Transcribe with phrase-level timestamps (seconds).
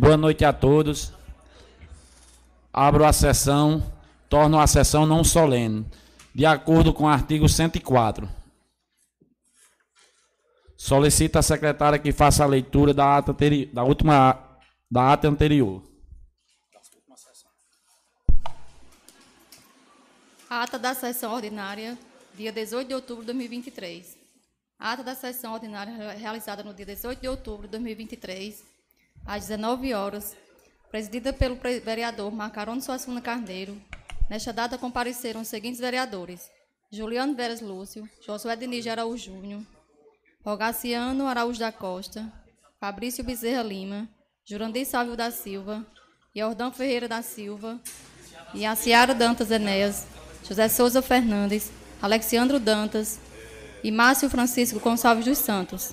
[0.00, 1.12] Boa noite a todos.
[2.72, 3.82] Abro a sessão,
[4.28, 5.84] torno a sessão não solene,
[6.32, 8.28] de acordo com o artigo 104.
[10.76, 13.34] Solicito a secretária que faça a leitura da ata
[13.72, 14.38] da última
[14.88, 15.82] da ata anterior.
[20.48, 21.98] Ata da sessão ordinária,
[22.36, 24.16] dia 18 de outubro de 2023.
[24.78, 28.62] Ata da sessão ordinária realizada no dia 18 de outubro de 2023,
[29.28, 30.34] às 19 horas,
[30.90, 33.78] presidida pelo vereador Macarone Suassuna Carneiro.
[34.30, 36.48] Nesta data compareceram os seguintes vereadores:
[36.90, 39.62] Juliano Veras Lúcio, Josué Diniz Araújo Júnior,
[40.42, 42.32] Rogaciano Araújo da Costa,
[42.80, 44.08] Fabrício Bezerra Lima,
[44.46, 45.86] Jurandir Sávio da Silva,
[46.34, 47.78] Jordão Ferreira da Silva,
[48.54, 50.06] e a Ciara Dantas Enéas,
[50.42, 53.20] José Souza Fernandes, Alexandro Dantas
[53.84, 55.92] e Márcio Francisco Gonçalves dos Santos.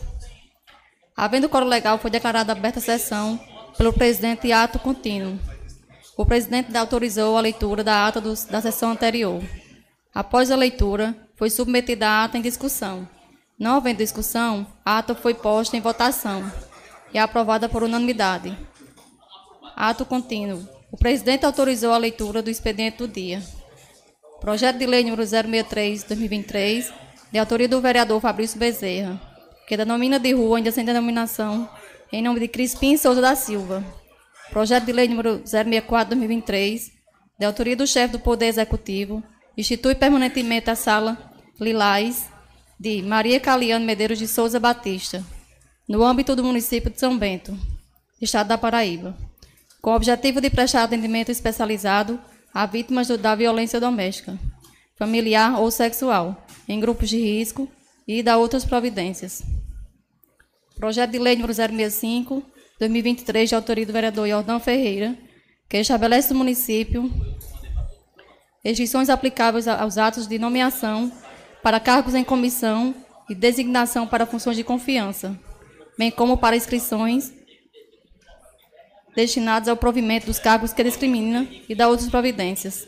[1.16, 3.40] Havendo coro legal, foi declarada aberta a sessão
[3.78, 5.40] pelo presidente ato contínuo.
[6.18, 9.42] O presidente autorizou a leitura da ata do, da sessão anterior.
[10.14, 13.08] Após a leitura, foi submetida a ata em discussão.
[13.58, 16.52] Não havendo discussão, a ata foi posta em votação
[17.14, 18.58] e aprovada por unanimidade.
[19.76, 20.68] Ato contínuo.
[20.92, 23.42] O presidente autorizou a leitura do expediente do dia.
[24.42, 26.92] Projeto de lei número 063-2023,
[27.32, 29.20] de autoria do vereador Fabrício Bezerra,
[29.68, 31.68] que denomina de rua ainda sem denominação,
[32.12, 33.84] em nome de Crispim Souza da Silva.
[34.52, 36.92] Projeto de lei número 064-2023,
[37.40, 39.24] de autoria do chefe do Poder Executivo,
[39.58, 41.18] institui permanentemente a sala
[41.60, 42.30] Lilás
[42.80, 45.24] de Maria Caliano Medeiros de Souza Batista,
[45.88, 47.58] no âmbito do município de São Bento,
[48.22, 49.18] estado da Paraíba,
[49.82, 52.20] com o objetivo de prestar atendimento especializado
[52.54, 54.38] a vítimas da violência doméstica,
[54.98, 57.70] familiar ou sexual, em grupos de risco
[58.08, 59.44] e da outras providências.
[60.76, 62.44] Projeto de Lei número 065,
[62.80, 65.18] 2023, de autoria do vereador Jordão Ferreira,
[65.70, 67.12] que estabelece no município
[68.64, 71.12] restrições aplicáveis aos atos de nomeação
[71.62, 72.96] para cargos em comissão
[73.30, 75.40] e designação para funções de confiança,
[75.98, 77.32] bem como para inscrições
[79.16, 82.88] destinadas ao provimento dos cargos que discrimina e da outras providências.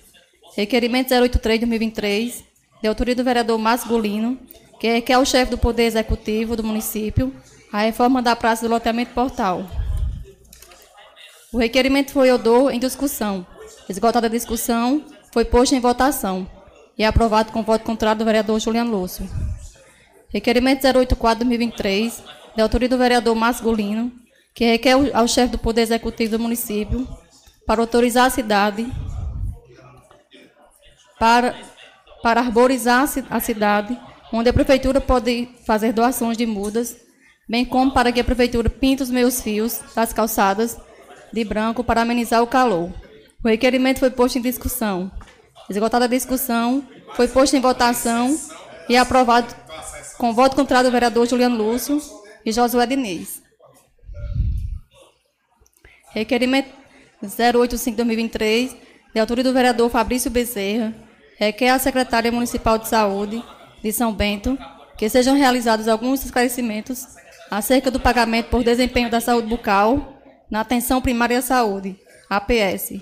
[0.56, 2.44] Requerimento 083-2023,
[2.82, 4.38] de autoria do vereador Márcio Golino,
[4.80, 7.34] que requer ao chefe do Poder Executivo do município
[7.72, 9.66] a reforma da praça do loteamento portal.
[11.52, 13.46] O requerimento foi odor em discussão.
[13.90, 16.50] Esgotada a discussão, foi posto em votação
[16.98, 19.30] e aprovado com voto contrário do vereador Juliano Lúcio.
[20.30, 22.22] Requerimento 084-2023,
[22.56, 24.12] de autoria do vereador Márcio Golino,
[24.54, 27.08] que requer ao chefe do Poder Executivo do município
[27.66, 28.90] para autorizar a cidade
[31.20, 31.56] para,
[32.22, 34.00] para arborizar a cidade,
[34.32, 37.08] onde a prefeitura pode fazer doações de mudas
[37.48, 40.78] bem como para que a Prefeitura pinte os meus fios das calçadas
[41.32, 42.92] de branco para amenizar o calor.
[43.44, 45.12] O requerimento foi posto em discussão.
[45.70, 46.86] Esgotada a discussão,
[47.16, 48.38] foi posto em votação
[48.90, 49.54] e aprovado
[50.18, 52.02] com voto contrário do vereador Juliano Lúcio
[52.46, 53.42] e Josué Diniz.
[56.12, 56.70] Requerimento
[57.24, 58.76] 085-2023,
[59.14, 60.94] de autoria do vereador Fabrício Bezerra,
[61.38, 63.44] requer à Secretaria Municipal de Saúde
[63.82, 64.58] de São Bento
[64.98, 67.06] que sejam realizados alguns esclarecimentos
[67.52, 71.96] acerca do pagamento por desempenho da saúde bucal na atenção primária à saúde,
[72.30, 73.00] APS,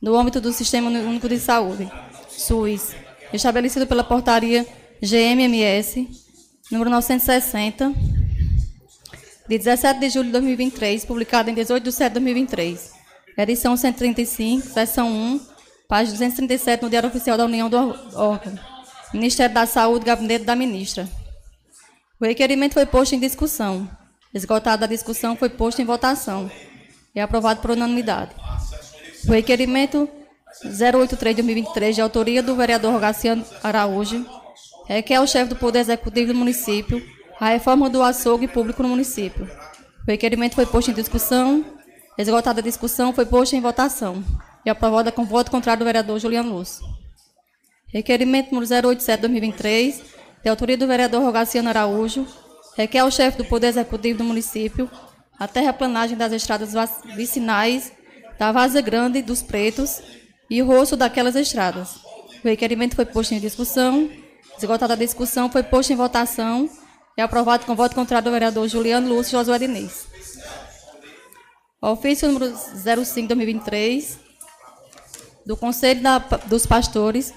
[0.00, 1.90] no âmbito do Sistema Único de Saúde,
[2.28, 2.94] SUS,
[3.32, 4.66] estabelecido pela portaria
[5.00, 6.08] GMMS,
[6.70, 7.92] número 960,
[9.48, 12.92] de 17 de julho de 2023, publicada em 18 de setembro de 2023,
[13.38, 15.40] edição 135, seção 1,
[15.88, 18.58] página 237, no Diário Oficial da União do órgão,
[19.12, 21.08] Ministério da Saúde, Gabinete da Ministra.
[22.18, 23.88] O requerimento foi posto em discussão.
[24.32, 26.50] Esgotada a discussão, foi posto em votação
[27.14, 28.30] e aprovado por unanimidade.
[29.28, 30.08] O requerimento
[30.64, 34.26] 083-2023, de autoria do vereador Rogaciano Araújo,
[34.86, 37.02] requer ao chefe do Poder Executivo do município
[37.38, 39.44] a reforma do açougue público no município.
[40.06, 41.64] O requerimento foi posto em discussão.
[42.16, 44.24] Esgotada a discussão, foi posto em votação
[44.64, 47.01] e aprovada com voto contrário do vereador Juliano Lúcio.
[47.92, 50.00] Requerimento número 087-2023,
[50.42, 52.26] de autoria do vereador Rogaciano Araújo,
[52.74, 54.90] requer ao chefe do Poder Executivo do município
[55.38, 56.72] a terraplanagem das estradas
[57.14, 57.92] vicinais
[58.38, 60.00] da Vaza Grande dos Pretos
[60.48, 61.96] e o rosto daquelas estradas.
[62.42, 64.10] O requerimento foi posto em discussão.
[64.56, 66.70] Esgotada a discussão, foi posto em votação
[67.16, 70.06] e aprovado com voto contrário do vereador Juliano Lúcio Josué Diniz.
[71.80, 74.16] Ofício número 05-2023,
[75.44, 77.34] do Conselho da, dos Pastores,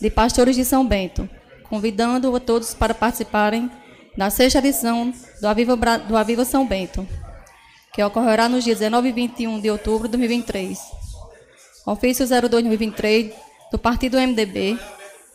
[0.00, 1.28] de Pastores de São Bento,
[1.68, 3.70] convidando a todos para participarem
[4.16, 7.06] da sexta edição do Aviva, do Aviva São Bento,
[7.92, 10.78] que ocorrerá nos dias 19 e 21 de outubro de 2023.
[11.86, 13.32] Ofício 02-2023
[13.70, 14.78] do Partido MDB,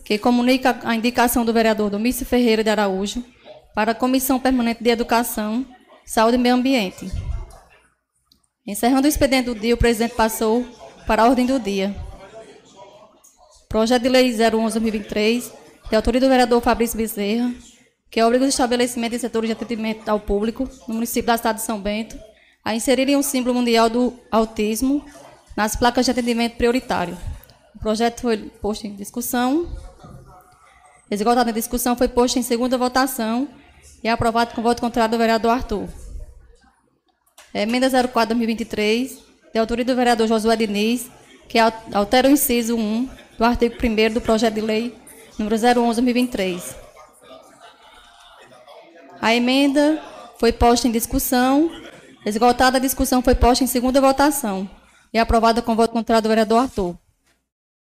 [0.03, 3.23] que comunica a indicação do vereador Domício Ferreira de Araújo
[3.73, 5.65] para a Comissão Permanente de Educação,
[6.05, 7.09] Saúde e Meio Ambiente.
[8.65, 10.65] Encerrando o expediente do dia, o presidente passou
[11.07, 11.95] para a ordem do dia.
[13.73, 15.51] Projeto de Lei 011-2023,
[15.89, 17.51] de autoria do vereador Fabrício Bezerra,
[18.07, 21.65] que obriga os estabelecimentos e setores de atendimento ao público no município da cidade de
[21.65, 22.15] São Bento
[22.63, 25.03] a inserirem um símbolo mundial do autismo
[25.57, 27.17] nas placas de atendimento prioritário.
[27.75, 29.67] O projeto foi posto em discussão.
[31.09, 33.47] Esgotada a discussão, foi posto em segunda votação
[34.03, 35.89] e aprovado com voto contrário do vereador Arthur.
[37.51, 39.17] Emenda 04-2023,
[39.51, 41.09] de autoria do vereador Josué Diniz,
[41.49, 44.95] que altera o inciso 1 do artigo 1 do projeto de lei
[45.37, 46.75] número 011-2023.
[49.21, 50.01] A emenda
[50.37, 51.71] foi posta em discussão.
[52.25, 54.69] Esgotada a discussão, foi posta em segunda votação
[55.13, 56.97] e aprovada com voto contrário do vereador Arthur.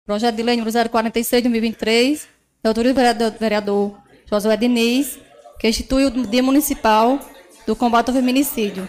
[0.04, 3.98] Projeto de lei número 046 de 2023, de autoria do vereador
[4.30, 5.18] Josué Diniz,
[5.58, 7.18] que institui o Dia Municipal
[7.66, 8.88] do Combate ao Feminicídio.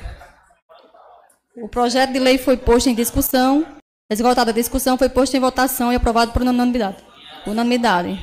[1.56, 3.66] O projeto de lei foi posto em discussão.
[4.10, 7.04] Esgotada a discussão, foi posto em votação e aprovado por unanimidade.
[7.46, 8.18] unanimidade.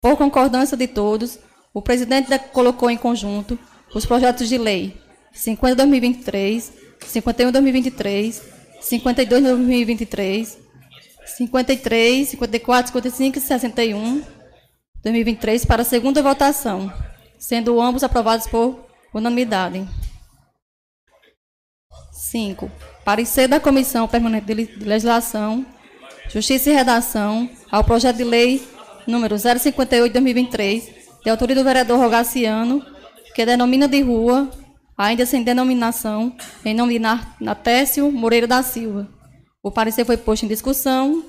[0.00, 1.38] Por concordância de todos,
[1.72, 3.58] o presidente colocou em conjunto
[3.94, 5.00] os projetos de lei
[5.32, 8.42] 50-2023, 51-2023,
[8.80, 10.58] 52-2023,
[11.26, 14.24] 53, 54, 55 e 61,
[15.02, 16.92] 2023 para a segunda votação,
[17.38, 18.84] sendo ambos aprovados por
[19.14, 19.86] unanimidade.
[22.12, 22.70] 5.
[23.08, 25.64] Parecer da Comissão Permanente de Legislação,
[26.28, 28.62] Justiça e Redação ao projeto de lei
[29.06, 30.82] número 058-2023,
[31.24, 32.84] de autoria do vereador Rogaciano,
[33.34, 34.50] que denomina de rua,
[34.94, 37.06] ainda sem denominação, em nome de
[37.40, 39.08] Natécio Moreira da Silva.
[39.62, 41.24] O parecer foi posto em discussão,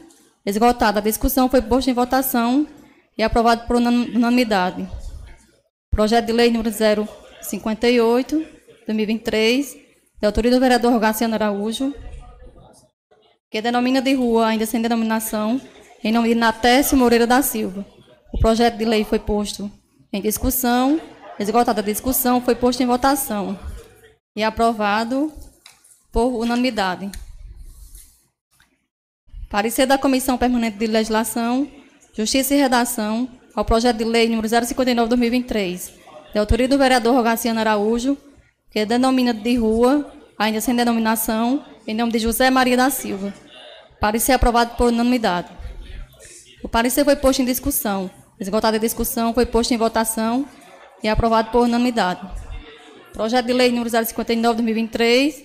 [0.46, 2.68] esgotada a discussão, foi posto em votação
[3.18, 4.86] e aprovado por unanimidade.
[5.90, 6.76] Projeto de lei número
[7.42, 8.36] 058,
[8.86, 9.88] 2023,
[10.20, 11.94] de autoria do vereador Rogaciano Araújo,
[13.50, 15.60] que denomina de rua, ainda sem denominação,
[16.04, 17.86] em nome de Natécio Moreira da Silva.
[18.34, 19.72] O projeto de lei foi posto
[20.12, 21.00] em discussão,
[21.40, 23.58] esgotada a discussão, foi posto em votação
[24.36, 25.32] e aprovado
[26.12, 27.10] por unanimidade.
[29.50, 31.68] Parecer da Comissão Permanente de Legislação,
[32.14, 35.92] Justiça e Redação ao projeto de lei número 059-2023,
[36.34, 38.18] de autoria do vereador Rogaciano Araújo,
[38.72, 43.34] que denomina de rua, ainda sem denominação, em nome de José Maria da Silva.
[44.00, 45.50] Parecer aprovado por unanimidade.
[46.64, 48.12] O parecer foi posto em discussão.
[48.40, 50.46] Esgotada a discussão, foi posto em votação
[51.04, 52.22] e aprovado por unanimidade.
[53.12, 55.44] Projeto de lei número 059 de 2023,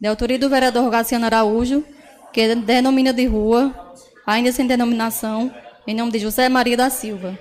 [0.00, 1.84] de autoria do vereador Gaciano Araújo,
[2.32, 3.94] que denomina de rua,
[4.26, 5.54] ainda sem denominação,
[5.86, 7.38] em nome de José Maria da Silva.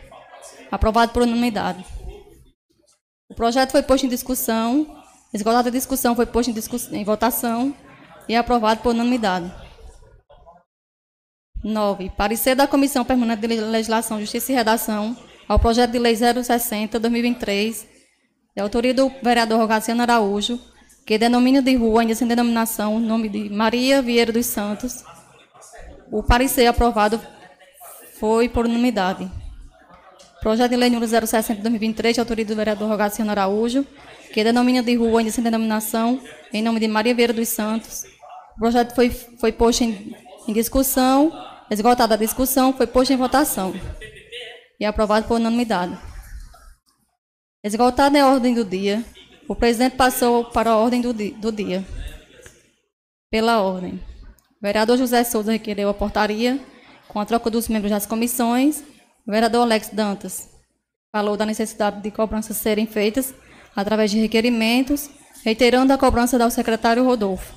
[0.70, 1.84] Aprovado por unanimidade.
[3.30, 5.03] O projeto foi posto em discussão
[5.34, 7.76] Esgotada a discussão, foi posto em, em votação
[8.30, 9.52] e aprovado por unanimidade.
[11.64, 12.12] 9.
[12.18, 17.86] Parecer da Comissão Permanente de Legislação, Justiça e Redação ao projeto de lei 060-2023,
[18.56, 20.60] de autoria do vereador Rogaciano Araújo,
[21.06, 25.04] que denomina de rua, ainda sem denominação, o nome de Maria Vieira dos Santos.
[26.12, 27.20] O parecer aprovado
[28.20, 29.30] foi por unanimidade.
[30.42, 33.86] Projeto de lei número 060-2023, de autoria do vereador Rogaciano Araújo,
[34.34, 36.20] que denomina de rua ainda sem denominação,
[36.52, 38.04] em nome de Maria Vieira dos Santos.
[38.56, 40.16] O projeto foi, foi posto em,
[40.48, 41.32] em discussão,
[41.70, 43.74] esgotada a discussão, foi posto em votação
[44.80, 45.96] e aprovado por unanimidade.
[47.64, 49.06] Esgotada a ordem do dia,
[49.48, 51.86] o presidente passou para a ordem do, do dia.
[53.30, 54.02] Pela ordem.
[54.60, 56.60] O vereador José Souza requereu a portaria
[57.08, 58.84] com a troca dos membros das comissões.
[59.28, 60.50] O vereador Alex Dantas
[61.12, 63.34] falou da necessidade de cobranças serem feitas
[63.76, 65.10] através de requerimentos,
[65.44, 67.54] reiterando a cobrança do secretário Rodolfo.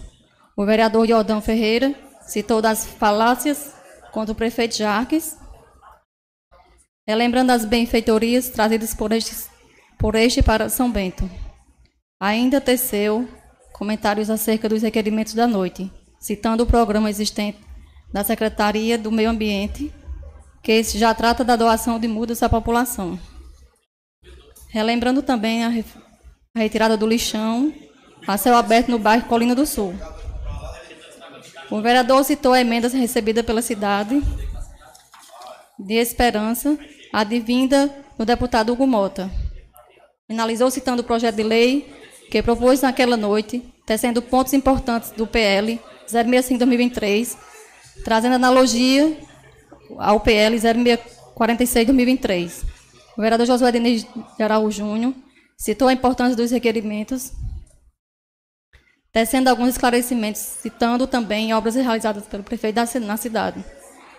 [0.57, 1.95] O vereador Jordão Ferreira
[2.27, 3.75] citou das falácias
[4.13, 5.37] contra o prefeito Jarques,
[7.07, 9.49] relembrando as benfeitorias trazidas por este,
[9.99, 11.29] por este para São Bento.
[12.19, 13.29] Ainda teceu
[13.73, 17.59] comentários acerca dos requerimentos da noite, citando o programa existente
[18.11, 19.93] da Secretaria do Meio Ambiente,
[20.63, 23.19] que já trata da doação de mudas à população.
[24.71, 25.69] Relembrando também a
[26.57, 27.73] a retirada do lixão
[28.27, 29.95] a céu aberto no bairro Colina do Sul.
[31.71, 34.23] O vereador citou a emenda recebida pela cidade
[35.79, 36.79] de Esperança,
[37.13, 39.31] advinda do deputado Hugo Mota.
[40.27, 41.95] Finalizou citando o projeto de lei
[42.31, 47.37] que propôs naquela noite, tecendo pontos importantes do PL 065-2023,
[48.03, 49.15] trazendo analogia
[49.99, 52.65] ao PL 0646-2023.
[53.17, 55.13] O vereador Josué Diniz de Araújo Júnior
[55.57, 57.33] citou a importância dos requerimentos,
[59.13, 63.65] tecendo alguns esclarecimentos, citando também obras realizadas pelo prefeito na cidade.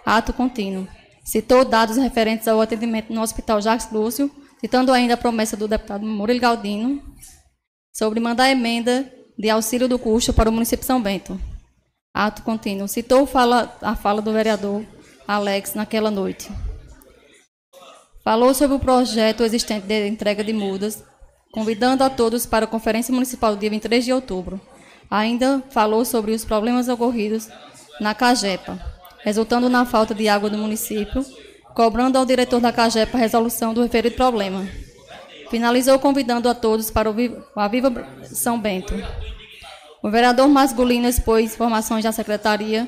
[0.05, 0.87] Ato contínuo.
[1.23, 6.05] Citou dados referentes ao atendimento no Hospital Jacques Lúcio, citando ainda a promessa do deputado
[6.05, 7.03] Murilo Galdino
[7.93, 11.39] sobre mandar emenda de auxílio do custo para o município de São Bento.
[12.13, 12.87] Ato contínuo.
[12.87, 14.83] Citou fala, a fala do vereador
[15.27, 16.49] Alex naquela noite.
[18.23, 21.03] Falou sobre o projeto existente de entrega de mudas,
[21.51, 24.59] convidando a todos para a Conferência Municipal do dia 23 de outubro.
[25.09, 27.47] Ainda falou sobre os problemas ocorridos
[27.99, 28.79] na Cagepa,
[29.23, 31.25] resultando na falta de água do município,
[31.73, 34.67] cobrando ao diretor da Cagepa a resolução do referido problema.
[35.49, 37.15] Finalizou convidando a todos para o
[37.55, 38.93] a Viva São Bento.
[40.03, 42.87] O vereador Masculino expôs informações da secretaria,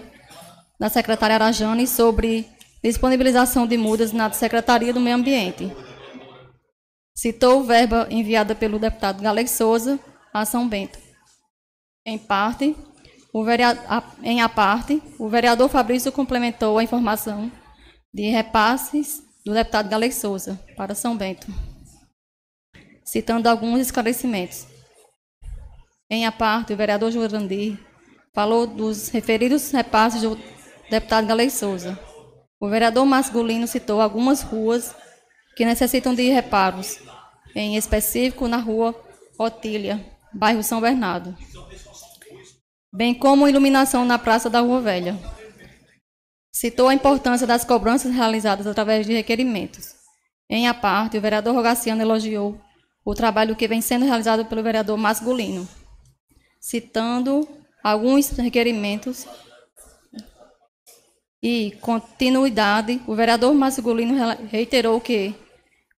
[0.80, 2.46] da secretária Arajane, sobre
[2.84, 5.72] disponibilização de mudas na Secretaria do Meio Ambiente.
[7.20, 10.00] Citou verba enviada pelo deputado Galego Souza
[10.34, 10.98] a São Bento.
[12.06, 12.74] Em parte,
[13.34, 13.84] o vereador,
[14.24, 17.52] em a parte, o vereador Fabrício complementou a informação
[18.14, 21.46] de repasses do deputado Galego Souza para São Bento,
[23.04, 24.66] citando alguns esclarecimentos.
[26.10, 27.78] Em a parte, o vereador Jurandir
[28.34, 30.40] falou dos referidos repasses do
[30.90, 32.00] deputado Galei Souza.
[32.62, 34.96] O vereador Masculino citou algumas ruas
[35.60, 37.09] que necessitam de reparos,
[37.56, 38.96] em específico na rua
[39.38, 41.36] Otília, bairro São Bernardo,
[42.94, 45.18] bem como iluminação na Praça da Rua Velha.
[46.52, 49.96] Citou a importância das cobranças realizadas através de requerimentos.
[50.50, 52.60] Em a parte, o vereador Rogaciano elogiou
[53.06, 55.68] o trabalho que vem sendo realizado pelo vereador Masculino
[56.60, 57.48] citando
[57.84, 59.26] alguns requerimentos
[61.42, 64.14] e continuidade, o vereador Masculino
[64.52, 65.34] reiterou que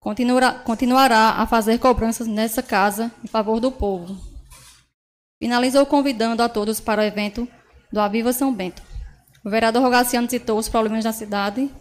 [0.01, 4.17] continuará, continuará a fazer cobranças nessa casa em favor do povo.
[5.39, 7.47] Finalizou convidando a todos para o evento
[7.91, 8.81] do Aviva São Bento.
[9.45, 11.71] O vereador Rogaciano citou os problemas da cidade,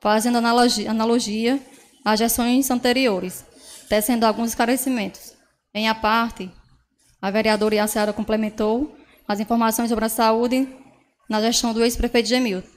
[0.00, 1.60] fazendo analogia, analogia
[2.04, 3.44] às gestões anteriores,
[3.88, 5.34] tecendo alguns esclarecimentos.
[5.72, 6.50] Em a parte,
[7.22, 8.96] a vereadora Iaciara complementou
[9.26, 10.68] as informações sobre a saúde
[11.28, 12.68] na gestão do ex-prefeito Gemilton.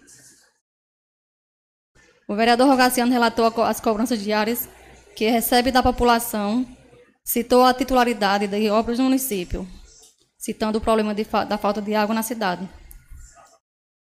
[2.28, 4.68] O vereador Rogaciano relatou as cobranças diárias
[5.16, 6.66] que recebe da população,
[7.24, 9.68] citou a titularidade de obras do município,
[10.38, 12.68] citando o problema fa da falta de água na cidade.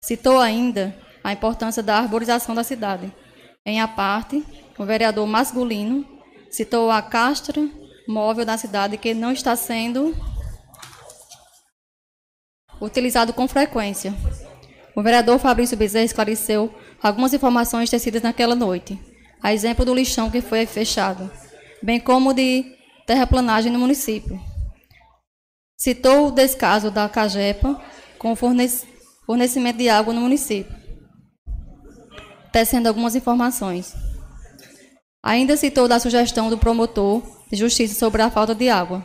[0.01, 3.11] Citou ainda a importância da arborização da cidade.
[3.65, 4.45] Em a parte,
[4.77, 6.05] o vereador Masculino
[6.49, 7.67] citou a castra
[8.07, 10.15] móvel da cidade que não está sendo
[12.81, 14.13] utilizado com frequência.
[14.95, 18.99] O vereador Fabrício Bezerra esclareceu algumas informações tecidas naquela noite,
[19.41, 21.29] a exemplo do lixão que foi fechado,
[21.81, 22.65] bem como de
[23.05, 24.39] terraplanagem no município.
[25.77, 27.81] Citou o descaso da Cagepa
[28.17, 30.75] com fornecimento de água no município,
[32.51, 33.95] tecendo algumas informações.
[35.23, 39.03] Ainda citou da sugestão do promotor de justiça sobre a falta de água.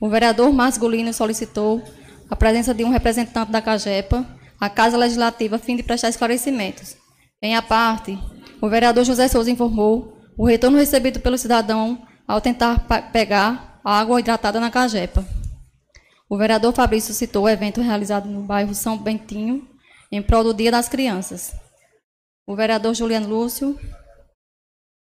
[0.00, 1.82] O vereador Masculino solicitou
[2.30, 4.26] a presença de um representante da CAGEPA
[4.60, 6.96] à Casa Legislativa a fim de prestar esclarecimentos.
[7.40, 8.18] Em a parte,
[8.62, 14.60] o vereador José Souza informou o retorno recebido pelo cidadão ao tentar pegar água hidratada
[14.60, 15.26] na CAGEPA.
[16.30, 19.68] O vereador Fabrício citou o evento realizado no bairro São Bentinho,
[20.12, 21.52] em prol do Dia das Crianças.
[22.46, 23.76] O vereador Juliano Lúcio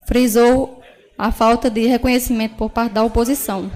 [0.08, 0.81] frisou
[1.17, 3.70] a falta de reconhecimento por parte da oposição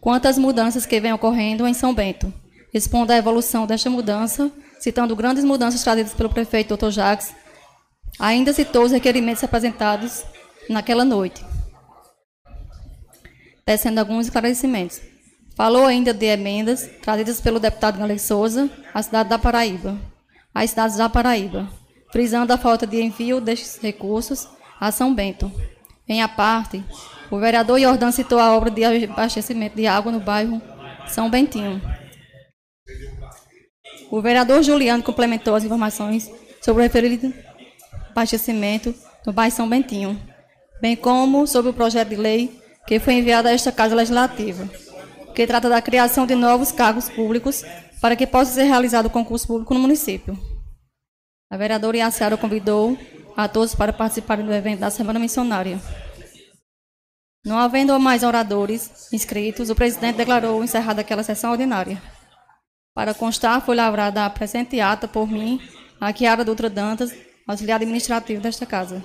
[0.00, 2.32] quanto às mudanças que vêm ocorrendo em São Bento
[2.76, 6.90] expondo a evolução desta mudança, citando grandes mudanças trazidas pelo prefeito Dr.
[6.90, 7.34] Jacques,
[8.18, 10.24] ainda citou os requerimentos apresentados
[10.68, 11.44] naquela noite,
[13.64, 15.00] tecendo alguns esclarecimentos.
[15.54, 19.98] Falou ainda de emendas trazidas pelo deputado Galego Souza à cidade da Paraíba,
[20.54, 21.68] às cidades da Paraíba,
[22.12, 24.46] frisando a falta de envio destes recursos
[24.78, 25.50] a São Bento.
[26.06, 26.84] Em a parte,
[27.30, 30.60] o vereador Jordan citou a obra de abastecimento de água no bairro
[31.08, 31.80] São Bentinho,
[34.10, 36.30] o vereador Juliano complementou as informações
[36.62, 37.32] sobre o referido
[38.16, 38.94] abastecimento
[39.26, 40.18] no bairro São Bentinho,
[40.80, 44.66] bem como sobre o projeto de lei que foi enviado a esta Casa Legislativa,
[45.34, 47.62] que trata da criação de novos cargos públicos
[48.00, 50.38] para que possa ser realizado o concurso público no município.
[51.50, 52.96] A vereadora Iaciara convidou
[53.36, 55.78] a todos para participarem do evento da Semana Missionária.
[57.44, 62.02] Não havendo mais oradores inscritos, o presidente declarou encerrada aquela sessão ordinária.
[62.94, 65.60] Para constar, foi lavrada a presente ata por mim,
[66.00, 67.12] a Chiara Dutra Dantas,
[67.46, 69.04] auxiliar administrativo desta casa.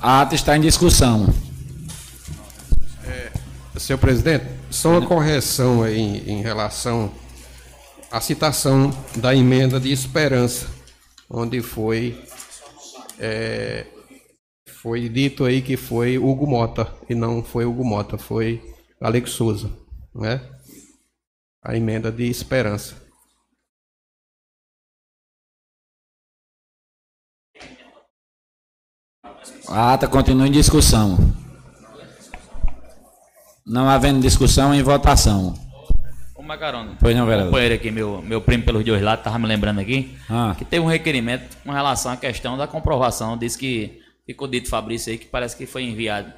[0.00, 1.26] A ata está em discussão.
[3.86, 7.08] Senhor presidente, só uma correção aí em, em relação
[8.10, 10.66] à citação da emenda de esperança,
[11.30, 12.20] onde foi
[13.20, 13.86] é,
[14.66, 18.60] foi dito aí que foi Hugo Mota e não foi Hugo Mota, foi
[19.00, 19.70] Alex Souza,
[20.12, 20.40] né?
[21.62, 23.05] A emenda de esperança.
[29.68, 31.18] A ata continua em discussão.
[33.66, 35.54] Não havendo discussão, em votação.
[36.36, 37.46] Ô Macarona, Pois não, vereador.
[37.50, 40.54] companheiro aqui, meu, meu primo pelos dois lados, tava me lembrando aqui, Ah.
[40.56, 43.36] que teve um requerimento com relação à questão da comprovação.
[43.36, 46.32] Diz que ficou dito Fabrício aí que parece que foi enviado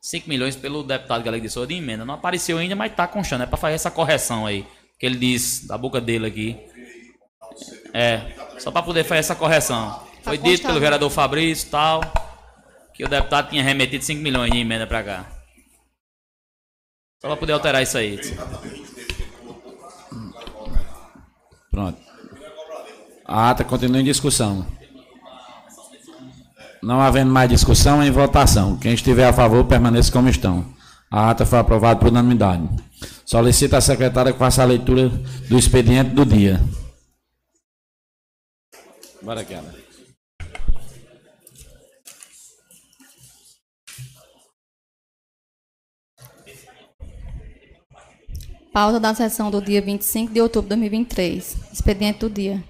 [0.00, 2.04] 5 milhões pelo deputado Galego de Souza de emenda.
[2.04, 3.42] Não apareceu ainda, mas tá constando.
[3.42, 4.64] É para fazer essa correção aí.
[5.00, 6.56] Que ele disse da boca dele aqui.
[7.92, 8.20] É,
[8.58, 10.00] só para poder fazer essa correção.
[10.22, 12.00] Foi dito pelo vereador Fabrício e tal,
[12.98, 15.26] que o deputado tinha remetido 5 milhões de emenda para cá.
[17.20, 18.18] Só para poder alterar isso aí.
[21.70, 21.96] Pronto.
[23.24, 24.66] A ata continua em discussão.
[26.82, 28.76] Não havendo mais discussão, em votação.
[28.76, 30.74] Quem estiver a favor, permaneça como estão.
[31.08, 32.68] A ata foi aprovada por unanimidade.
[33.24, 36.60] Solicita a secretária que faça a leitura do expediente do dia.
[39.22, 39.87] Bora, Kiara.
[48.78, 51.56] Pauta da sessão do dia 25 de outubro de 2023.
[51.72, 52.62] Expediente do dia.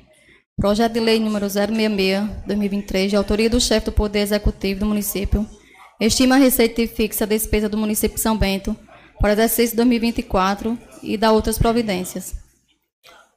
[0.57, 5.47] Projeto de lei número 066-2023, de autoria do chefe do Poder Executivo do município,
[6.01, 8.75] estima a receita fixa a despesa do município de São Bento
[9.21, 12.35] para exercício 2024 e da outras providências.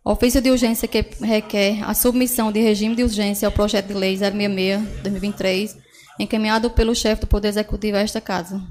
[0.01, 4.15] Ofício de urgência que requer a submissão de regime de urgência ao projeto de lei
[4.15, 5.75] 066-2023,
[6.17, 8.63] encaminhado pelo chefe do Poder Executivo a esta casa.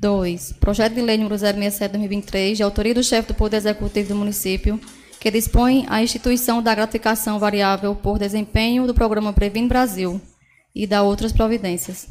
[0.00, 0.52] 2.
[0.60, 4.80] Projeto de Lei número 067-2023, de autoria do chefe do Poder Executivo do município,
[5.18, 10.20] que dispõe a instituição da gratificação variável por desempenho do programa Previne Brasil
[10.74, 12.06] e da outras providências.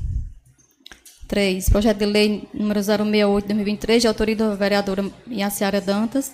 [1.28, 1.70] 3.
[1.70, 6.34] Projeto de Lei número 068-2023, de autoria da vereadora Iaciara Dantas,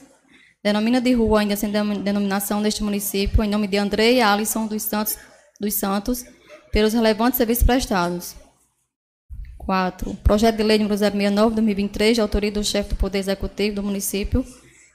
[0.63, 4.81] denomina de rua ainda sem denom- denominação neste município, em nome de Andrei Alisson dos
[4.83, 5.17] Santos,
[5.59, 6.25] dos Santos,
[6.71, 8.35] pelos relevantes serviços prestados.
[9.65, 10.15] 4.
[10.23, 14.45] Projeto de Lei número 069-2023, de autoria do chefe do Poder Executivo do município,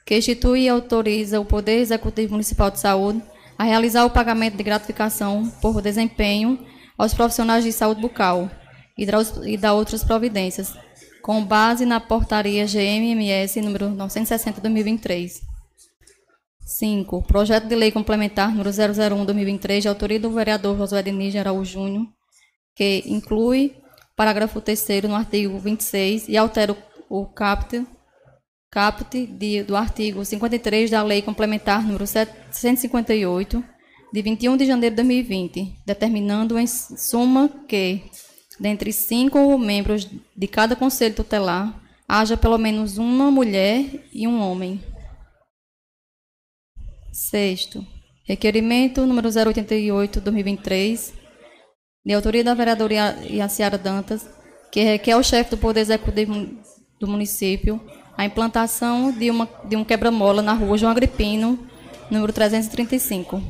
[0.05, 3.21] que institui e autoriza o Poder Executivo Municipal de Saúde
[3.57, 6.65] a realizar o pagamento de gratificação por desempenho
[6.97, 8.49] aos profissionais de saúde bucal
[8.97, 10.73] e da, outras providências,
[11.21, 15.41] com base na portaria GMMS número 960-2023.
[16.61, 17.23] 5.
[17.23, 22.07] Projeto de Lei Complementar número 001-2023, de autoria do vereador Josué Diniz de Araújo Júnior,
[22.75, 23.75] que inclui
[24.19, 26.75] parágrafo 3 no artigo 26 e altera
[27.09, 27.87] o, caput,
[28.69, 33.63] caput de- do artigo 53 da Lei Complementar número 758,
[34.11, 38.03] de 21 de janeiro de 2020, determinando em suma que,
[38.59, 40.05] dentre cinco membros
[40.35, 44.83] de cada conselho tutelar, haja pelo menos uma mulher e um homem.
[47.13, 47.87] Sexto,
[48.25, 51.18] requerimento número 088-2023,
[52.05, 54.27] de autoria da vereadora Ia- Iaciara Dantas,
[54.71, 56.47] que requer ao chefe do Poder Executivo
[56.99, 57.79] do município
[58.17, 61.57] a implantação de, uma, de um quebra-mola na rua João Agripino,
[62.11, 63.41] número 335.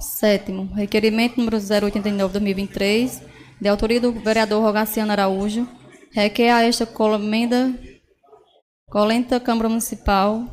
[0.00, 3.22] Sétimo, requerimento número 089-2023,
[3.60, 5.66] de autoria do vereador Rogaciano Araújo,
[6.12, 7.72] requer a esta colomenda,
[8.90, 10.44] colenta Câmara Municipal,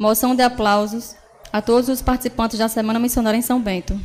[0.00, 1.14] moção de aplausos
[1.52, 4.00] a todos os participantes da Semana Missionária em São Bento.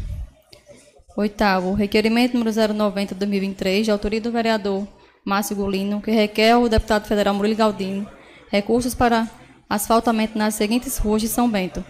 [1.18, 4.88] Oitavo, requerimento número 090-2023, de autoria do vereador
[5.26, 8.08] Márcio Golino, que requer ao deputado federal Murilo Galdino
[8.50, 9.30] recursos para
[9.70, 11.84] asfaltamento nas seguintes ruas de São Bento.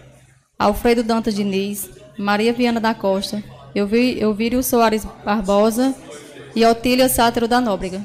[0.58, 3.42] Alfredo Dantas Diniz, Maria Viana da Costa,
[3.74, 5.94] Elvírio Soares Barbosa
[6.54, 8.02] e Otília Sátero da Nóbrega.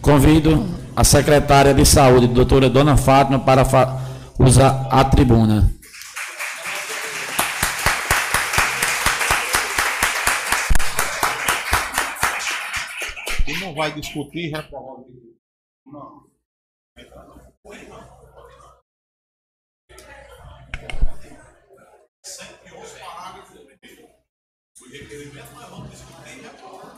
[0.00, 0.64] Convido
[0.96, 3.62] a secretária de saúde, doutora Dona Fátima, para
[4.38, 5.77] usar a tribuna.
[13.78, 15.06] vai discutir reforma
[15.86, 16.28] Não.
[22.24, 23.56] Sempre os parágrafos
[24.80, 26.96] o requerimento nós vamos discutir e reprovar.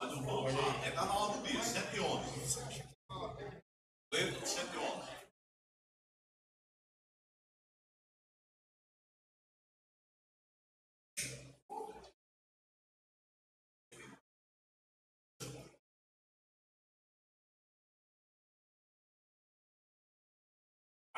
[0.00, 2.48] Mas o vamos lá, é da ordem disso, 111.
[4.12, 5.07] Lembra do 111?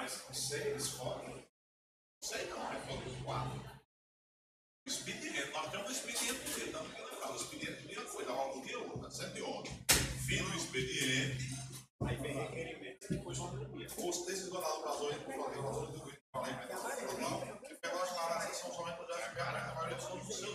[0.08, 1.44] Seis fora.
[2.22, 3.60] Sei não, é todos os quatro.
[4.86, 6.84] Expediente, nós temos um expediente do dia, não
[7.20, 7.32] fala.
[7.32, 9.70] O expediente do dia foi da hora do dia outra, sete horas.
[10.26, 11.44] Fim do expediente.
[12.02, 13.38] Aí vem requerimento e depois
[13.76, 13.86] dia.
[13.86, 18.72] Os governadores do por favor, do Rio, falei, mas não, que pegou as laranjas são
[18.72, 20.54] somente para já chegar, a maioria são dos seus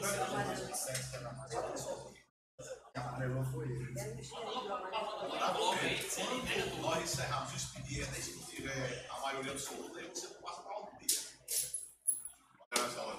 [6.55, 10.77] Quando nós encerramos o expediente, se não tiver maioria absoluta, aí você não passa para
[10.77, 11.17] outro dia.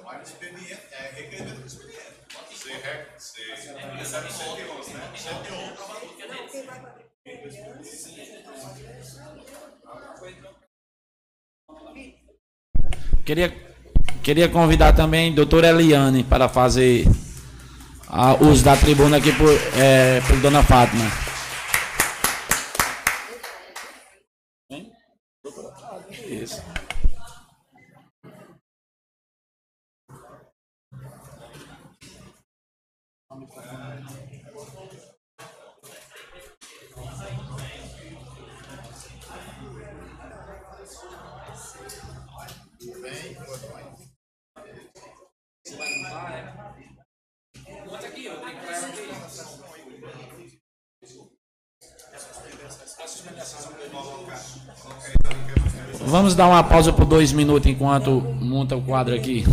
[0.05, 2.01] Mas o expediente é requerimento do expediente.
[2.53, 5.13] Você re- você recebe sete horas, né?
[5.17, 6.87] Sete horas.
[13.25, 13.53] Queria,
[14.23, 17.07] queria convidar também a doutora Eliane para fazer
[18.09, 21.26] a uso da tribuna aqui por, é, por Dona Fátima.
[56.17, 59.45] Vamos dar uma pausa por dois minutos enquanto monta o quadro aqui.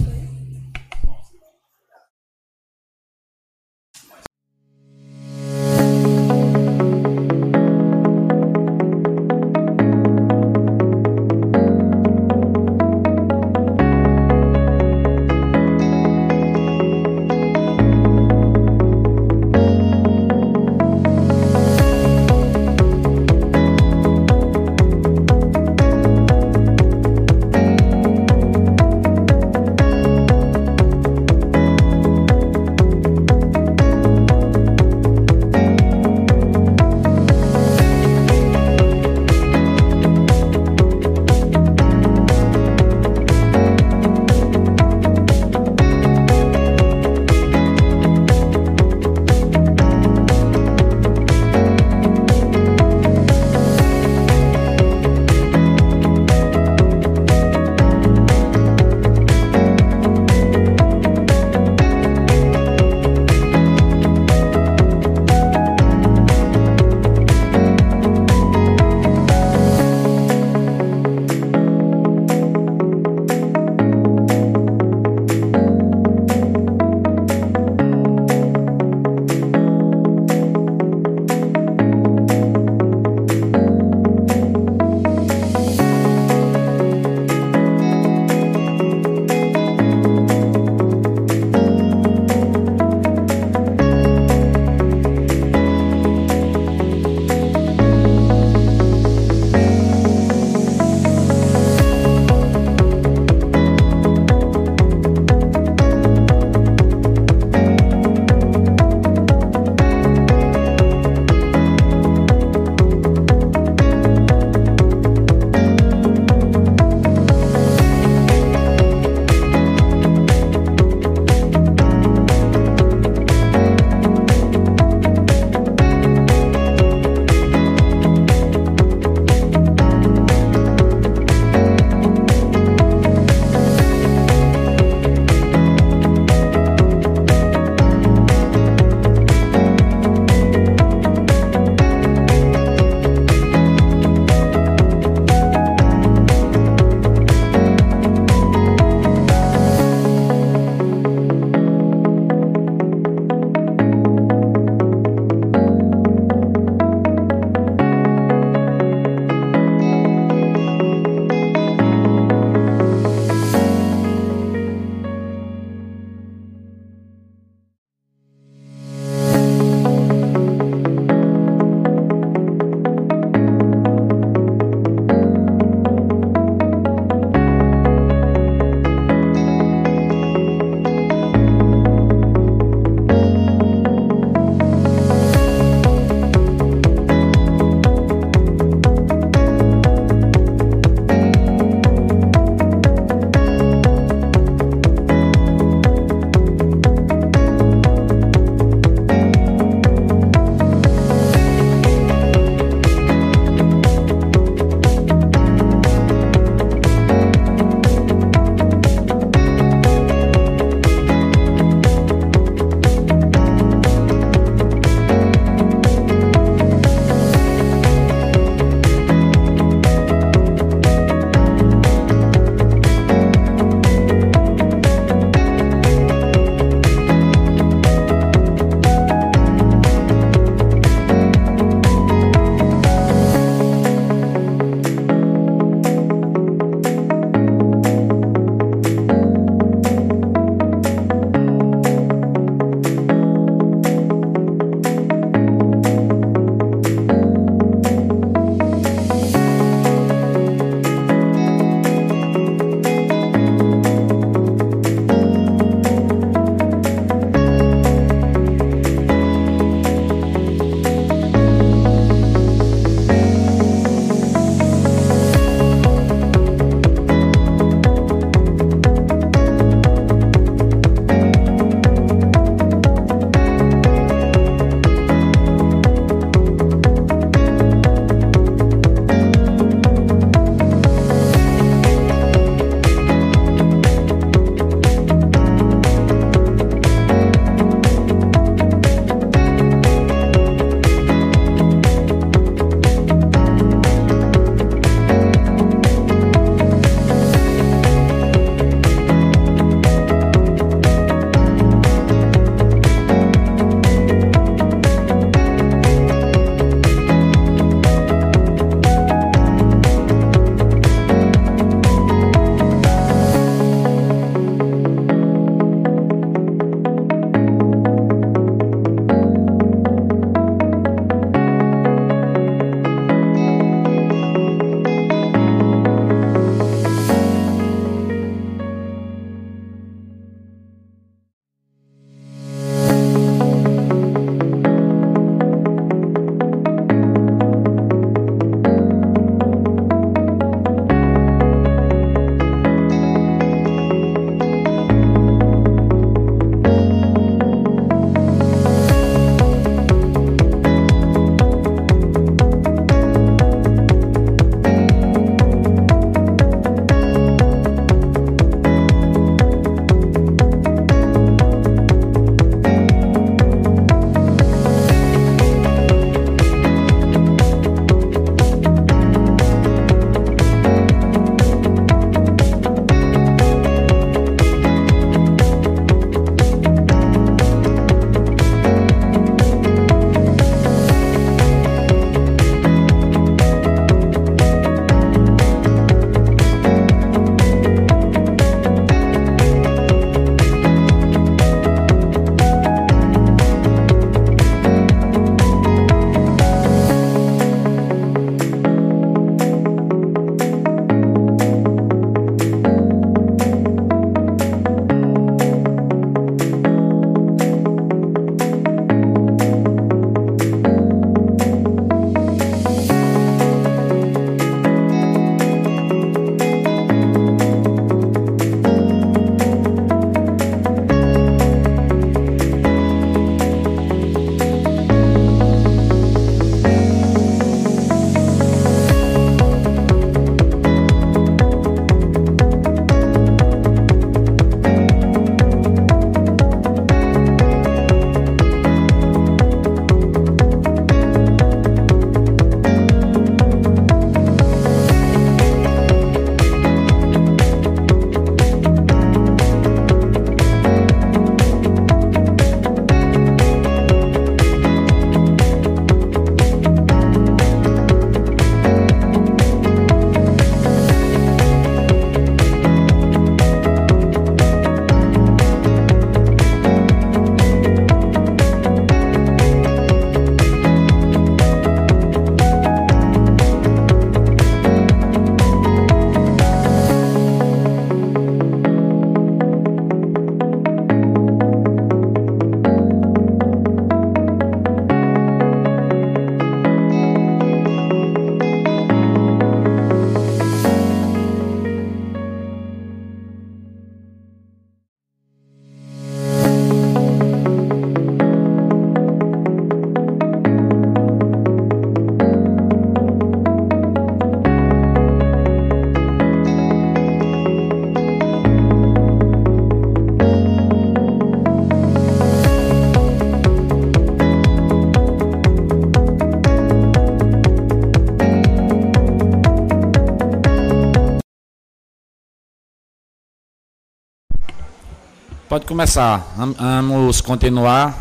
[525.54, 526.34] Pode começar.
[526.36, 527.96] Vam- Vamos continuar.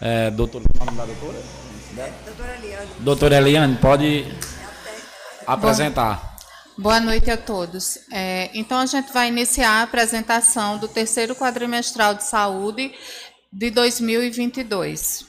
[0.00, 1.42] É, doutor, o nome da doutora?
[2.24, 4.32] Doutora Eliane, Doutora Eliane, pode
[5.44, 6.36] apresentar.
[6.78, 7.98] Boa noite a todos.
[8.12, 12.94] É, então, a gente vai iniciar a apresentação do terceiro quadrimestral de saúde
[13.52, 15.26] de 2022.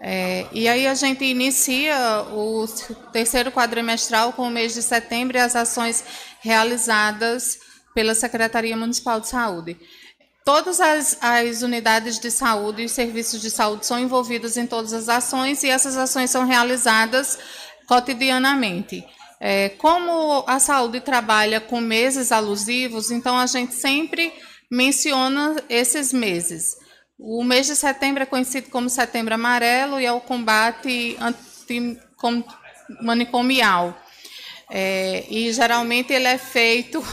[0.00, 2.66] É, e aí a gente inicia o
[3.12, 6.02] terceiro quadrimestral com o mês de setembro e as ações
[6.40, 9.76] realizadas pela Secretaria Municipal de Saúde.
[10.44, 14.92] Todas as, as unidades de saúde e os serviços de saúde são envolvidos em todas
[14.92, 17.38] as ações e essas ações são realizadas
[17.86, 19.04] cotidianamente.
[19.38, 24.32] É, como a saúde trabalha com meses alusivos, então a gente sempre
[24.70, 26.76] menciona esses meses.
[27.18, 34.00] O mês de setembro é conhecido como Setembro Amarelo e é o combate antimanicomial.
[34.70, 37.04] É, e geralmente ele é feito,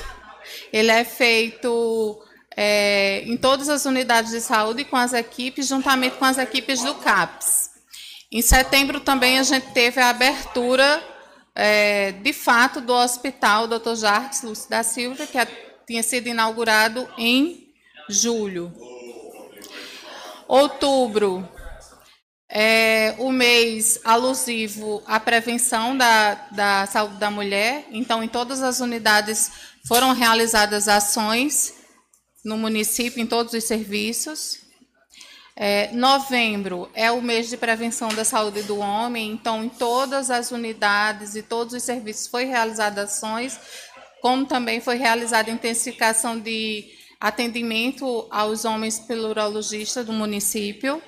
[0.71, 2.21] ele é feito
[2.55, 6.95] é, em todas as unidades de saúde com as equipes, juntamente com as equipes do
[6.95, 7.69] CAPS.
[8.31, 11.01] Em setembro também a gente teve a abertura,
[11.55, 13.95] é, de fato, do hospital Dr.
[13.95, 15.47] Jarques Lúcio da Silva, que a-
[15.87, 17.69] tinha sido inaugurado em
[18.09, 18.73] julho.
[20.47, 21.47] Outubro
[22.49, 27.85] é o mês alusivo à prevenção da, da saúde da mulher.
[27.91, 29.51] Então, em todas as unidades
[29.87, 31.73] foram realizadas ações
[32.43, 34.59] no município, em todos os serviços.
[35.55, 40.51] É, novembro é o mês de prevenção da saúde do homem, então em todas as
[40.51, 43.59] unidades e todos os serviços foi realizada ações,
[44.21, 46.85] como também foi realizada intensificação de
[47.19, 51.01] atendimento aos homens pelo urologista do município.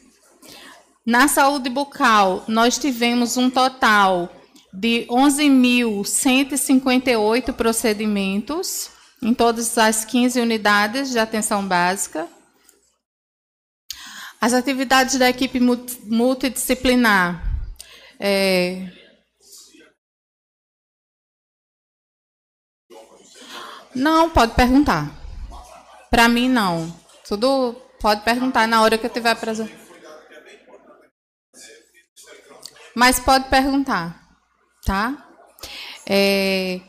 [1.04, 4.30] Na saúde bucal, nós tivemos um total
[4.74, 8.90] de 11.158 procedimentos
[9.22, 12.26] em todas as 15 unidades de atenção básica.
[14.40, 17.44] As atividades da equipe multi- multidisciplinar.
[18.20, 18.88] é,
[23.94, 25.12] Não, pode perguntar.
[26.10, 26.90] Para mim, não.
[27.28, 29.80] Tudo pode perguntar na hora que eu tiver apresentando.
[32.96, 34.21] Mas pode perguntar,
[34.86, 35.28] tá?
[36.08, 36.82] É,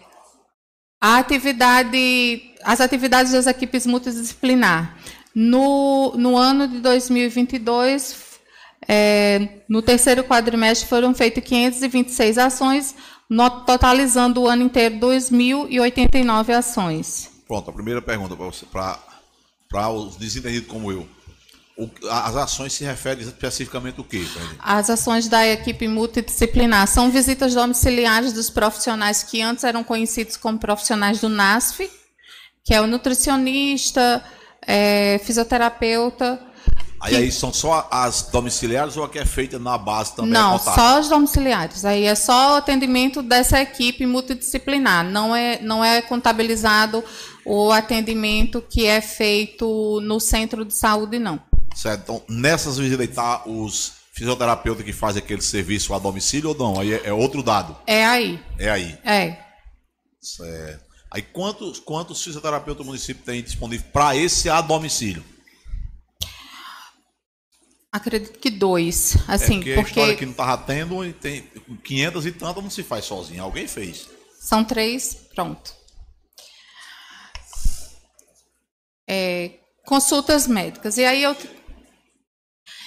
[1.01, 4.99] a atividade, as atividades das equipes multidisciplinar.
[5.35, 8.39] No, no ano de 2022,
[8.87, 12.95] é, no terceiro quadrimestre, foram feitas 526 ações,
[13.67, 17.31] totalizando o ano inteiro 2.089 ações.
[17.49, 18.37] Pronto, a primeira pergunta
[19.71, 21.09] para os desentendidos como eu.
[21.77, 24.23] O- as ações se referem especificamente o quê?
[24.59, 30.59] As ações da equipe multidisciplinar são visitas domiciliares dos profissionais que antes eram conhecidos como
[30.59, 31.91] profissionais do NASF,
[32.65, 34.23] que é o nutricionista,
[34.67, 36.39] é, fisioterapeuta.
[37.01, 40.31] Aí, aí são só as domiciliares ou a que é feita na base também?
[40.33, 41.85] Não, é só os domiciliares.
[41.85, 45.05] Aí é só o atendimento dessa equipe multidisciplinar.
[45.05, 47.03] Não é, não é contabilizado
[47.45, 51.41] o atendimento que é feito no centro de saúde, não.
[51.75, 52.03] Certo.
[52.03, 56.81] Então, nessas visitas está os fisioterapeutas que fazem aquele serviço a domicílio ou não?
[56.81, 57.77] Aí é, é outro dado.
[57.87, 58.43] É aí.
[58.59, 58.99] É aí.
[59.05, 59.39] É.
[60.21, 60.85] Certo.
[61.11, 65.25] Aí quantos, quantos fisioterapeutas o município tem disponível para esse a domicílio?
[67.93, 69.19] Acredito que dois.
[69.29, 71.43] Assim, é porque, a história que porque não estava tendo, e tem
[71.85, 73.43] 500 e tanto não se faz sozinho.
[73.43, 74.09] Alguém fez.
[74.41, 75.75] são três, pronto.
[79.07, 80.97] É, consultas médicas.
[80.97, 81.37] E aí eu,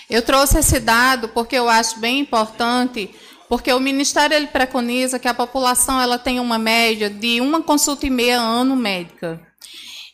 [0.10, 3.10] eu trouxe esse dado porque eu acho bem importante,
[3.50, 8.06] porque o Ministério ele preconiza que a população ela tem uma média de uma consulta
[8.06, 9.40] e meia ano médica.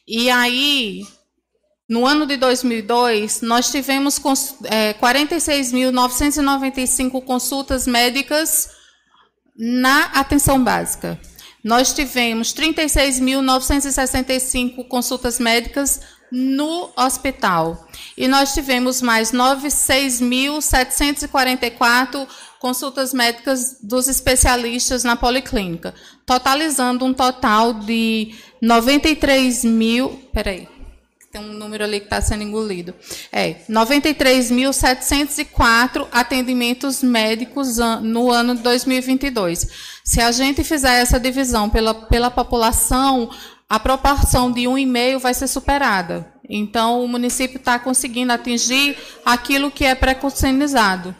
[0.07, 1.03] E aí,
[1.89, 8.69] no ano de 2002, nós tivemos cons- é, 46.995 consultas médicas
[9.57, 11.19] na atenção básica.
[11.63, 16.01] Nós tivemos 36.965 consultas médicas
[16.31, 17.87] no hospital.
[18.15, 22.27] E nós tivemos mais 96.744
[22.59, 30.21] consultas médicas dos especialistas na policlínica, totalizando um total de 93 mil.
[30.31, 30.69] Peraí.
[31.31, 32.93] Tem um número ali que está sendo engolido.
[33.31, 39.65] É, 93.704 atendimentos médicos no ano de 2022.
[40.03, 43.29] Se a gente fizer essa divisão pela, pela população,
[43.71, 46.29] a proporção de 1,5 vai ser superada.
[46.49, 51.15] Então, o município está conseguindo atingir aquilo que é preconizado.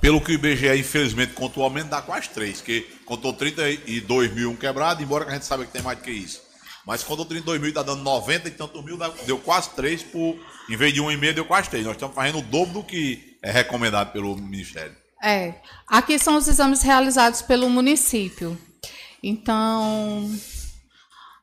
[0.00, 4.56] Pelo que o IBGE, infelizmente, contou aumento, dá quase 3, que contou 32 mil um
[4.56, 6.42] quebrado, embora que a gente saiba que tem mais do que isso.
[6.84, 10.36] Mas contou 32 mil, está dando 90 e tantos mil, deu quase 3 por.
[10.68, 11.84] Em vez de 1,5, deu quase 3.
[11.84, 14.96] Nós estamos fazendo o dobro do que é recomendado pelo Ministério.
[15.22, 15.54] É.
[15.86, 18.58] Aqui são os exames realizados pelo município.
[19.22, 20.28] Então,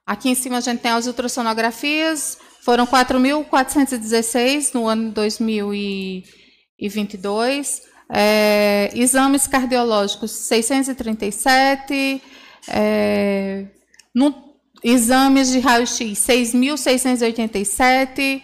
[0.05, 7.95] aqui em cima a gente tem as ultrassonografias, foram 4.416 no ano de 2022.
[8.09, 12.21] É, exames cardiológicos, 637.
[12.67, 13.65] É,
[14.13, 14.53] no,
[14.83, 18.43] exames de raio-x, 6.687.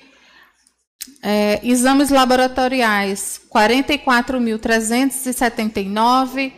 [1.24, 6.52] É, exames laboratoriais, 44.379.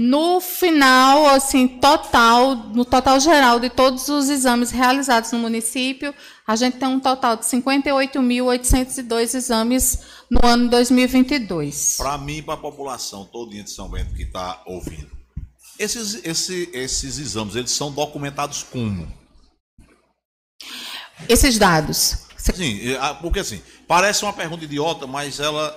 [0.00, 6.14] No final, assim, total, no total geral de todos os exames realizados no município,
[6.46, 9.98] a gente tem um total de 58.802 exames
[10.30, 11.96] no ano 2022.
[11.96, 15.10] Para mim e para a população todinha de São Bento que está ouvindo,
[15.80, 19.12] esses, esse- esses exames, eles são documentados como?
[21.28, 22.18] Esses dados.
[22.36, 25.76] Sim, ah, porque assim, parece uma pergunta idiota, mas ela,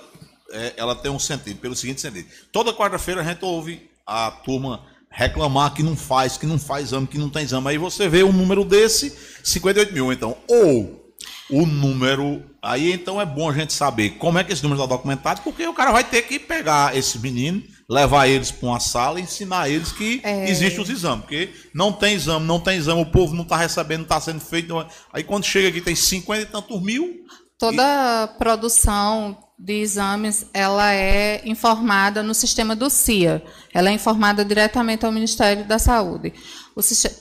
[0.52, 2.30] é, ela tem um sentido, pelo seguinte sentido.
[2.52, 7.08] Toda quarta-feira a gente ouve a turma reclamar que não faz, que não faz exame,
[7.08, 7.68] que não tem exame.
[7.70, 10.12] Aí você vê um número desse, 58 mil.
[10.12, 11.02] Então, ou
[11.50, 12.44] o número.
[12.62, 15.68] Aí então é bom a gente saber como é que esse número está documentado, porque
[15.68, 19.68] o cara vai ter que pegar esse menino, levar eles para uma sala e ensinar
[19.70, 21.22] eles que existem os exames.
[21.26, 24.40] Porque não tem exame, não tem exame, o povo não está recebendo, não está sendo
[24.40, 24.80] feito.
[24.80, 27.22] é- Aí quando chega aqui tem 50 e tantos mil.
[27.60, 33.44] Toda a produção de exames, ela é informada no sistema do CIA.
[33.72, 36.34] Ela é informada diretamente ao Ministério da Saúde,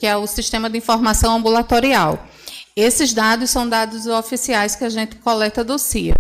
[0.01, 2.27] que é o Sistema de Informação Ambulatorial.
[2.75, 6.15] Esses dados são dados oficiais que a gente coleta do CIA.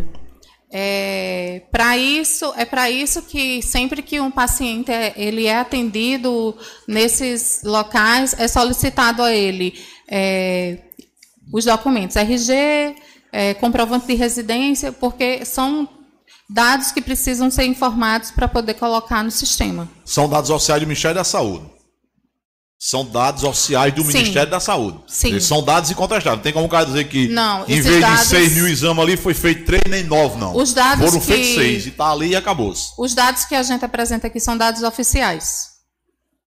[0.71, 6.55] É, para isso, é para isso que sempre que um paciente é, ele é atendido
[6.87, 9.75] nesses locais, é solicitado a ele
[10.07, 10.79] é,
[11.51, 12.95] os documentos RG,
[13.33, 15.89] é, comprovante de residência, porque são
[16.53, 19.89] dados que precisam ser informados para poder colocar no sistema.
[20.05, 21.65] São dados oficiais do Ministério da Saúde.
[22.83, 24.09] São dados oficiais do Sim.
[24.19, 24.99] Ministério da Saúde.
[25.07, 25.29] Sim.
[25.29, 26.37] Eles são dados incontestáveis.
[26.39, 29.03] Não tem como o cara dizer que Não, em vez dados- de 6 mil exames
[29.03, 30.57] ali, foi feito 3 nem 9, não.
[30.57, 32.93] Os dados Foram que- feitos 6 e tá ali e acabou-se.
[32.99, 35.69] Os dados que a gente apresenta aqui são dados oficiais.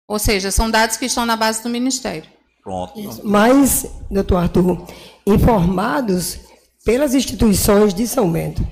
[0.06, 2.26] Ou seja, são dados que estão na base do Ministério.
[2.62, 2.94] Pronto.
[3.24, 4.86] Mas, doutor Arthur,
[5.26, 6.40] informados
[6.84, 8.68] pelas instituições de São Bento.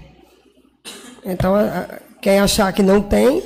[1.26, 1.56] Então,
[2.22, 3.42] quem achar que não tem,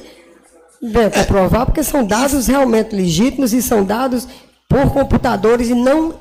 [0.82, 4.28] vem comprovar, porque são dados realmente legítimos e são dados
[4.68, 6.20] por computadores e não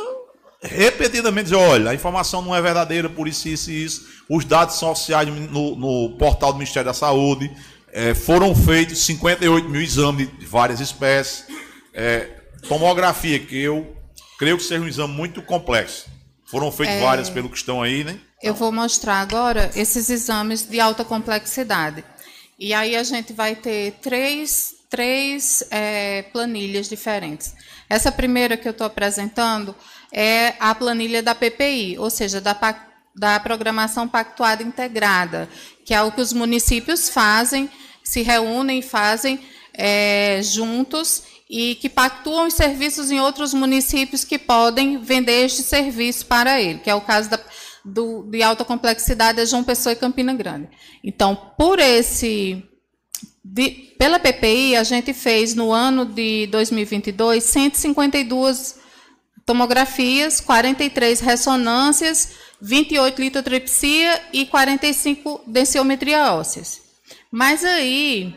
[0.62, 4.08] repetidamente dizer, olha, a informação não é verdadeira por isso, isso e isso.
[4.30, 7.52] Os dados são oficiais no, no portal do Ministério da Saúde.
[7.92, 11.46] É, foram feitos 58 mil exames de várias espécies.
[11.94, 12.30] É,
[12.68, 13.96] tomografia, que eu
[14.38, 16.08] creio que seja um exame muito complexo.
[16.46, 17.02] Foram feitas é...
[17.02, 18.20] várias pelo que estão aí, né?
[18.42, 22.06] Eu vou mostrar agora esses exames de alta complexidade.
[22.58, 27.54] E aí a gente vai ter três, três é, planilhas diferentes.
[27.90, 29.76] Essa primeira que eu estou apresentando
[30.10, 32.58] é a planilha da PPI, ou seja, da,
[33.14, 35.50] da Programação Pactuada Integrada,
[35.84, 37.70] que é o que os municípios fazem,
[38.06, 39.42] se reúnem e fazem
[39.74, 46.26] é, juntos e que pactuam os serviços em outros municípios que podem vender este serviço
[46.26, 47.40] para ele, que é o caso da
[47.84, 50.70] do, de alta complexidade é João Pessoa e Campina Grande.
[51.04, 52.64] Então, por esse.
[53.44, 58.80] De, pela PPI, a gente fez no ano de 2022 152
[59.46, 66.82] tomografias, 43 ressonâncias, 28 litotripsia e 45 densiometria ósseas.
[67.32, 68.36] Mas aí,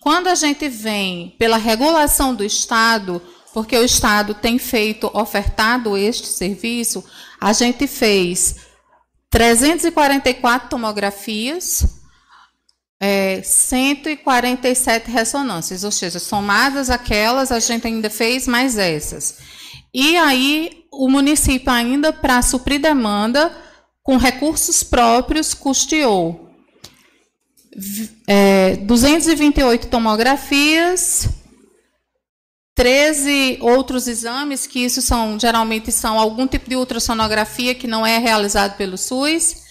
[0.00, 3.20] quando a gente vem pela regulação do Estado,
[3.52, 7.04] porque o Estado tem feito, ofertado este serviço,
[7.44, 8.56] a gente fez
[9.28, 12.00] 344 tomografias,
[12.98, 19.40] é, 147 ressonâncias, ou seja, somadas aquelas, a gente ainda fez mais essas.
[19.92, 23.54] E aí, o município, ainda para suprir demanda,
[24.02, 26.48] com recursos próprios, custeou
[28.26, 31.28] é, 228 tomografias,
[32.74, 38.18] 13 outros exames, que isso são geralmente são algum tipo de ultrassonografia que não é
[38.18, 39.62] realizado pelo SUS,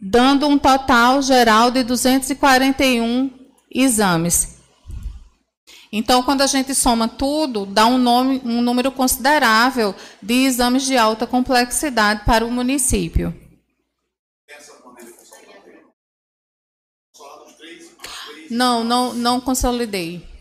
[0.00, 3.30] dando um total geral de 241
[3.70, 4.54] exames.
[5.90, 10.96] Então, quando a gente soma tudo, dá um, nome, um número considerável de exames de
[10.96, 13.32] alta complexidade para o município.
[18.50, 20.33] Não, não, não consolidei.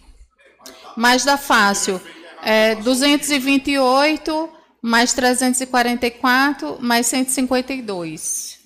[0.96, 2.02] Mas dá fácil.
[2.42, 4.50] É, 228
[4.82, 8.60] mais 344 mais 152.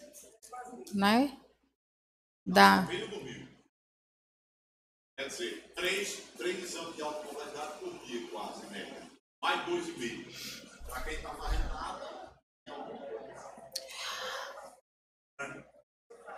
[0.94, 1.32] Né?
[2.46, 2.88] Dá.
[5.18, 9.10] Quer dizer, três, três exames de alta complexidade por dia, quase, né?
[9.42, 10.28] Mais dois e meio.
[10.88, 12.34] Para quem fazendo nada.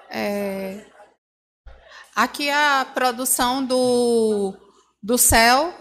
[0.10, 0.86] É,
[2.16, 4.69] aqui a produção do
[5.02, 5.74] do CEL,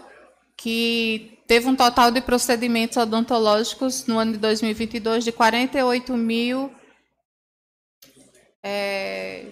[0.57, 6.71] que teve um total de procedimentos odontológicos no ano de 2022 de 48 mil
[8.63, 9.45] é,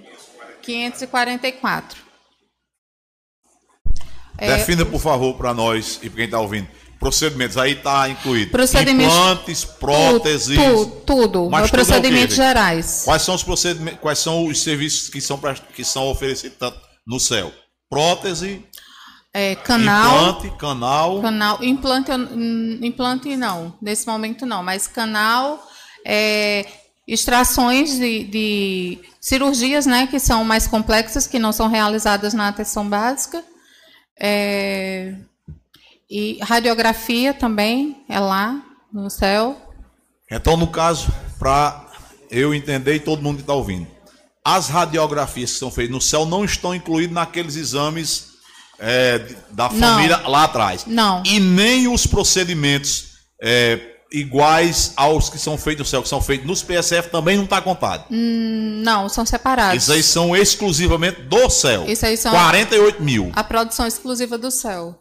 [0.61, 2.07] 544.
[4.39, 6.67] Defina, por favor, para nós e para quem está ouvindo.
[6.99, 10.57] Procedimentos, aí está incluído procedimentos, implantes, próteses.
[10.57, 13.03] Tudo, tudo mas procedimentos é gerais.
[13.05, 15.39] Quais são os procedimentos, quais são os serviços que são,
[15.75, 16.57] que são oferecidos
[17.05, 17.53] no céu?
[17.87, 18.65] Prótese,
[19.37, 20.31] é, canal.
[20.31, 21.21] Implante, canal.
[21.21, 21.63] Canal.
[21.63, 22.11] Implante,
[22.81, 25.63] implante não, nesse momento não, mas canal,
[26.03, 26.65] é,
[27.07, 32.89] extrações de, de, cirurgias, né, que são mais complexas, que não são realizadas na atenção
[32.89, 33.43] básica.
[34.19, 35.13] É,
[36.09, 38.59] e radiografia também é lá
[38.91, 39.55] no céu.
[40.31, 41.85] Então, no caso, para
[42.31, 43.85] eu entender e todo mundo que está ouvindo,
[44.43, 48.36] as radiografias que são feitas no céu não estão incluídas naqueles exames
[48.79, 49.19] é,
[49.51, 50.29] da família não.
[50.29, 50.85] lá atrás.
[50.85, 51.23] Não.
[51.25, 53.79] E nem os procedimentos é,
[54.11, 57.61] iguais aos que são feitos no céu, que são feitos nos PSF, também não está
[57.61, 58.05] contado.
[58.09, 59.77] Não, são separados.
[59.77, 61.85] Esses aí são exclusivamente do céu.
[61.87, 63.31] Isso aí são- 48 mil.
[63.35, 64.99] A produção exclusiva do céu.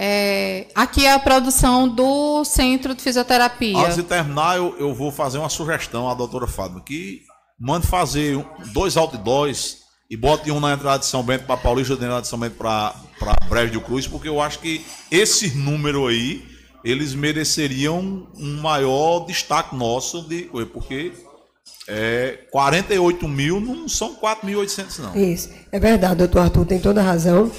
[0.00, 3.76] É, aqui é a produção do Centro de Fisioterapia.
[3.78, 7.22] Antes de terminar, eu, eu vou fazer uma sugestão à doutora Fátima, que
[7.58, 8.38] mande fazer
[8.72, 9.78] dois outdoors
[10.10, 12.38] e bote um na entrada de São Bento para Paulista e na entrada de São
[12.38, 12.94] Bento para
[13.48, 16.44] Breve do Cruz, porque eu acho que esse número aí,
[16.82, 21.12] eles mereceriam um maior destaque nosso, de, porque
[21.86, 25.16] é, 48 mil não são 4.800 não.
[25.16, 27.50] Isso, é verdade, doutor Arthur tem toda a razão.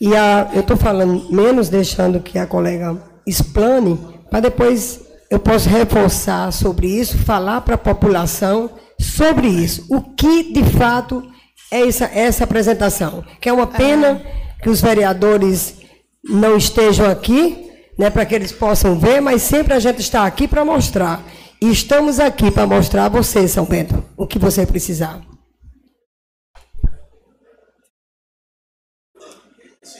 [0.00, 2.96] E a, eu estou falando menos deixando que a colega
[3.26, 3.98] explane,
[4.30, 9.84] para depois eu posso reforçar sobre isso, falar para a população sobre isso.
[9.88, 11.22] O que de fato
[11.70, 13.24] é essa, essa apresentação?
[13.40, 14.22] Que é uma pena
[14.62, 15.76] que os vereadores
[16.22, 20.48] não estejam aqui, né, para que eles possam ver, mas sempre a gente está aqui
[20.48, 21.22] para mostrar.
[21.60, 25.20] E estamos aqui para mostrar a você, São Bento, o que você precisar.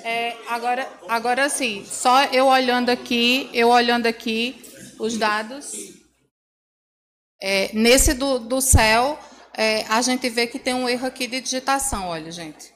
[0.02, 4.62] É, agora, agora sim, só eu olhando aqui, eu olhando aqui
[4.98, 5.72] os dados.
[7.42, 9.18] É, nesse do, do céu,
[9.60, 12.72] é, a gente vê que tem um erro aqui de digitação, olha, gente.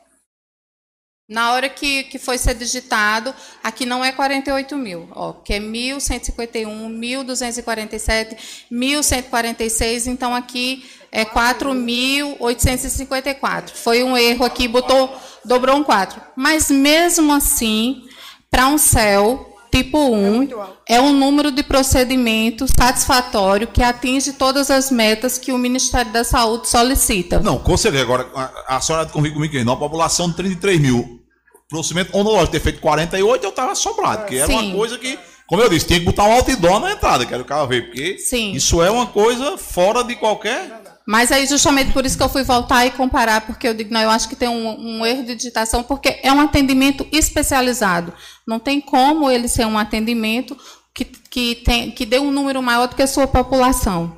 [1.26, 5.60] Na hora que, que foi ser digitado, aqui não é 48 mil, ó, que é
[5.60, 8.36] 1.151, 1.247,
[8.70, 13.70] 1.146, então aqui é 4.854.
[13.70, 16.20] Foi um erro aqui, botou, dobrou um 4.
[16.36, 18.06] Mas mesmo assim,
[18.50, 20.48] para um céu tipo 1,
[20.88, 26.22] é um número de procedimento satisfatório que atinge todas as metas que o Ministério da
[26.22, 27.40] Saúde solicita.
[27.40, 28.04] Não, com certeza.
[28.04, 31.20] Agora, a, a senhora convive comigo que na população de 33 mil,
[31.68, 34.68] procedimento onológico ter feito 48, eu estava assombrado, porque era Sim.
[34.68, 35.18] uma coisa que,
[35.48, 37.86] como eu disse, tinha que botar um outdoor na entrada, que era o carro ver,
[37.86, 38.52] porque Sim.
[38.52, 40.83] isso é uma coisa fora de qualquer.
[41.06, 44.00] Mas aí, justamente por isso que eu fui voltar e comparar, porque eu digo, não,
[44.00, 48.14] eu acho que tem um, um erro de digitação, porque é um atendimento especializado.
[48.46, 50.56] Não tem como ele ser um atendimento
[50.94, 54.16] que, que, tem, que dê um número maior do que a sua população.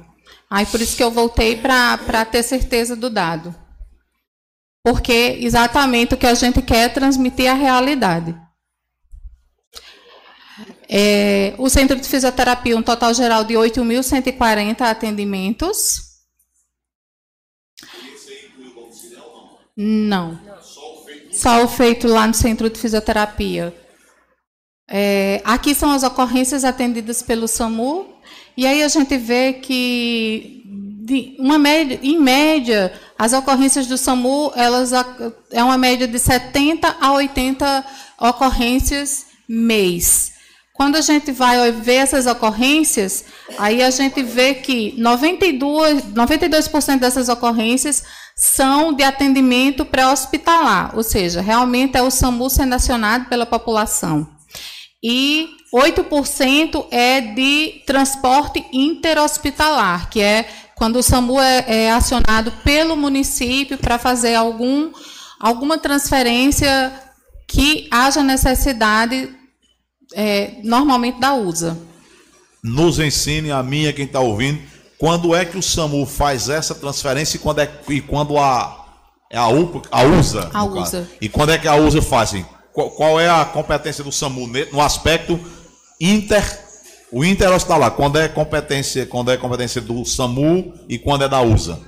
[0.49, 3.53] Aí, por isso que eu voltei para ter certeza do dado.
[4.84, 8.32] Porque exatamente o que a gente quer é transmitir a realidade.
[10.89, 16.05] É, o Centro de Fisioterapia, um total geral de 8.140 atendimentos.
[19.76, 20.38] Não.
[21.30, 23.74] Só o feito lá no Centro de Fisioterapia.
[24.88, 28.06] É, aqui são as ocorrências atendidas pelo SAMU,
[28.56, 30.62] e aí a gente vê que,
[31.38, 34.92] uma média, em média, as ocorrências do SAMU elas,
[35.50, 37.84] é uma média de 70 a 80
[38.20, 40.32] ocorrências mês.
[40.72, 43.24] Quando a gente vai ver essas ocorrências,
[43.58, 48.04] aí a gente vê que 92%, 92% dessas ocorrências
[48.37, 54.28] são de atendimento pré-hospitalar, ou seja, realmente é o SAMU sendo acionado pela população.
[55.03, 62.97] E 8% é de transporte interhospitalar, que é quando o SAMU é, é acionado pelo
[62.97, 64.93] município para fazer algum,
[65.41, 66.93] alguma transferência
[67.49, 69.30] que haja necessidade,
[70.14, 71.76] é, normalmente da USA.
[72.62, 74.61] Nos ensine, a minha, quem está ouvindo,
[74.99, 78.86] quando é que o SAMU faz essa transferência e quando, é, e quando a,
[79.30, 80.51] é a, UPA, a USA.
[80.53, 80.99] A no caso.
[80.99, 81.09] USA.
[81.20, 82.30] E quando é que a USA faz?
[82.30, 82.47] assim?
[82.72, 85.38] Qual, qual é a competência do SAMU no aspecto
[86.01, 86.66] inter.
[87.12, 91.78] O interhospitalar, quando é competência, quando é competência do SAMU e quando é da USA?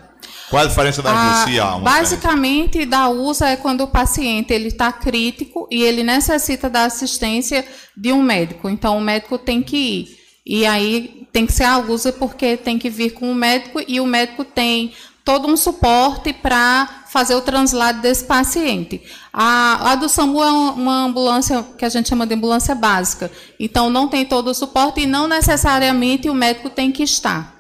[0.49, 1.15] Qual é a diferença duas?
[1.15, 6.85] Ah, basicamente, da USA é quando o paciente ele está crítico e ele necessita da
[6.85, 8.69] assistência de um médico.
[8.69, 10.19] Então, o médico tem que ir.
[10.47, 14.01] E aí tem que ser a USA porque tem que vir com o médico e
[14.01, 14.93] o médico tem
[15.25, 19.03] todo um suporte para fazer o translado desse paciente.
[19.31, 23.31] A, a do SAMU é uma- ambulância que a gente chama de ambulância básica.
[23.61, 27.55] Então, não tem todo o suporte e não necessariamente o médico tem que estar.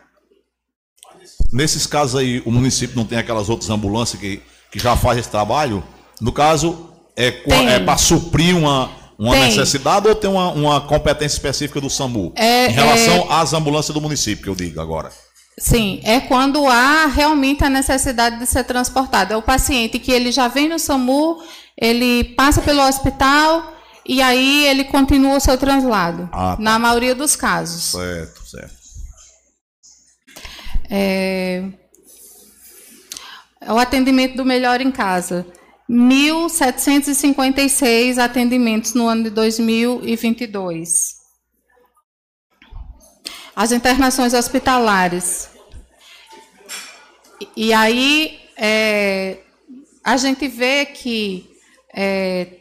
[1.52, 4.40] Nesses casos aí, o município não tem aquelas outras ambulâncias que,
[4.72, 5.84] que já faz esse trabalho?
[6.20, 7.42] No caso, é,
[7.74, 9.46] é para suprir uma, uma Tem.
[9.46, 12.32] necessidade ou tem uma, uma competência específica do SAMU?
[12.36, 15.10] É, em relação às ambulâncias do município, que eu digo agora.
[15.58, 19.32] Sim, é quando há realmente a necessidade de ser transportado.
[19.32, 21.42] É o paciente que ele já vem no SAMU,
[21.76, 23.74] ele passa pelo hospital
[24.06, 26.28] e aí ele continua o seu translado.
[26.32, 26.62] Ah, tá.
[26.62, 27.90] Na maioria dos casos.
[27.90, 28.78] Certo, certo.
[30.88, 31.64] É,
[33.60, 35.44] é o atendimento do Melhor em Casa.
[35.91, 41.18] 1.756 atendimentos no ano de 2022.
[43.59, 45.51] as internações hospitalares.
[47.57, 49.39] E, aí é,
[50.05, 51.51] a gente vê que
[51.93, 52.59] é,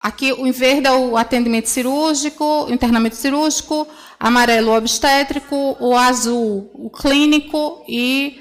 [0.00, 3.86] aqui o verde é o atendimento cirúrgico, internamento cirúrgico,
[4.18, 8.40] amarelo o obstétrico, o azul o clínico e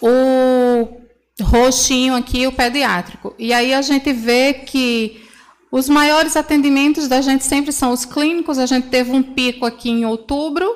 [0.00, 1.00] o
[1.40, 3.34] roxinho aqui o pediátrico.
[3.38, 5.22] E aí a gente vê que
[5.70, 8.58] os maiores atendimentos da gente sempre são os clínicos.
[8.58, 10.68] A gente teve um pico aqui em outubro,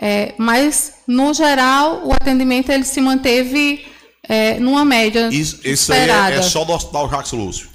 [0.00, 3.84] é, mas no geral o atendimento ele se manteve
[4.26, 7.73] é, numa média Isso, isso aí é, é só do Hospital Jacques Lúcio.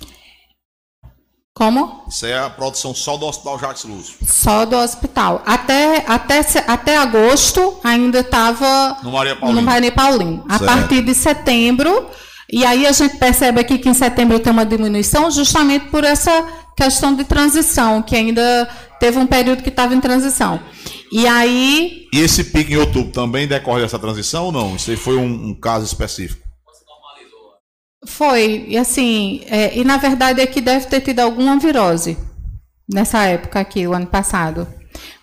[1.60, 2.06] Como?
[2.08, 4.16] Isso é a produção só do Hospital Jacques Lúcio.
[4.26, 5.44] Só do hospital.
[5.46, 9.60] Até, até, até agosto ainda estava No Maria Paulina.
[9.60, 10.46] no Maria Paulino.
[10.48, 12.08] A partir de setembro,
[12.50, 16.48] e aí a gente percebe aqui que em setembro tem uma diminuição justamente por essa
[16.78, 20.62] questão de transição, que ainda teve um período que estava em transição.
[21.12, 24.78] E aí, E esse pico em outubro também decorre dessa transição ou não?
[24.78, 26.49] Isso aí foi um, um caso específico.
[28.06, 32.18] Foi, e assim, é, e na verdade aqui deve ter tido alguma virose
[32.88, 34.68] nessa época aqui, o ano passado.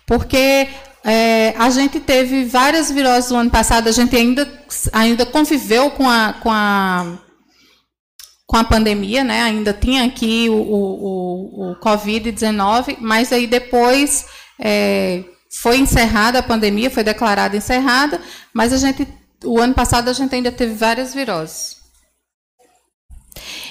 [0.05, 0.67] Porque
[1.03, 4.47] é, a gente teve várias viroses no ano passado, a gente ainda,
[4.93, 7.17] ainda conviveu com a, com a,
[8.45, 9.41] com a pandemia, né?
[9.41, 14.25] Ainda tinha aqui o, o, o, o Covid-19, mas aí depois
[14.59, 15.23] é,
[15.61, 18.21] foi encerrada a pandemia, foi declarada encerrada,
[18.53, 19.07] mas a gente,
[19.43, 21.76] o ano passado a gente ainda teve várias viroses.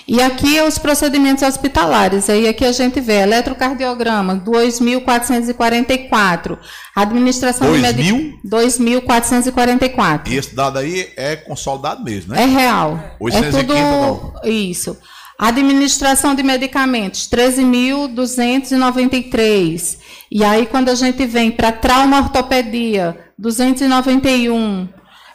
[0.08, 2.30] E aqui os procedimentos hospitalares.
[2.30, 6.56] Aí aqui a gente vê eletrocardiograma 2.444.
[6.94, 8.38] Administração de medi- mil?
[8.44, 10.30] 2.444.
[10.30, 12.48] E esse dado aí é consolidado mesmo, É né?
[12.60, 13.00] real.
[13.18, 14.96] 815 é tudo isso.
[15.38, 19.98] Administração de medicamentos 13.293.
[20.30, 24.88] E aí quando a gente vem para trauma ortopedia 291.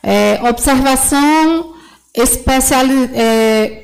[0.03, 1.76] É, observação
[2.15, 3.80] especiali é,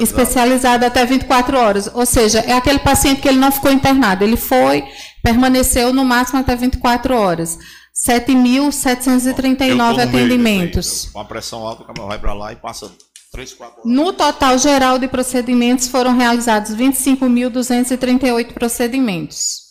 [0.00, 1.90] especializada até 24 horas.
[1.92, 4.84] Ou seja, é aquele paciente que ele não ficou internado, ele foi,
[5.22, 7.58] permaneceu no máximo até 24 horas.
[8.08, 11.08] 7.739 Eu tô no meio atendimentos.
[11.12, 12.90] Com a pressão alta, o cara vai pra lá e passa
[13.32, 13.90] 3, 4 horas.
[13.90, 19.66] No total geral de procedimentos foram realizados 25.238 procedimentos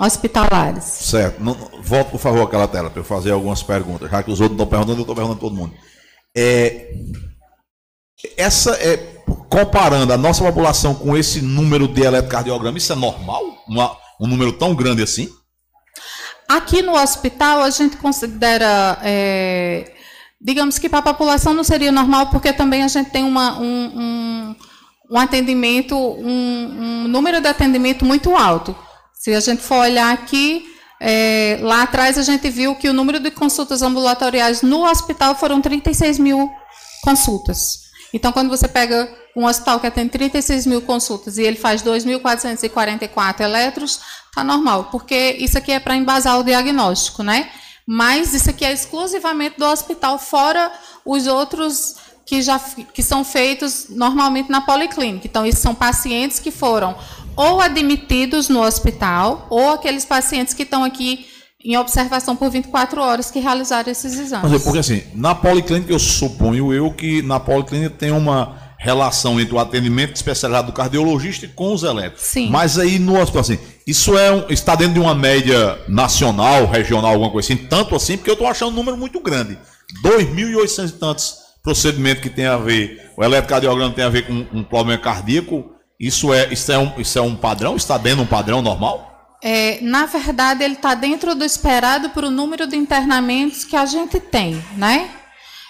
[0.00, 0.84] hospitalares.
[0.84, 1.42] Certo.
[1.42, 4.10] Não, volta, por favor, aquela tela para eu fazer algumas perguntas.
[4.10, 5.74] Já que os outros não estão perguntando, eu estou perguntando todo mundo.
[6.34, 6.94] É,
[8.36, 8.96] essa é
[9.48, 13.42] comparando a nossa população com esse número de eletrocardiograma, isso é normal?
[13.68, 15.28] Uma- um número tão grande assim?
[16.48, 19.92] Aqui no hospital, a gente considera, é,
[20.40, 23.64] digamos que para a população não seria normal, porque também a gente tem uma, um,
[23.94, 24.56] um,
[25.12, 28.76] um atendimento, um, um número de atendimento muito alto.
[29.14, 30.64] Se a gente for olhar aqui,
[31.00, 35.60] é, lá atrás a gente viu que o número de consultas ambulatoriais no hospital foram
[35.60, 36.50] 36 mil
[37.02, 37.81] consultas.
[38.12, 43.40] Então, quando você pega um hospital que atende 36 mil consultas e ele faz 2.444
[43.40, 44.00] eletros,
[44.34, 47.50] tá normal, porque isso aqui é para embasar o diagnóstico, né?
[47.86, 50.70] Mas isso aqui é exclusivamente do hospital, fora
[51.04, 55.26] os outros que já que são feitos normalmente na policlínica.
[55.26, 56.96] Então, esses são pacientes que foram
[57.36, 61.26] ou admitidos no hospital, ou aqueles pacientes que estão aqui
[61.64, 64.50] em observação por 24 horas que realizaram esses exames.
[64.50, 69.40] Mas é porque assim, na policlínica eu suponho eu que na policlínica tem uma relação
[69.40, 72.22] entre o atendimento especializado do cardiologista e com os elétricos.
[72.24, 72.50] Sim.
[72.50, 77.12] Mas aí no hospital assim, isso é um- está dentro de uma média nacional, regional,
[77.12, 79.56] alguma coisa assim, tanto assim, porque eu estou achando um número muito grande.
[80.02, 84.64] 2.800 e tantos procedimentos que tem a ver, o eletrocardiograma tem a ver com um
[84.64, 85.64] problema cardíaco,
[86.00, 87.76] isso é, isso é, um, isso é um padrão?
[87.76, 89.11] Está dentro de um padrão normal?
[89.42, 93.84] É, na verdade, ele está dentro do esperado para o número de internamentos que a
[93.84, 95.10] gente tem, né?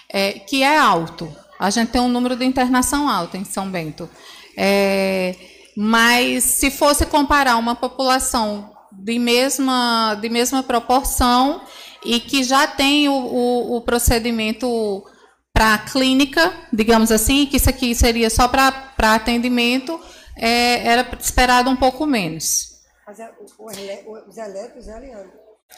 [0.09, 1.35] É, que é alto.
[1.59, 4.07] A gente tem um número de internação alto em São Bento.
[4.55, 5.35] É,
[5.75, 11.61] mas se fosse comparar uma população de mesma, de mesma proporção
[12.05, 15.03] e que já tem o, o, o procedimento
[15.51, 19.99] para clínica, digamos assim, que isso aqui seria só para atendimento,
[20.35, 22.72] é, era esperado um pouco menos.
[23.05, 25.31] Mas é, o- os elétricos, Leandro?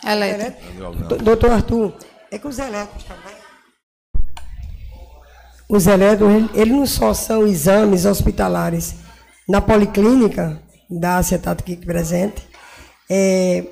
[0.06, 1.08] Eletro.
[1.08, 1.94] Do- Doutor Arthur,
[2.32, 3.36] é que os elétricos também.
[5.70, 8.96] Os elétricos, ele, ele não só são exames hospitalares.
[9.48, 10.60] Na policlínica
[10.90, 12.48] da acetato aqui presente,
[13.10, 13.64] é,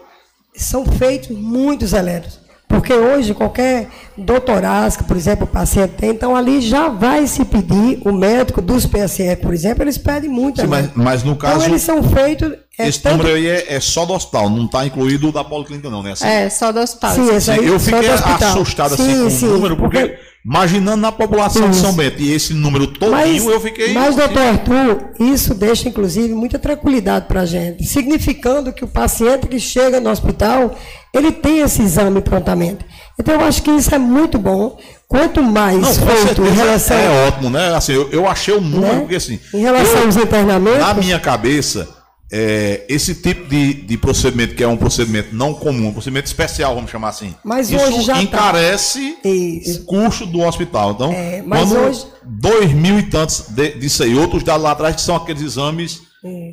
[0.56, 2.42] são feitos muitos elétricos.
[2.68, 3.88] Porque hoje, qualquer
[4.18, 8.86] doutorasco, por exemplo, o paciente tem, então ali já vai se pedir, o médico dos
[8.88, 11.00] PSF, por exemplo, eles pedem muito Sim, mas, elétrico.
[11.04, 11.66] mas no Então, caso.
[11.66, 15.30] eles são feitos É Esse número aí é, é só do hospital, não está incluído
[15.30, 16.14] o da policlínica, não, né?
[16.14, 17.14] Assim, É, só do hospital.
[17.14, 21.70] Sim, Sim, eu fiquei assustado assim Sim, com sim, o número, porque, imaginando na população
[21.70, 21.76] de.
[21.76, 23.94] São Bento e esse número todinho, eu fiquei.
[23.94, 29.46] mas, doutor Arthur, isso deixa, inclusive, muita tranquilidade para a gente, significando que o paciente
[29.46, 30.74] que chega no hospital,
[31.14, 32.84] ele tem esse exame prontamente.
[33.20, 34.80] Então, eu acho que isso é muito bom.
[35.08, 37.76] Quanto mais Não, feito em relação, é ótimo, né?
[37.76, 39.00] Assim, eu, eu achei o número, né?
[39.02, 39.40] porque assim.
[39.54, 41.88] em relação eu- aos internamentos, Na minha cabeça,
[42.32, 46.74] é, esse tipo de, de procedimento, que é um procedimento não comum, um procedimento especial,
[46.74, 48.22] vamos chamar assim, Mas isso hoje já tá.
[48.24, 49.82] encarece Isso.
[49.82, 50.92] o custo do hospital.
[50.94, 54.96] Então, É, mas hoje- dois mil e tantos de- disso aí, outros dados lá atrás,
[54.96, 56.02] que são aqueles exames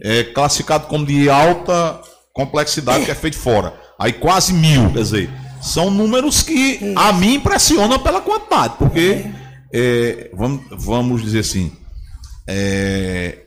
[0.03, 2.01] é, classificados como de alta
[2.33, 3.73] complexidade, que é feito fora.
[3.99, 5.31] Aí quase mil, quer dizer,
[5.63, 9.27] são números que a mim impressionam pela quantidade, porque,
[9.73, 11.71] é, vamos, vamos dizer assim,
[12.47, 13.39] é,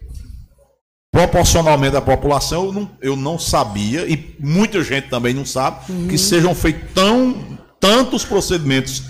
[1.13, 5.77] proporcionalmente à população, eu não, eu não sabia, e muita gente também não sabe,
[6.09, 7.35] que sejam feitos tão,
[7.79, 9.03] tantos procedimentos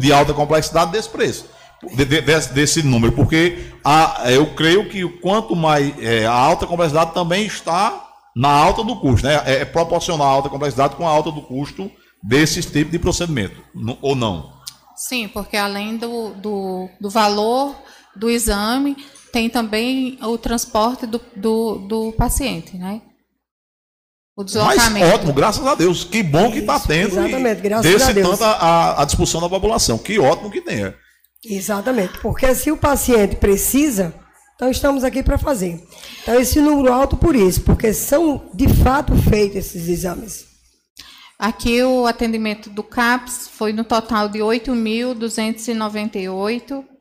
[0.00, 1.46] de alta complexidade desse preço.
[1.94, 6.32] de- de- desse, desse número, porque a, eu creio que o quanto mais é, a
[6.32, 8.02] alta complexidade também está
[8.34, 9.40] na alta do custo, né?
[9.44, 11.88] É, é proporcional a alta complexidade com a alta do custo
[12.22, 13.56] desses tipos de procedimento,
[14.00, 14.52] ou não?
[14.96, 17.76] Sim, porque além do, do, do valor
[18.16, 18.96] do exame,
[19.36, 23.02] tem também o transporte do, do, do paciente, né?
[24.34, 25.14] O Mas deslocamento.
[25.14, 26.04] ótimo, graças a Deus.
[26.04, 27.18] Que bom que está tendo.
[27.18, 28.30] exatamente, graças desse a Deus.
[28.30, 29.98] tanto a, a, a discussão da população.
[29.98, 30.94] Que ótimo que tenha.
[31.44, 34.14] Exatamente, porque se o paciente precisa,
[34.54, 35.86] então estamos aqui para fazer.
[36.22, 40.46] Então, esse número alto por isso, porque são de fato feitos esses exames.
[41.38, 46.95] Aqui o atendimento do CAPS foi no total de 8.298.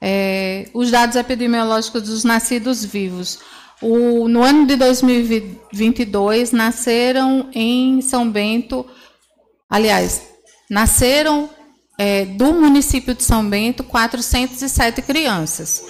[0.00, 3.40] É, os dados epidemiológicos dos nascidos vivos.
[3.82, 8.86] O- no ano de 2022, nasceram em São Bento,
[9.68, 10.22] aliás,
[10.70, 11.50] nasceram
[12.00, 15.82] é, do município de São Bento 407 crianças.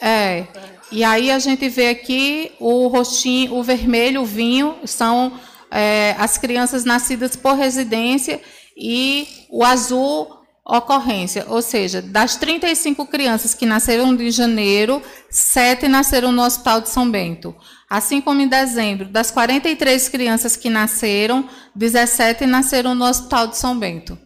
[0.00, 0.46] É.
[0.90, 5.38] E aí a gente vê aqui o rostinho, o vermelho, o vinho, são
[5.70, 8.40] é, as crianças nascidas por residência
[8.76, 10.37] e o azul
[10.68, 11.46] ocorrência.
[11.48, 17.10] Ou seja, das 35 crianças que nasceram em janeiro, sete nasceram no Hospital de São
[17.10, 17.56] Bento.
[17.88, 23.78] Assim como em dezembro, das 43 crianças que nasceram, 17 nasceram no Hospital de São
[23.78, 24.18] Bento.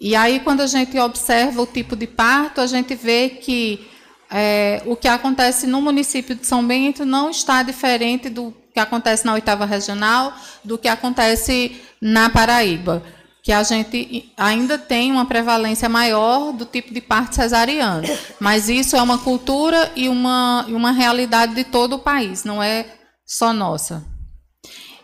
[0.00, 3.88] E aí, quando a gente observa o tipo de parto, a gente vê que
[4.28, 9.24] é, o que acontece no município de São Bento não está diferente do que acontece
[9.24, 13.02] na oitava regional, do que acontece na Paraíba,
[13.42, 18.06] que a gente ainda tem uma prevalência maior do tipo de parto cesariano.
[18.38, 22.84] Mas isso é uma cultura e uma, uma realidade de todo o país, não é
[23.24, 24.04] só nossa.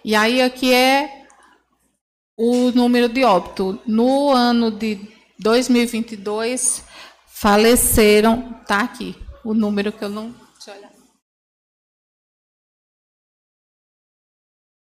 [0.05, 1.25] E aí aqui é
[2.37, 3.81] o número de óbito.
[3.87, 5.01] No ano de
[5.39, 6.85] 2022,
[7.27, 10.42] faleceram, tá aqui, o número que eu não.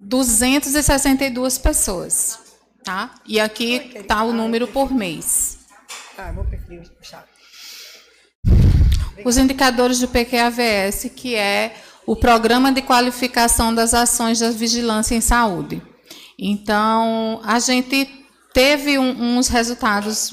[0.00, 2.38] 262 pessoas,
[2.82, 3.14] tá?
[3.26, 5.58] E aqui está o número por mês.
[6.16, 7.26] Ah, vou preferir puxar.
[9.24, 11.74] Os indicadores do PQAVS, que é
[12.06, 15.82] o Programa de Qualificação das Ações da Vigilância em Saúde.
[16.38, 18.08] Então, a gente
[18.54, 20.32] teve um- uns resultados,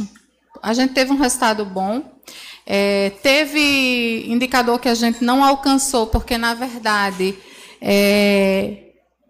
[0.63, 2.17] a gente teve um resultado bom.
[2.65, 7.37] É, teve indicador que a gente não alcançou, porque, na verdade,
[7.81, 8.86] é,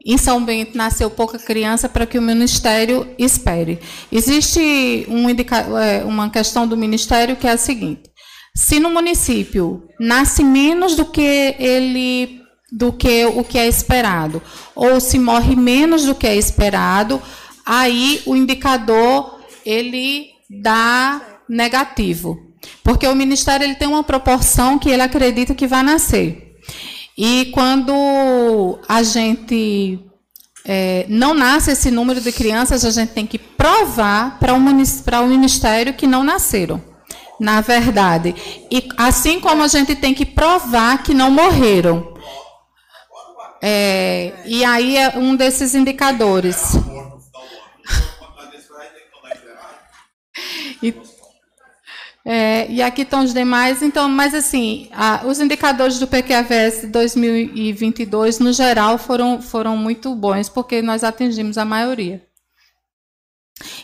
[0.08, 3.78] em São Bento nasceu pouca criança para que o Ministério espere.
[4.10, 8.10] Existe um é, uma questão do Ministério que é a seguinte:
[8.55, 12.41] se no município nasce menos do que ele
[12.72, 14.41] do que o que é esperado,
[14.74, 17.22] ou se morre menos do que é esperado,
[17.66, 22.38] aí o indicador ele dá negativo.
[22.84, 26.47] Porque o ministério ele tem uma proporção que ele acredita que vai nascer.
[27.18, 29.99] E quando a gente
[30.63, 35.01] é, não nasce esse número de crianças, a gente tem que provar para o, munic-
[35.03, 36.80] para o Ministério que não nasceram,
[37.39, 38.36] na verdade.
[38.70, 42.13] E assim como a gente tem que provar que não morreram.
[43.63, 46.74] É, e aí é um desses indicadores.
[50.84, 50.93] E,
[52.30, 53.82] é, e aqui estão os demais.
[53.82, 60.13] Então, mas assim, a- os indicadores do PQAVS de 2022, no geral, foram, foram muito
[60.13, 62.21] bons, porque nós atingimos a maioria.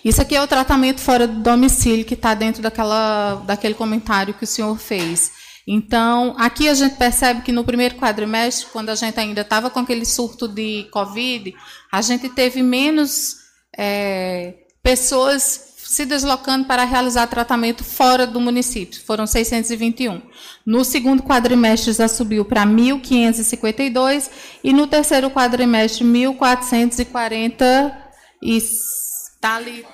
[0.04, 4.44] Isso aqui é o tratamento fora do domicílio que está dentro daquela, daquele comentário que
[4.44, 5.32] o senhor fez.
[5.66, 9.80] Então, aqui a gente percebe que no primeiro quadrimestre, quando a gente ainda estava com
[9.80, 11.56] aquele surto de Covid,
[11.90, 13.38] a gente teve menos
[13.78, 19.00] é, pessoas se deslocando para realizar tratamento fora do município.
[19.06, 20.22] Foram 621.
[20.66, 24.30] No segundo quadrimestre já subiu para 1.552
[24.64, 27.96] e no terceiro quadrimestre 1.440
[28.42, 29.86] e está ali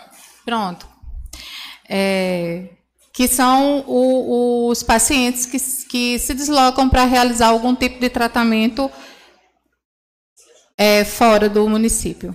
[0.46, 0.88] pronto.
[1.88, 2.70] É,
[3.12, 8.90] que são o, os pacientes que, que se deslocam para realizar algum tipo de tratamento
[10.78, 12.34] é, fora do município.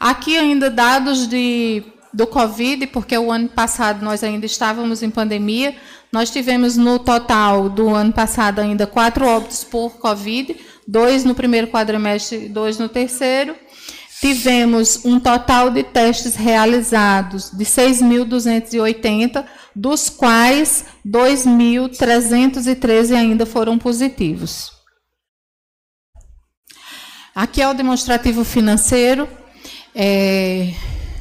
[0.00, 5.76] Aqui ainda dados de, do Covid, porque o ano passado nós ainda estávamos em pandemia.
[6.12, 10.56] Nós tivemos no total do ano passado ainda quatro óbitos por Covid,
[10.86, 13.54] dois no primeiro quadrimestre dois no terceiro.
[14.20, 19.46] Tivemos um total de testes realizados de 6.280,
[19.76, 24.72] dos quais 2.313 ainda foram positivos.
[27.32, 29.28] Aqui é o demonstrativo financeiro.
[29.94, 30.72] É,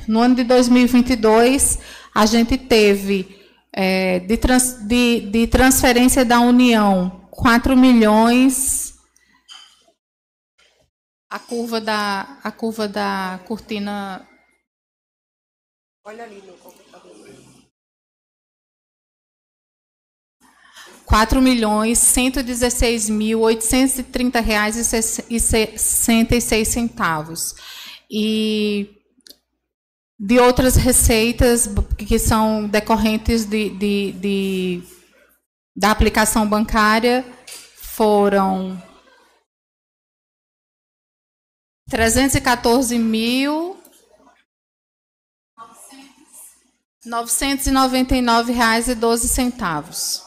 [0.07, 1.79] no ano de 2022,
[2.13, 3.37] a gente teve
[3.71, 8.95] é, de, trans, de, de transferência da União 4 milhões.
[11.29, 14.27] A curva da a curva da cortina.
[16.03, 17.17] Olha ali no computador.
[21.05, 24.75] 4 milhões 116 mil 830 reais
[25.29, 27.55] e 66 centavos.
[28.09, 28.96] E
[30.19, 34.83] de outras receitas que são decorrentes de, de, de
[35.75, 37.23] da aplicação bancária
[37.75, 38.81] foram
[41.89, 43.77] 314 mil
[47.05, 50.21] novecentos e noventa e nove reais e doze centavos.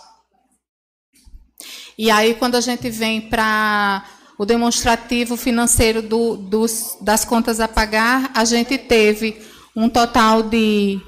[1.99, 7.69] E aí, quando a gente vem para o demonstrativo financeiro do, dos, das contas a
[7.69, 11.01] pagar, a gente teve um total de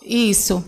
[0.04, 0.64] isso.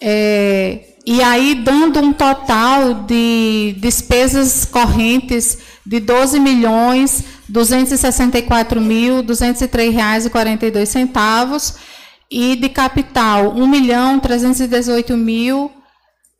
[0.00, 9.94] É, e aí dando um total de despesas correntes de 12 milhões 264 mil 203
[9.94, 11.76] reais e 42 centavos
[12.30, 15.70] e de capital 1 milhão 318 mil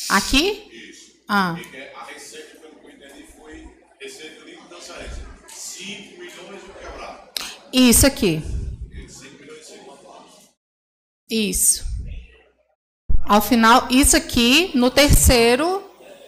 [0.09, 0.71] Aqui?
[1.27, 1.51] Ah.
[1.51, 3.69] A receita, pelo que eu entendi, foi
[3.99, 5.23] receita de transferência.
[5.49, 7.29] 5 milhões e quebrado.
[7.73, 8.41] Isso aqui.
[11.29, 11.83] Isso.
[13.25, 15.83] Ao final, isso aqui no terceiro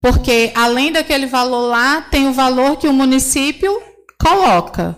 [0.00, 3.82] porque além daquele valor lá, tem o valor que o município
[4.18, 4.96] coloca.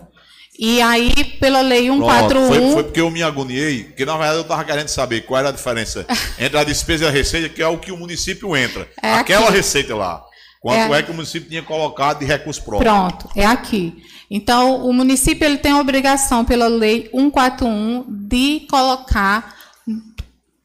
[0.57, 2.27] E aí, pela lei 141.
[2.29, 5.39] Pronto, foi, foi porque eu me agoniei, porque na verdade eu estava querendo saber qual
[5.39, 6.05] era a diferença
[6.39, 8.89] entre a despesa e a receita, que é o que o município entra.
[9.03, 9.57] É Aquela aqui.
[9.57, 10.23] receita lá.
[10.61, 11.03] Quanto é, É.
[11.03, 12.89] que o município tinha colocado de recurso próprio?
[12.89, 14.01] Pronto, é aqui.
[14.35, 19.55] Então, o município ele tem a obrigação, pela lei 141, de colocar,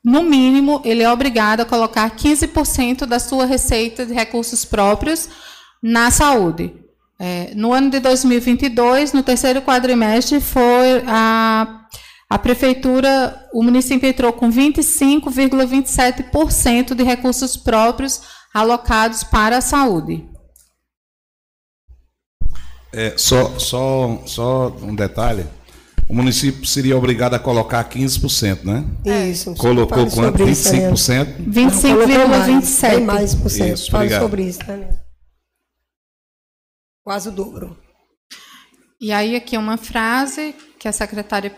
[0.04, 5.28] no mínimo, ele é obrigado a colocar 15% da sua receita de recursos próprios
[5.80, 6.74] na saúde.
[7.16, 11.84] É, no ano de 2022, no terceiro quadrimestre, foi a,
[12.28, 18.20] a prefeitura, o município entrou com 25,27% de recursos próprios
[18.52, 20.28] alocados para a saúde.
[22.92, 25.46] É, só, só, só um detalhe.
[26.08, 28.84] O município seria obrigado a colocar 15%, né?
[29.30, 29.54] Isso.
[29.54, 30.14] Colocou quanto?
[30.14, 30.92] sobre isso, Daniel.
[30.92, 31.26] 25%?
[31.38, 32.90] Não, colocou mais, 25,27.
[32.90, 33.74] Tem mais por cento.
[33.74, 34.22] Isso, Fale obrigado.
[34.22, 34.98] sobre isso, Daniel.
[37.04, 37.78] Quase o dobro.
[39.00, 41.56] E aí aqui uma frase que a secretária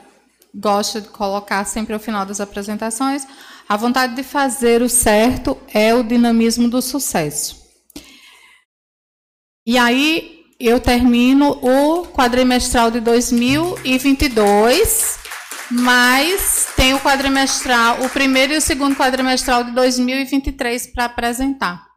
[0.54, 3.26] gosta de colocar sempre ao final das apresentações.
[3.66, 7.62] A vontade de fazer o certo é o dinamismo do sucesso.
[9.66, 10.31] E aí
[10.68, 15.18] eu termino o quadrimestral de 2022,
[15.70, 21.90] mas tem o quadrimestral, o primeiro e o segundo quadrimestral de 2023 para apresentar.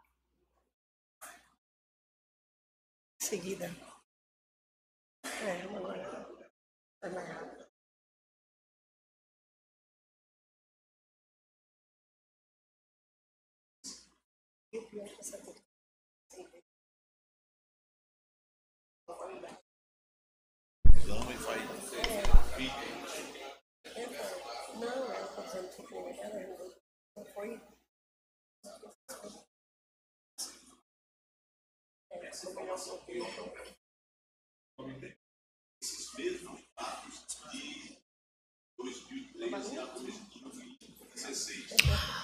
[3.20, 3.72] Seguida.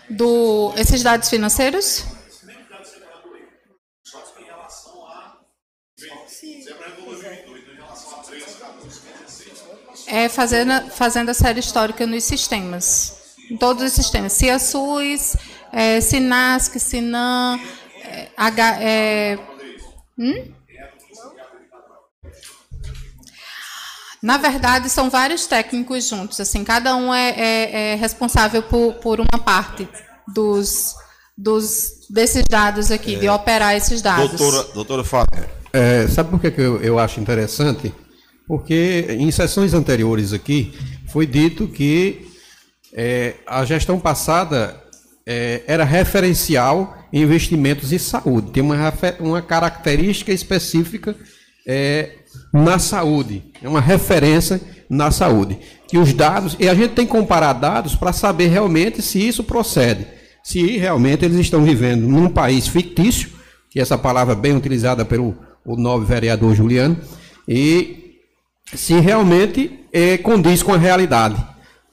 [0.10, 2.04] Do esses dados financeiros?
[10.08, 13.36] É fazendo, fazendo a série histórica nos sistemas.
[13.50, 14.34] Em todos os sistemas.
[14.34, 15.38] CIASUS,
[15.72, 17.60] é, SINASC, SINAM,
[18.04, 19.38] é, H, é,
[20.22, 20.52] hum?
[24.22, 26.40] Na verdade, são vários técnicos juntos.
[26.40, 29.88] Assim, cada um é, é- é responsável por, por uma parte
[30.28, 30.94] dos,
[31.36, 34.30] dos desses dados aqui, de operar esses dados.
[34.40, 37.92] Doutora, doutora Fátima, É, sabe por que, que eu, eu acho interessante?
[38.48, 42.30] Porque em sessões anteriores aqui foi dito que
[42.94, 44.81] é, a gestão passada
[45.26, 48.52] é, era referencial em investimentos em saúde.
[48.52, 48.76] Tem uma,
[49.20, 51.16] uma característica específica
[51.66, 52.12] é,
[52.54, 55.58] na saúde, é uma referência na saúde.
[55.88, 59.44] Que os dados, e a gente tem que comparar dados para saber realmente se isso
[59.44, 60.06] procede,
[60.44, 63.30] se realmente eles estão vivendo num país fictício,
[63.70, 66.98] que essa palavra é bem utilizada pelo o novo vereador Juliano,
[67.48, 68.18] e
[68.74, 71.36] se realmente é, condiz com a realidade,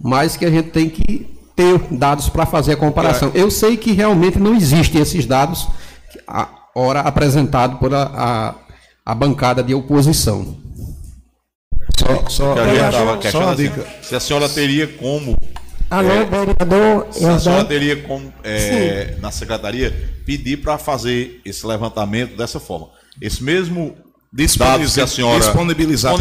[0.01, 3.33] mas que a gente tem que ter dados para fazer a comparação.
[3.35, 5.67] Eu sei que realmente não existem esses dados,
[6.25, 8.55] a hora apresentado por a, a,
[9.05, 10.57] a bancada de oposição.
[11.99, 13.87] Só, só, que a gente estava questionando assim, dica.
[14.03, 15.37] se a senhora teria como
[15.91, 16.25] Alô, É.
[16.25, 17.65] vereador Se a senhora Jordão.
[17.65, 22.91] teria como, é, na secretaria, pedir para fazer esse levantamento dessa forma.
[23.21, 23.97] Esse mesmo
[24.57, 26.15] dados que a senhora disponibilizar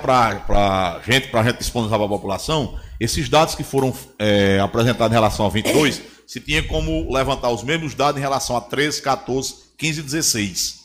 [0.00, 4.60] para a gente, para a gente disponibilizar para a população, esses dados que foram é,
[4.60, 8.60] apresentados em relação a 22, se tinha como levantar os mesmos dados em relação a
[8.60, 10.80] 13, 14, 15 e 16.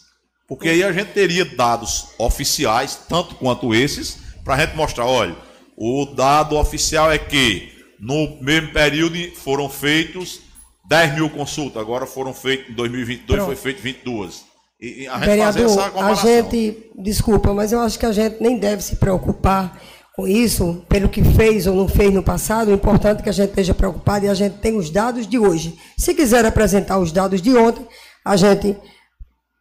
[0.48, 5.36] Porque aí a gente teria dados oficiais, tanto quanto esses, para a gente mostrar, olha,
[5.76, 10.40] o dado oficial é que no mesmo período foram feitos
[10.88, 14.46] 10 mil consultas, agora foram feitos, em 2022 foi feito 22.
[14.80, 16.30] E, e a gente fazer essa Vereador, a comparação.
[16.30, 19.82] gente, desculpa, mas eu acho que a gente nem deve se preocupar
[20.16, 22.70] com isso, pelo que fez ou não fez no passado.
[22.70, 25.38] O importante é que a gente esteja preocupado e a gente tem os dados de
[25.38, 25.78] hoje.
[25.98, 27.86] Se quiser apresentar os dados de ontem,
[28.24, 28.78] a gente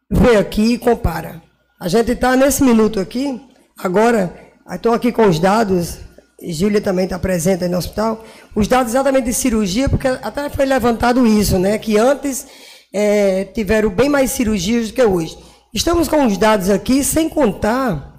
[0.09, 1.41] vê aqui e compara.
[1.79, 3.41] A gente está nesse minuto aqui,
[3.77, 4.33] agora,
[4.71, 5.97] estou aqui com os dados,
[6.41, 8.23] Júlia também está presente aí no hospital,
[8.55, 11.77] os dados exatamente de cirurgia, porque até foi levantado isso, né?
[11.77, 12.47] Que antes
[12.93, 15.37] eh, tiveram bem mais cirurgias do que hoje.
[15.73, 18.14] Estamos com os dados aqui, sem contar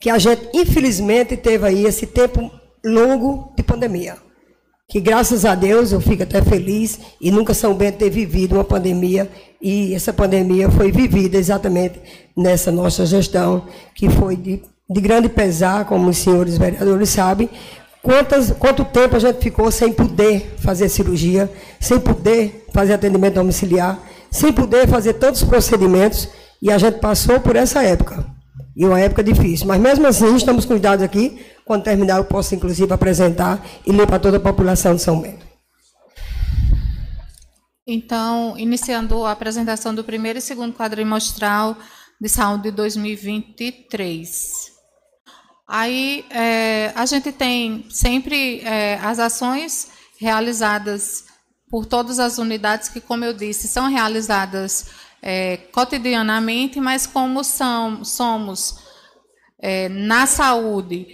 [0.00, 2.50] que a gente, infelizmente, teve aí esse tempo
[2.84, 4.16] longo de pandemia.
[4.88, 8.64] Que graças a Deus eu fico até feliz e nunca São Bento ter vivido uma
[8.64, 9.30] pandemia
[9.60, 12.00] e essa pandemia foi vivida exatamente
[12.34, 17.50] nessa nossa gestão, que foi de de grande pesar, como os senhores vereadores sabem,
[18.02, 23.98] quantas, quanto tempo a gente ficou sem poder fazer cirurgia, sem poder fazer atendimento domiciliar,
[24.30, 26.28] sem poder fazer tantos procedimentos,
[26.60, 28.24] e a gente passou por essa época.
[28.78, 29.66] E uma época difícil.
[29.66, 31.44] Mas mesmo assim, estamos com os dados aqui.
[31.64, 35.44] Quando terminar, eu posso, inclusive, apresentar e ler para toda a população de São Bento.
[37.84, 41.76] Então, iniciando a apresentação do primeiro e segundo quadrimestral
[42.20, 44.70] de saúde de 2023.
[45.66, 49.88] Aí é, a gente tem sempre é, as ações
[50.20, 51.24] realizadas
[51.68, 54.86] por todas as unidades que, como eu disse, são realizadas
[55.22, 58.76] é, cotidianamente, mas como são, somos
[59.60, 61.06] é, na saúde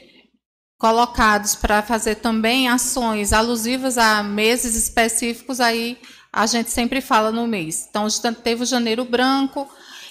[0.78, 5.98] colocados para fazer também ações alusivas a meses específicos, aí
[6.32, 7.86] a gente sempre fala no mês.
[7.88, 8.06] Então,
[8.42, 9.68] teve o janeiro branco,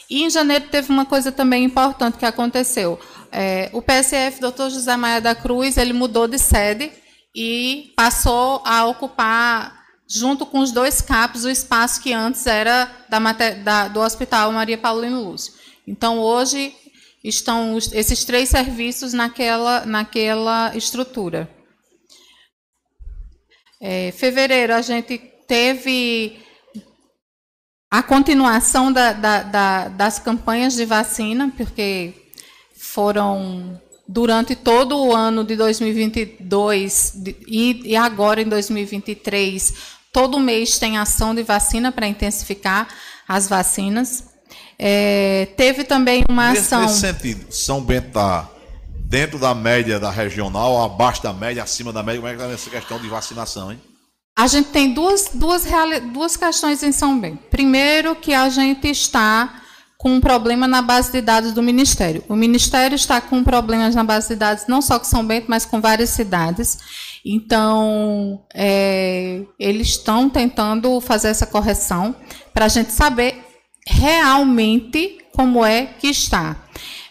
[0.09, 2.99] e em janeiro teve uma coisa também importante que aconteceu.
[3.31, 4.69] É, o PSF, Dr.
[4.69, 6.91] José Maia da Cruz, ele mudou de sede
[7.35, 9.82] e passou a ocupar,
[10.13, 13.19] junto com os dois CAPs, o espaço que antes era da,
[13.63, 15.53] da, do Hospital Maria Paulino Lúcio.
[15.87, 16.73] Então, hoje,
[17.23, 21.49] estão os, esses três serviços naquela, naquela estrutura.
[23.81, 25.17] É, fevereiro, a gente
[25.47, 26.39] teve
[27.89, 32.13] a continuação da, da, da, das campanhas de vacina, porque
[32.75, 37.13] foram durante todo o ano de 2022
[37.47, 39.73] e, e agora em 2023,
[40.13, 42.87] todo mês tem ação de vacina para intensificar
[43.27, 44.25] as vacinas.
[44.77, 46.81] É, teve também uma nesse, ação.
[46.83, 48.47] Nesse sentido, São Bento está
[48.95, 52.51] dentro da média da regional, abaixo da média, acima da média, como é que está
[52.51, 53.81] nessa questão de vacinação, hein?
[54.35, 55.63] A gente tem duas, duas,
[56.11, 57.43] duas questões em São Bento.
[57.51, 59.61] Primeiro, que a gente está
[59.95, 62.23] com um problema na base de dados do Ministério.
[62.27, 65.65] O Ministério está com problemas na base de dados, não só com São Bento, mas
[65.65, 66.79] com várias cidades.
[67.25, 72.15] Então, é, eles estão tentando fazer essa correção
[72.53, 73.41] para a gente saber
[73.87, 76.57] realmente como é que está.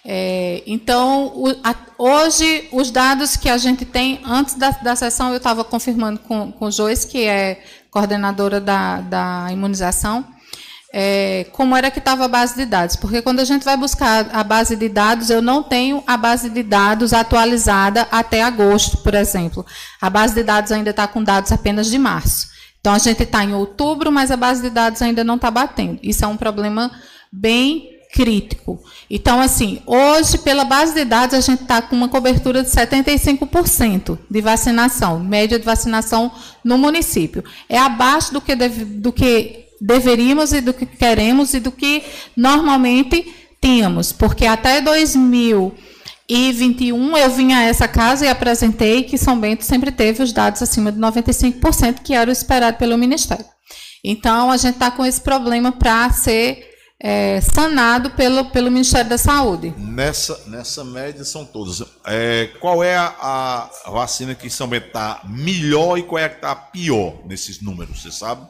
[0.05, 5.31] É, então, o, a, hoje, os dados que a gente tem, antes da, da sessão,
[5.31, 10.27] eu estava confirmando com, com Joyce, que é coordenadora da, da imunização,
[10.93, 12.97] é, como era que estava a base de dados.
[12.97, 16.51] Porque quando a gente vai buscar a base de dados, eu não tenho a base
[16.51, 19.65] de dados atualizada até agosto, por exemplo.
[20.01, 22.49] A base de dados ainda está com dados apenas de março.
[22.81, 25.99] Então, a gente está em outubro, mas a base de dados ainda não está batendo.
[26.03, 26.91] Isso é um problema
[27.33, 28.83] bem crítico.
[29.09, 34.19] Então, assim, hoje, pela base de dados, a gente está com uma cobertura de 75%
[34.29, 36.31] de vacinação, média de vacinação
[36.63, 37.43] no município.
[37.69, 42.05] É abaixo do que, deve, do que deveríamos e do que queremos e do que
[42.37, 49.65] normalmente tínhamos, porque até 2021 eu vim a essa casa e apresentei que São Bento
[49.65, 53.45] sempre teve os dados acima de 95%, que era o esperado pelo Ministério.
[54.05, 56.69] Então, a gente está com esse problema para ser
[57.01, 59.73] é, sanado pelo, pelo Ministério da Saúde.
[59.77, 61.85] Nessa, nessa média são todos.
[62.07, 66.29] É, qual é a, a, vacina que São Bento está melhor e qual é a
[66.29, 68.47] que está pior nesses números, você sabe?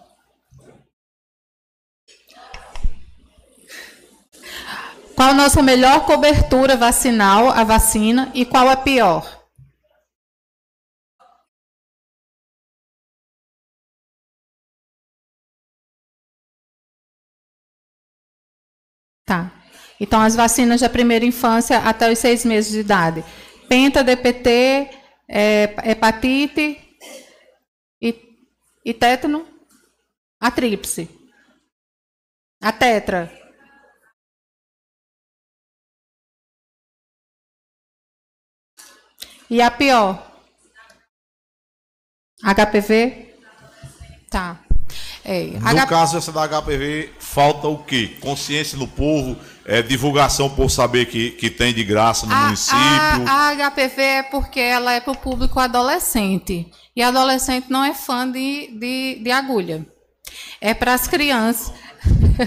[5.14, 9.42] Qual a nossa melhor cobertura vacinal, a vacina, e qual a pior?
[19.24, 19.52] Tá.
[20.00, 23.24] Então, as vacinas da primeira infância até os seis meses de idade.
[23.68, 24.90] Penta, DPT,
[25.28, 26.78] é, hepatite
[28.00, 28.14] e,
[28.84, 29.46] e tétano.
[30.40, 31.08] A tríplice.
[32.60, 33.41] A tetra.
[39.52, 40.18] E a pior?
[42.42, 43.34] HPV?
[44.30, 44.58] Tá.
[45.22, 45.86] É, no H...
[45.88, 48.16] caso essa da HPV, falta o quê?
[48.18, 52.78] Consciência no povo, é, divulgação por saber que, que tem de graça no a, município.
[52.78, 56.72] A, a, HPV é porque ela é para o público adolescente.
[56.96, 59.86] E adolescente não é fã de, de, de agulha.
[60.62, 61.74] É para as crianças.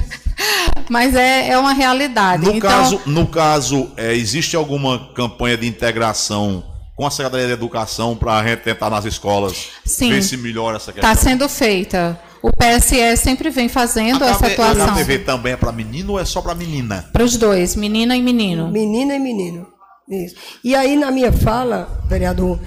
[0.90, 2.46] Mas é, é uma realidade.
[2.46, 2.68] No então...
[2.68, 8.40] caso, no caso é, existe alguma campanha de integração com a Secretaria de Educação para
[8.40, 11.12] a gente tentar nas escolas Sim, ver se melhora essa questão?
[11.12, 12.20] Está sendo feita.
[12.42, 14.90] O PSE sempre vem fazendo a essa atuação.
[14.90, 17.10] A TV também é para menino ou é só para menina?
[17.12, 18.70] Para os dois, menina e menino.
[18.70, 19.68] Menina e menino.
[20.10, 20.36] Isso.
[20.64, 22.60] E aí, na minha fala, vereador,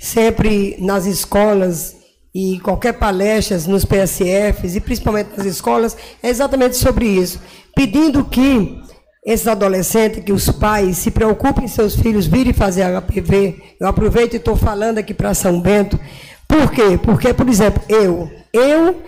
[0.00, 1.96] sempre nas escolas
[2.32, 7.40] e qualquer palestra nos PSFs, e principalmente nas escolas, é exatamente sobre isso.
[7.74, 8.80] Pedindo que
[9.24, 13.76] esses adolescentes, que os pais se preocupem em seus filhos virem fazer HPV.
[13.80, 15.98] Eu aproveito e estou falando aqui para São Bento.
[16.46, 16.98] Por quê?
[17.02, 19.02] Porque, por exemplo, eu, eu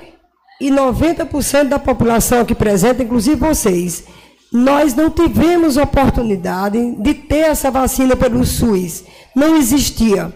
[0.60, 4.04] e 90% da população aqui presente, inclusive vocês,
[4.50, 9.04] nós não tivemos oportunidade de ter essa vacina pelo SUS.
[9.34, 10.32] Não existia.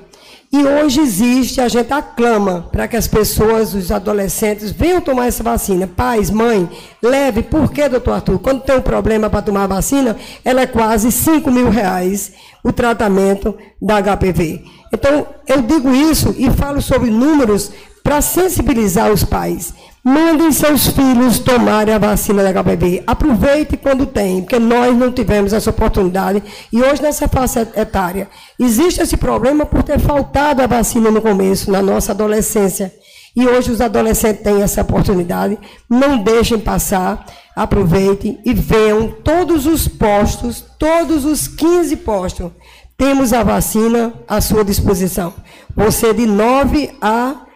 [0.52, 5.44] E hoje existe, a gente aclama para que as pessoas, os adolescentes, venham tomar essa
[5.44, 5.86] vacina.
[5.86, 6.68] Pais, mãe,
[7.00, 7.40] leve.
[7.40, 8.40] Por quê, doutor Arthur?
[8.40, 12.32] Quando tem um problema para tomar a vacina, ela é quase 5 mil reais
[12.64, 14.64] o tratamento da HPV.
[14.92, 17.70] Então, eu digo isso e falo sobre números
[18.02, 19.72] para sensibilizar os pais.
[20.02, 23.02] Mandem seus filhos tomarem a vacina da HPV.
[23.06, 26.42] Aproveite quando tem, porque nós não tivemos essa oportunidade.
[26.72, 28.28] E hoje, nessa fase etária,
[28.58, 32.94] existe esse problema por ter faltado a vacina no começo, na nossa adolescência.
[33.36, 35.58] E hoje os adolescentes têm essa oportunidade.
[35.88, 37.26] Não deixem passar.
[37.54, 42.50] Aproveitem e venham todos os postos, todos os 15 postos.
[42.96, 45.34] Temos a vacina à sua disposição.
[45.76, 47.49] Você de 9 a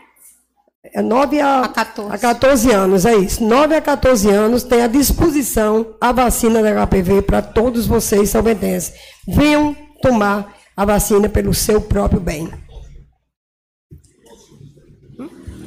[0.92, 2.14] é 9 a, a, 14.
[2.14, 3.42] a 14 anos, é isso.
[3.42, 8.92] 9 a 14 anos tem à disposição a vacina da HPV para todos vocês salventenses.
[9.26, 12.50] Venham tomar a vacina pelo seu próprio bem.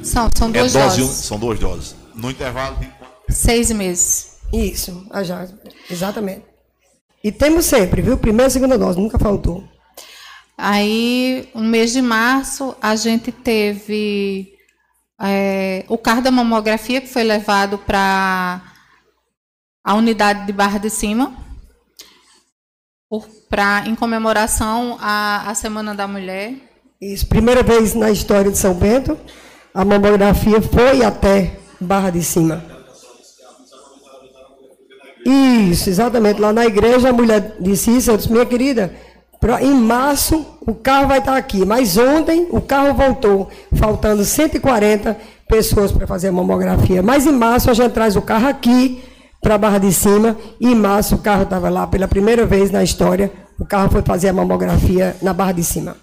[0.02, 1.16] São, são duas é dose, doses.
[1.16, 1.96] São duas doses.
[2.14, 4.38] No intervalo de seis meses.
[4.52, 5.46] Isso, já,
[5.90, 6.44] exatamente.
[7.22, 8.16] E temos sempre, viu?
[8.16, 9.64] Primeira e segunda dose, nunca faltou.
[10.56, 14.57] Aí, no mês de março, a gente teve
[15.20, 18.62] é, o carro da mamografia que foi levado para
[19.84, 21.34] a unidade de Barra de Cima,
[23.48, 26.54] pra, em comemoração à, à Semana da Mulher.
[27.00, 29.18] Isso, primeira vez na história de São Bento,
[29.72, 32.62] a mamografia foi até Barra de Cima.
[35.24, 36.40] Isso, exatamente.
[36.40, 38.94] Lá na igreja, a mulher disse isso, eu disse, minha querida,
[39.60, 41.64] em março, o carro vai estar aqui.
[41.64, 45.16] Mas ontem, o carro voltou, faltando 140
[45.48, 47.02] pessoas para fazer a mamografia.
[47.02, 49.02] Mas em março, a gente traz o carro aqui
[49.40, 50.36] para a Barra de Cima.
[50.60, 53.30] E em março, o carro estava lá pela primeira vez na história.
[53.58, 55.96] O carro foi fazer a mamografia na Barra de Cima.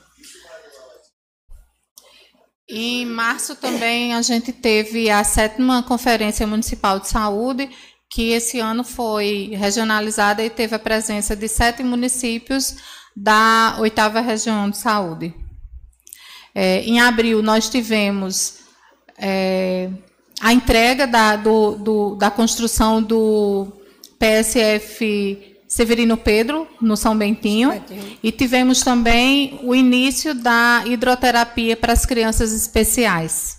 [2.67, 7.69] Em março também a gente teve a sétima Conferência Municipal de Saúde,
[8.09, 12.75] que esse ano foi regionalizada e teve a presença de sete municípios
[13.15, 15.33] da oitava região de saúde.
[16.53, 18.59] É, em abril, nós tivemos
[19.17, 19.89] é,
[20.41, 23.71] a entrega da, do, do, da construção do
[24.19, 27.71] PSF Severino Pedro, no São Bentinho,
[28.23, 33.57] e tivemos também o início da hidroterapia para as crianças especiais.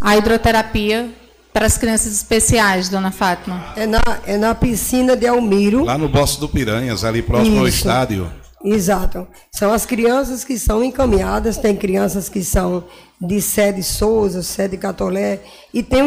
[0.00, 1.12] A hidroterapia
[1.58, 3.72] para as crianças especiais, dona Fátima?
[3.74, 5.82] É na, é na piscina de Almiro.
[5.82, 7.58] Lá no Bosso do Piranhas, ali próximo Isso.
[7.58, 8.32] ao estádio.
[8.62, 9.26] Exato.
[9.50, 12.84] São as crianças que são encaminhadas, tem crianças que são
[13.20, 15.40] de sede Souza, sede Catolé,
[15.74, 16.00] e tem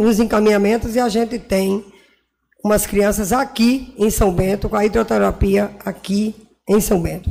[0.00, 1.84] uns encaminhamentos e a gente tem
[2.64, 6.34] umas crianças aqui em São Bento, com a hidroterapia aqui
[6.66, 7.30] em São Bento.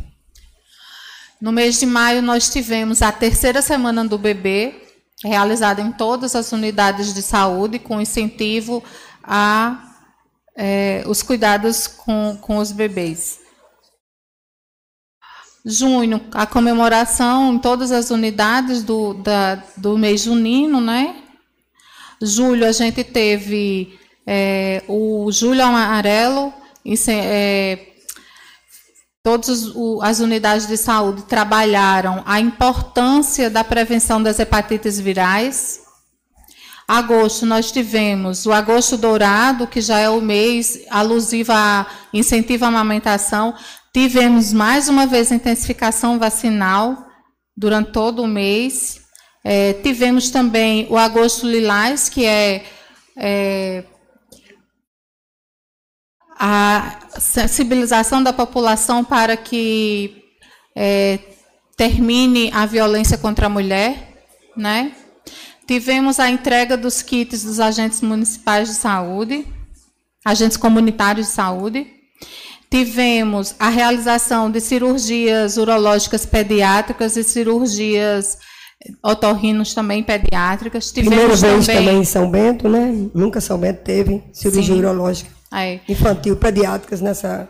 [1.41, 4.82] No mês de maio, nós tivemos a terceira semana do bebê,
[5.23, 8.83] realizada em todas as unidades de saúde, com incentivo
[9.23, 9.89] a
[10.55, 13.39] é, os cuidados com, com os bebês.
[15.65, 21.23] Junho, a comemoração em todas as unidades do, da, do mês junino, né?
[22.21, 23.97] Julho, a gente teve
[24.27, 26.53] é, o Julho Amarelo,
[27.07, 27.93] é,
[29.23, 29.71] Todas
[30.01, 35.79] as unidades de saúde trabalharam a importância da prevenção das hepatites virais.
[36.85, 42.67] Agosto, nós tivemos o Agosto Dourado, que já é o mês alusivo a incentivo à
[42.67, 43.55] amamentação.
[43.93, 47.07] Tivemos mais uma vez intensificação vacinal
[47.55, 48.99] durante todo o mês.
[49.41, 52.65] É, tivemos também o Agosto Lilás, que é,
[53.15, 53.85] é
[56.45, 60.26] a sensibilização da população para que
[60.76, 61.18] é,
[61.78, 64.91] termine a violência contra a mulher, né?
[65.65, 69.48] Tivemos a entrega dos kits dos agentes municipais de saúde,
[70.26, 71.88] agentes comunitários de saúde.
[72.70, 78.38] Tivemos a realização de cirurgias urológicas pediátricas e cirurgias
[79.02, 80.91] otorrinos também pediátricas.
[80.91, 83.07] Tivemos Primeira vez também, também em São Bento, né?
[83.15, 84.82] Nunca São Bento teve cirurgia Sim.
[84.82, 85.43] urológica.
[85.53, 85.80] Aí.
[85.88, 87.47] infantil, pediátricas nessa,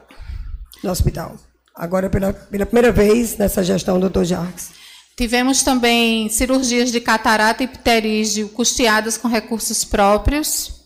[0.83, 1.37] no hospital.
[1.73, 4.25] Agora, pela, pela primeira vez nessa gestão do Dr.
[4.25, 4.71] Jarques.
[5.15, 10.83] Tivemos também cirurgias de catarata e pterígio custeadas com recursos próprios.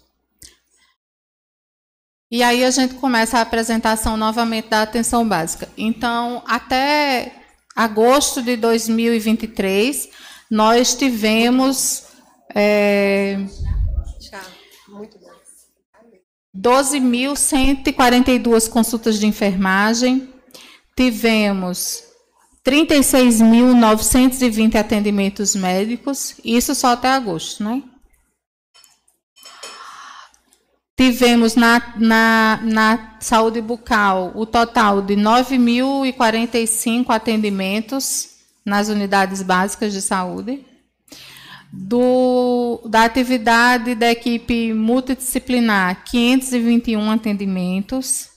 [2.30, 5.68] E aí a gente começa a apresentação novamente da atenção básica.
[5.76, 7.34] Então, até
[7.76, 10.10] agosto de 2023,
[10.52, 12.04] nós tivemos
[12.54, 13.40] é,
[16.60, 20.34] 12.142 consultas de enfermagem,
[20.96, 22.04] tivemos
[22.66, 27.84] 36.920 atendimentos médicos, isso só até agosto, né?
[30.98, 38.30] Tivemos na, na, na saúde bucal o total de 9.045 atendimentos
[38.66, 40.66] nas unidades básicas de saúde.
[41.72, 48.30] Do, da atividade da equipe multidisciplinar, 521 atendimentos.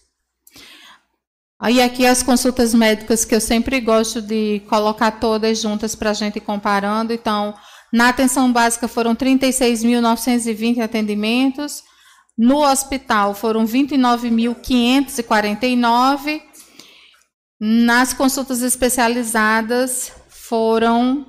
[1.59, 6.15] Aí aqui as consultas médicas que eu sempre gosto de colocar todas juntas para a
[6.15, 7.13] gente ir comparando.
[7.13, 7.55] Então,
[7.93, 11.83] na atenção básica foram 36.920 atendimentos,
[12.39, 16.41] no hospital foram 29.549.
[17.61, 21.27] Nas consultas especializadas foram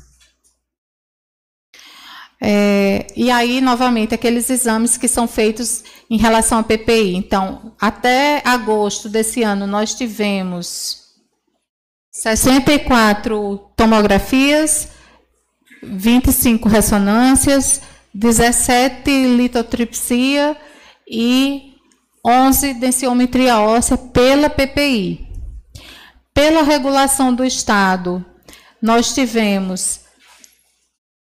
[2.44, 7.14] É, e aí, novamente, aqueles exames que são feitos em relação à PPI.
[7.14, 11.02] Então, até agosto desse ano, nós tivemos
[12.10, 14.88] 64 tomografias,
[15.80, 17.80] 25 ressonâncias,
[18.12, 20.56] 17 litotripsia
[21.12, 21.74] e
[22.26, 25.28] 11 densiometria óssea pela PPI.
[26.32, 28.24] Pela regulação do Estado,
[28.80, 30.00] nós tivemos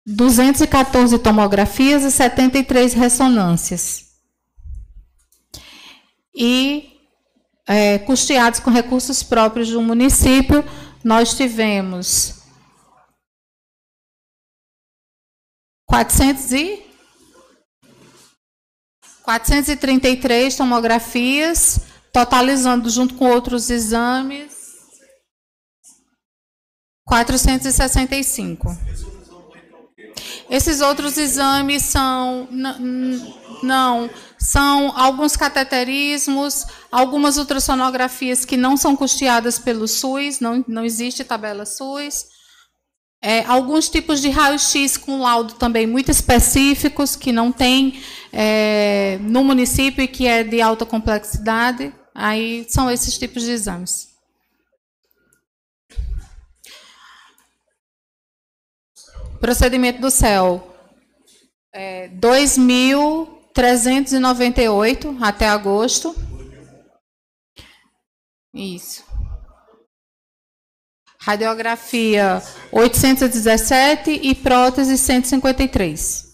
[0.05, 4.11] 214 tomografias e 73 ressonâncias.
[6.33, 6.93] E
[7.67, 10.63] é, custeados com recursos próprios do município,
[11.03, 12.41] nós tivemos
[15.85, 16.90] 400 e
[19.23, 21.79] 433 tomografias,
[22.11, 24.61] totalizando junto com outros exames
[27.05, 28.77] 465.
[30.49, 32.47] Esses outros exames são
[33.61, 41.23] não são alguns cateterismos, algumas ultrassonografias que não são custeadas pelo SUS, não, não existe
[41.23, 42.30] tabela SUS.
[43.21, 48.01] É, alguns tipos de raio-x com laudo também muito específicos, que não tem
[48.33, 51.93] é, no município e que é de alta complexidade.
[52.15, 54.09] Aí são esses tipos de exames.
[59.39, 60.67] Procedimento do CEL.
[61.73, 66.15] É, 2.000 398 até agosto.
[68.53, 69.03] Isso.
[71.23, 72.41] Radiografia
[72.71, 76.25] 817 e prótese 153.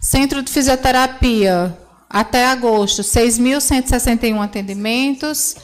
[0.00, 1.78] Centro de fisioterapia
[2.08, 5.54] até agosto, 6.161 atendimentos.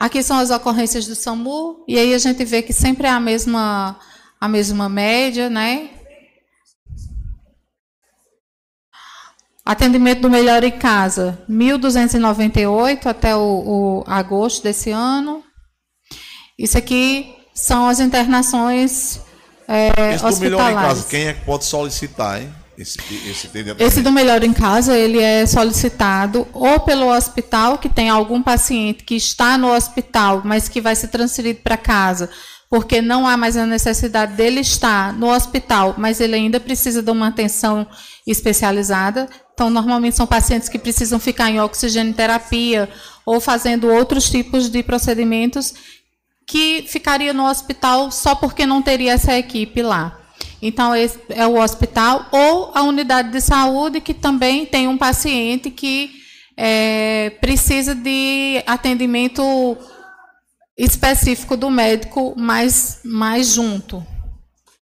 [0.00, 3.20] Aqui são as ocorrências do SAMU e aí a gente vê que sempre é a
[3.20, 3.96] mesma
[4.40, 5.90] a mesma média, né?
[9.64, 15.42] Atendimento do Melhor em Casa, 1.298 até o, o, agosto desse ano.
[16.58, 19.20] Isso aqui são as internações
[19.68, 22.52] é, esse do Melhor em Casa, quem é que pode solicitar, hein?
[22.78, 22.98] Esse,
[23.30, 28.42] esse, esse do Melhor em Casa, ele é solicitado ou pelo hospital, que tem algum
[28.42, 32.28] paciente que está no hospital, mas que vai ser transferido para casa,
[32.68, 37.10] porque não há mais a necessidade dele estar no hospital, mas ele ainda precisa de
[37.10, 37.86] uma atenção
[38.26, 39.26] especializada.
[39.54, 42.90] Então, normalmente são pacientes que precisam ficar em oxigenoterapia
[43.24, 45.72] ou fazendo outros tipos de procedimentos
[46.46, 50.20] que ficaria no hospital só porque não teria essa equipe lá.
[50.62, 55.70] Então, esse é o hospital ou a unidade de saúde que também tem um paciente
[55.70, 56.10] que
[56.56, 59.76] é, precisa de atendimento
[60.78, 64.06] específico do médico mais, mais junto.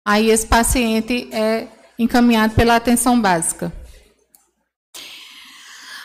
[0.05, 1.67] Aí esse paciente é
[1.97, 3.73] encaminhado pela atenção básica.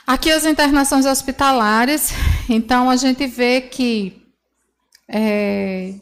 [0.06, 2.12] Aqui as internações hospitalares,
[2.48, 4.19] então a gente vê que
[5.12, 5.94] é,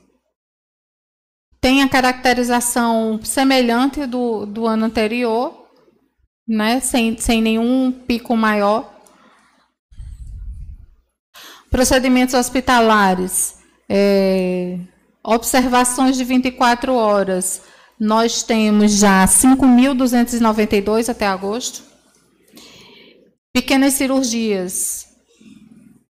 [1.60, 5.66] tem a caracterização semelhante do, do ano anterior,
[6.46, 8.94] né, sem, sem nenhum pico maior.
[11.70, 13.56] Procedimentos hospitalares,
[13.88, 14.78] é,
[15.22, 17.62] observações de 24 horas,
[17.98, 21.82] nós temos já 5.292 até agosto.
[23.52, 25.06] Pequenas cirurgias,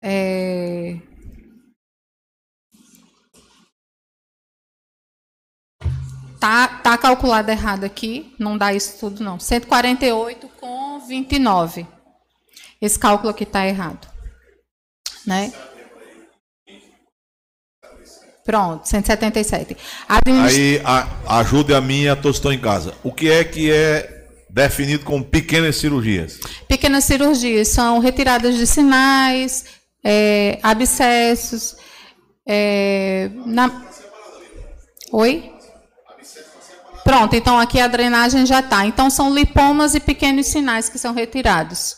[0.03, 0.99] é,
[6.39, 9.37] Tá, tá calculado errado aqui, não dá isso tudo não.
[9.39, 11.85] 148 com 29.
[12.81, 14.07] Esse cálculo aqui está errado.
[15.27, 15.51] Né?
[18.45, 19.77] Pronto, 177.
[20.07, 20.57] Administ...
[20.57, 22.95] Aí a, ajude a minha, todos estão em casa.
[23.03, 26.39] O que é que é definido como pequenas cirurgias?
[26.67, 29.65] Pequenas cirurgias são retiradas de sinais,
[30.03, 31.75] é, abscessos.
[32.47, 33.83] É, na...
[35.11, 35.58] Oi?
[37.03, 38.85] Pronto, então aqui a drenagem já está.
[38.85, 41.95] Então são lipomas e pequenos sinais que são retirados.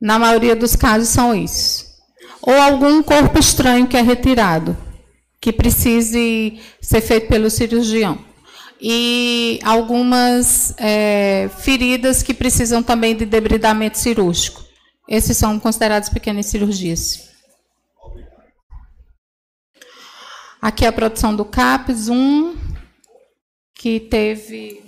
[0.00, 1.86] Na maioria dos casos são isso.
[2.40, 4.76] Ou algum corpo estranho que é retirado
[5.40, 8.16] que precise ser feito pelo cirurgião.
[8.80, 14.62] E algumas é, feridas que precisam também de debridamento cirúrgico.
[15.08, 17.28] Esses são considerados pequenas cirurgias.
[20.60, 22.56] Aqui a produção do CAPES, um,
[23.82, 24.80] que teve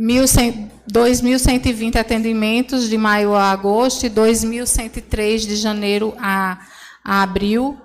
[0.00, 6.66] 2.120 atendimentos de maio a agosto e 2.103 de janeiro a,
[7.04, 7.78] a abril.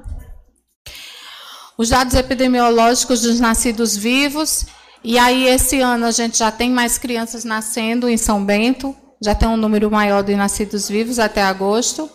[1.78, 4.66] Os dados epidemiológicos dos nascidos vivos.
[5.04, 8.96] E aí, esse ano, a gente já tem mais crianças nascendo em São Bento.
[9.22, 12.10] Já tem um número maior de nascidos vivos até agosto.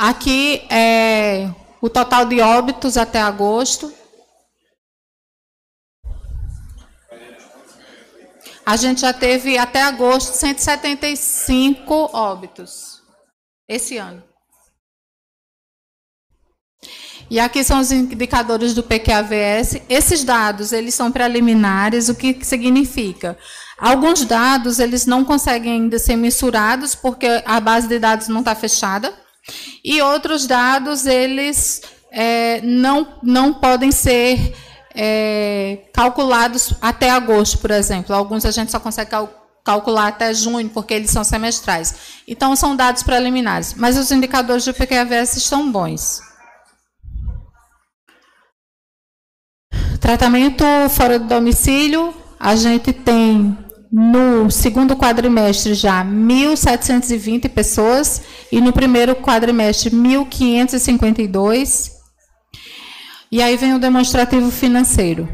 [0.00, 1.50] Aqui é
[1.80, 3.92] o total de óbitos até agosto.
[8.64, 13.02] A gente já teve até agosto 175 óbitos
[13.68, 14.22] esse ano.
[17.28, 19.82] E aqui são os indicadores do PQAVS.
[19.88, 23.36] Esses dados, eles são preliminares, o que significa?
[23.76, 28.54] Alguns dados, eles não conseguem ainda ser mensurados, porque a base de dados não está
[28.54, 29.26] fechada.
[29.84, 34.54] E outros dados, eles é, não, não podem ser
[34.94, 38.14] é, calculados até agosto, por exemplo.
[38.14, 41.94] Alguns a gente só consegue cal calcular até junho, porque eles são semestrais.
[42.26, 43.74] Então, são dados preliminares.
[43.74, 46.22] Mas os indicadores do PQVS estão bons.
[50.00, 53.58] Tratamento fora do domicílio, a gente tem
[53.90, 58.20] no segundo quadrimestre já 1.720 pessoas
[58.52, 61.96] e no primeiro quadrimestre 1.552.
[63.30, 65.28] E aí vem o demonstrativo financeiro.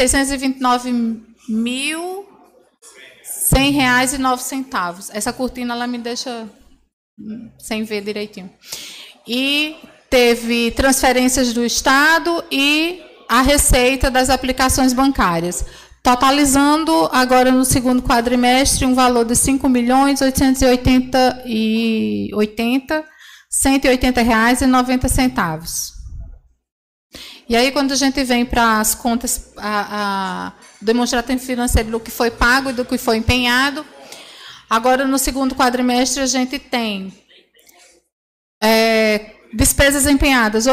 [1.49, 2.25] mil
[3.23, 5.09] cem reais e nove centavos.
[5.11, 6.47] Essa cortina ela me deixa
[7.57, 8.49] sem ver direitinho.
[9.27, 9.75] E
[10.09, 15.65] teve transferências do Estado e a receita das aplicações bancárias,
[16.07, 20.31] totalizando agora no segundo quadrimestre um valor de R$ milhões e
[23.49, 25.91] 180 reais e 90 centavos.
[27.49, 32.09] E aí, quando a gente vem para as contas, a, a demonstrativo financeiro do que
[32.09, 33.85] foi pago e do que foi empenhado,
[34.69, 37.13] agora no segundo quadrimestre a gente tem
[38.63, 40.67] é, despesas empenhadas,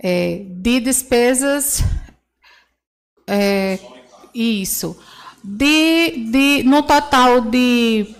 [0.02, 1.82] é, de despesas
[3.28, 3.78] é,
[4.34, 4.96] isso.
[5.42, 8.14] De, de, no total de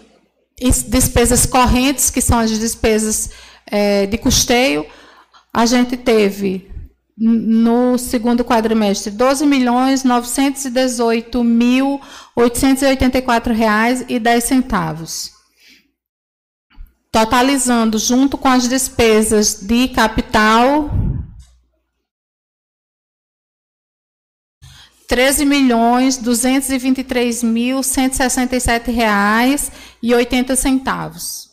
[0.89, 3.31] despesas correntes, que são as despesas
[3.67, 4.87] é, de custeio,
[5.53, 6.71] a gente teve
[7.17, 12.01] no segundo quadrimestre 12 milhões 918 mil
[12.37, 15.33] 884 reais e 10 centavos.
[17.11, 20.91] totalizando junto com as despesas de capital
[25.09, 29.73] treze milhões duzentos e vinte e três mil cento e sessenta e sete reais
[30.03, 31.46] e oitenta centavos.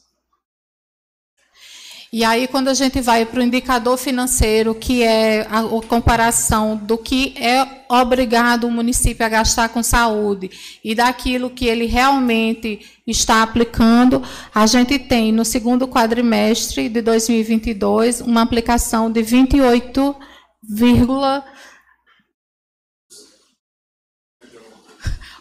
[2.13, 6.77] E aí, quando a gente vai para o indicador financeiro, que é a, a, comparação
[6.77, 10.51] do que é obrigado o município a gastar com saúde
[10.83, 14.21] e daquilo que ele realmente está aplicando,
[14.53, 20.15] a gente tem no segundo quadrimestre de 2022 uma aplicação de 28,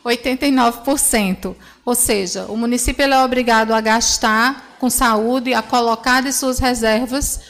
[0.02, 1.54] 89%.
[1.84, 7.40] Ou seja, o município é obrigado a gastar com saúde, a colocar de suas reservas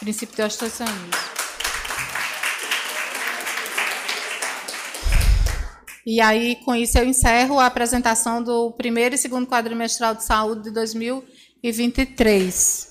[0.00, 0.86] Princípio de ostentação.
[6.12, 10.64] E aí, com isso, eu encerro a apresentação do primeiro e segundo quadrimestral de saúde
[10.64, 12.89] de 2023.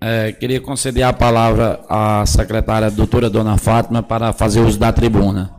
[0.00, 5.57] É, queria conceder a palavra à secretária doutora Dona Fátima para fazer uso da tribuna.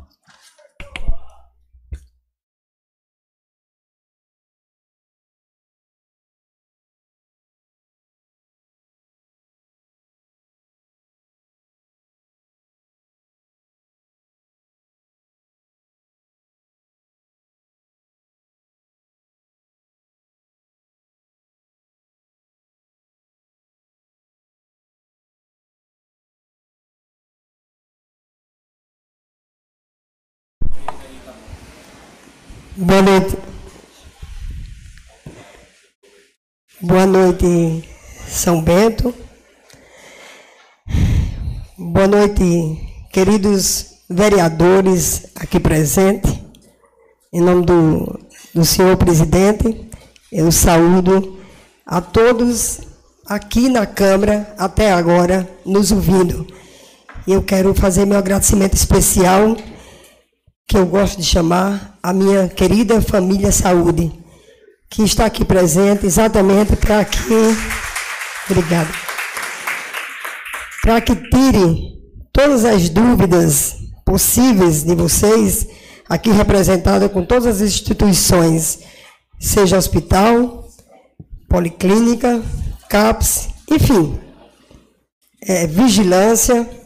[33.00, 33.38] Boa noite.
[36.82, 37.90] Boa noite,
[38.28, 39.16] São Bento.
[41.78, 42.78] Boa noite,
[43.10, 46.30] queridos vereadores aqui presentes.
[47.32, 48.20] Em nome do,
[48.54, 49.90] do senhor presidente,
[50.30, 51.40] eu saúdo
[51.86, 52.82] a todos
[53.26, 56.46] aqui na Câmara, até agora, nos ouvindo.
[57.26, 59.56] E eu quero fazer meu agradecimento especial
[60.70, 64.12] que eu gosto de chamar a minha querida família Saúde,
[64.88, 67.34] que está aqui presente exatamente para que.
[68.48, 68.90] Obrigada.
[70.84, 72.00] Para que tire
[72.32, 75.68] todas as dúvidas possíveis de vocês,
[76.08, 78.82] aqui representada com todas as instituições,
[79.40, 80.70] seja hospital,
[81.50, 82.44] policlínica,
[82.88, 84.20] CAPS, enfim,
[85.42, 86.79] é, vigilância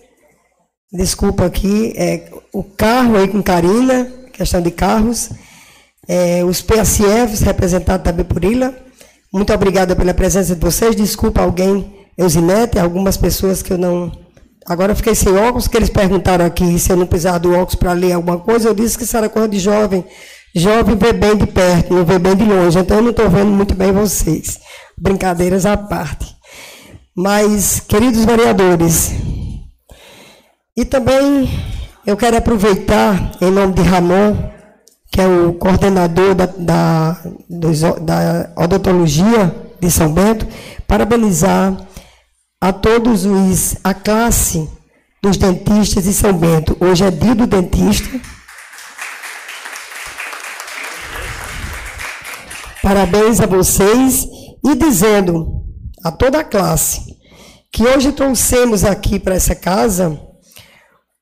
[0.93, 5.31] desculpa aqui, é, o carro aí com Karina, questão de carros,
[6.07, 8.73] é, os PSFs representados também por Ila.
[9.33, 10.95] Muito obrigada pela presença de vocês.
[10.95, 14.11] Desculpa alguém, Eusinete, algumas pessoas que eu não.
[14.65, 17.93] Agora fiquei sem óculos, que eles perguntaram aqui se eu não precisava do óculos para
[17.93, 18.69] ler alguma coisa.
[18.69, 20.05] Eu disse que isso era coisa de jovem.
[20.55, 22.77] Jovem vê bem de perto, não vê bem de longe.
[22.77, 24.59] Então eu não estou vendo muito bem vocês.
[24.97, 26.33] Brincadeiras à parte.
[27.15, 29.11] Mas, queridos vereadores,
[30.75, 31.49] e também
[32.05, 34.51] eu quero aproveitar, em nome de Ramon,
[35.11, 37.17] que é o coordenador da, da,
[38.01, 40.47] da odontologia de São Bento,
[40.87, 41.77] parabenizar
[42.59, 44.67] a todos os, a classe
[45.21, 46.75] dos dentistas de São Bento.
[46.79, 48.19] Hoje é dia do dentista.
[52.81, 54.27] Parabéns a vocês
[54.65, 55.63] e dizendo
[56.03, 57.15] a toda a classe
[57.71, 60.19] que hoje trouxemos aqui para essa casa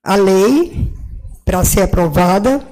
[0.04, 0.92] a lei
[1.46, 2.66] para ser aprovada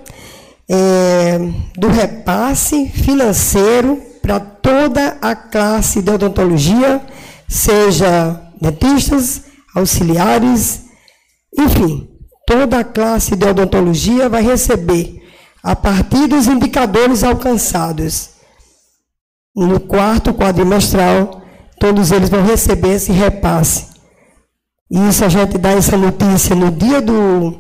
[0.67, 1.37] é,
[1.77, 7.01] do repasse financeiro para toda a classe de odontologia,
[7.47, 9.43] seja dentistas,
[9.75, 10.85] auxiliares,
[11.57, 12.09] enfim,
[12.45, 15.23] toda a classe de odontologia vai receber,
[15.63, 18.29] a partir dos indicadores alcançados
[19.55, 21.41] no quarto quadrimestral,
[21.79, 23.88] todos eles vão receber esse repasse.
[24.91, 27.57] E isso a gente dá essa notícia no dia do,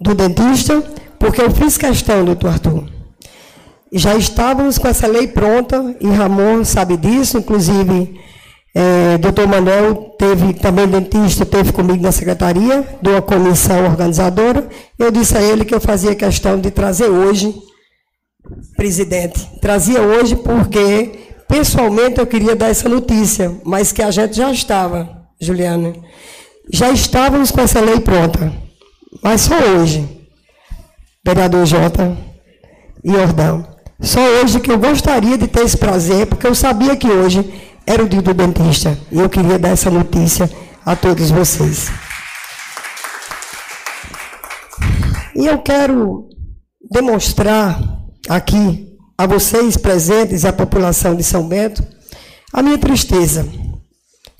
[0.00, 0.82] do dentista,
[1.18, 2.84] porque eu fiz questão, doutor Arthur.
[3.92, 8.20] Já estávamos com essa lei pronta, e Ramon sabe disso, inclusive
[8.74, 14.68] é, doutor Manuel teve também dentista, teve comigo na secretaria, de uma comissão organizadora.
[14.96, 17.54] Eu disse a ele que eu fazia questão de trazer hoje,
[18.76, 24.52] presidente, trazia hoje porque pessoalmente eu queria dar essa notícia, mas que a gente já
[24.52, 25.94] estava, Juliana,
[26.72, 28.52] já estávamos com essa lei pronta,
[29.22, 30.06] mas só hoje,
[31.24, 32.16] vereador Jota
[33.02, 33.66] e Jordão,
[34.00, 38.04] só hoje que eu gostaria de ter esse prazer, porque eu sabia que hoje era
[38.04, 38.96] o dia do dentista.
[39.10, 40.48] E eu queria dar essa notícia
[40.84, 41.90] a todos vocês.
[45.34, 46.28] E eu quero
[46.90, 47.80] demonstrar
[48.28, 48.86] aqui
[49.16, 51.82] a vocês presentes e à população de São Bento
[52.52, 53.48] a minha tristeza.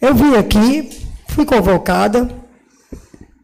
[0.00, 1.07] Eu vim aqui,
[1.38, 2.28] fui convocada,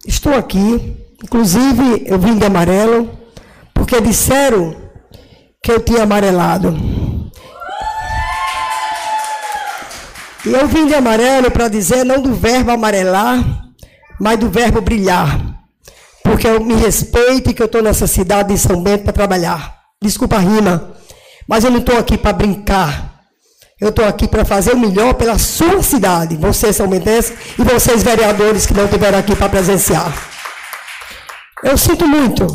[0.05, 3.09] estou aqui, inclusive eu vim de amarelo,
[3.73, 4.75] porque disseram
[5.63, 6.77] que eu tinha amarelado.
[10.45, 13.39] E eu vim de amarelo para dizer não do verbo amarelar,
[14.19, 15.63] mas do verbo brilhar.
[16.25, 19.83] Porque eu me respeito e que eu estou nessa cidade de São Bento para trabalhar.
[20.03, 20.95] Desculpa a rima,
[21.47, 23.14] mas eu não estou aqui para brincar.
[23.81, 28.03] Eu estou aqui para fazer o melhor pela sua cidade, vocês são bentenses e vocês
[28.03, 30.13] vereadores que não estiveram aqui para presenciar.
[31.63, 32.47] Eu sinto muito.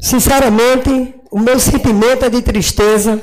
[0.00, 3.20] Sinceramente, o meu sentimento é de tristeza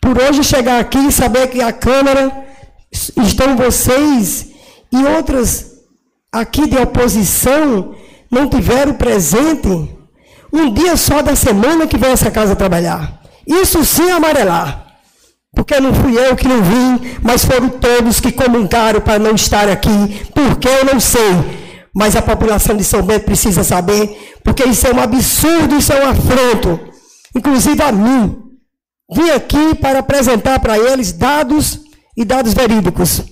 [0.00, 2.44] por hoje chegar aqui e saber que a Câmara
[2.92, 4.48] estão vocês
[4.92, 5.72] e outras
[6.30, 7.94] aqui de oposição
[8.30, 9.96] não tiveram presente
[10.52, 13.20] um dia só da semana que vem essa casa trabalhar.
[13.46, 14.85] Isso sim é amarelar.
[15.56, 19.70] Porque não fui eu que não vim, mas foram todos que comungaram para não estar
[19.70, 19.88] aqui.
[20.34, 21.32] Porque eu não sei.
[21.94, 26.04] Mas a população de São Bento precisa saber, porque isso é um absurdo, isso é
[26.04, 26.78] um afronto.
[27.34, 28.36] Inclusive a mim.
[29.10, 31.80] Vim aqui para apresentar para eles dados
[32.14, 33.22] e dados verídicos.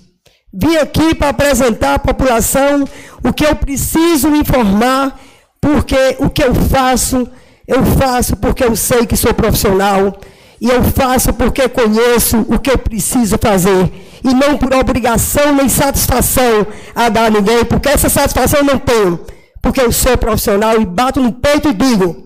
[0.50, 2.88] Vim aqui para apresentar à população
[3.22, 5.20] o que eu preciso informar,
[5.60, 7.28] porque o que eu faço,
[7.68, 10.18] eu faço porque eu sei que sou profissional,
[10.60, 16.66] e eu faço porque conheço o que preciso fazer, e não por obrigação nem satisfação
[16.94, 19.20] a dar a ninguém, porque essa satisfação eu não tenho,
[19.60, 22.16] porque eu sou profissional e bato no peito e digo: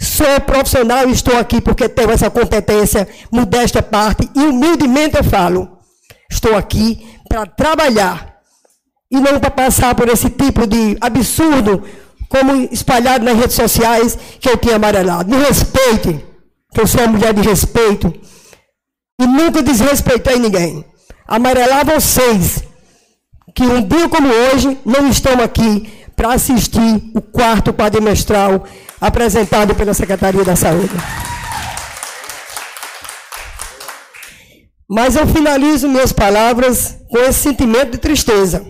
[0.00, 5.78] sou profissional e estou aqui porque tenho essa competência, modesta parte, e humildemente eu falo.
[6.30, 8.36] Estou aqui para trabalhar
[9.10, 11.82] e não para passar por esse tipo de absurdo
[12.28, 15.28] como espalhado nas redes sociais que eu tinha amarelado.
[15.28, 16.24] Me respeite,
[16.72, 18.12] que eu sou uma mulher de respeito
[19.20, 20.84] e nunca desrespeitei ninguém.
[21.26, 22.64] Amarelar vocês
[23.54, 28.64] que um dia como hoje não estão aqui para assistir o quarto quadrimestral
[29.00, 30.94] apresentado pela Secretaria da Saúde.
[34.88, 38.66] Mas eu finalizo minhas palavras com esse sentimento de tristeza.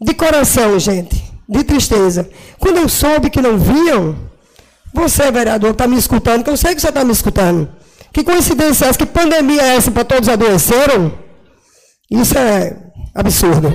[0.00, 2.30] De coração, gente, de tristeza.
[2.58, 4.29] Quando eu soube que não vinham,
[4.92, 7.68] você, vereador, está me escutando, que eu sei que você está me escutando.
[8.12, 8.98] Que coincidência é essa?
[8.98, 11.12] Que pandemia é essa para todos adoeceram?
[12.10, 12.76] Isso é
[13.14, 13.72] absurdo.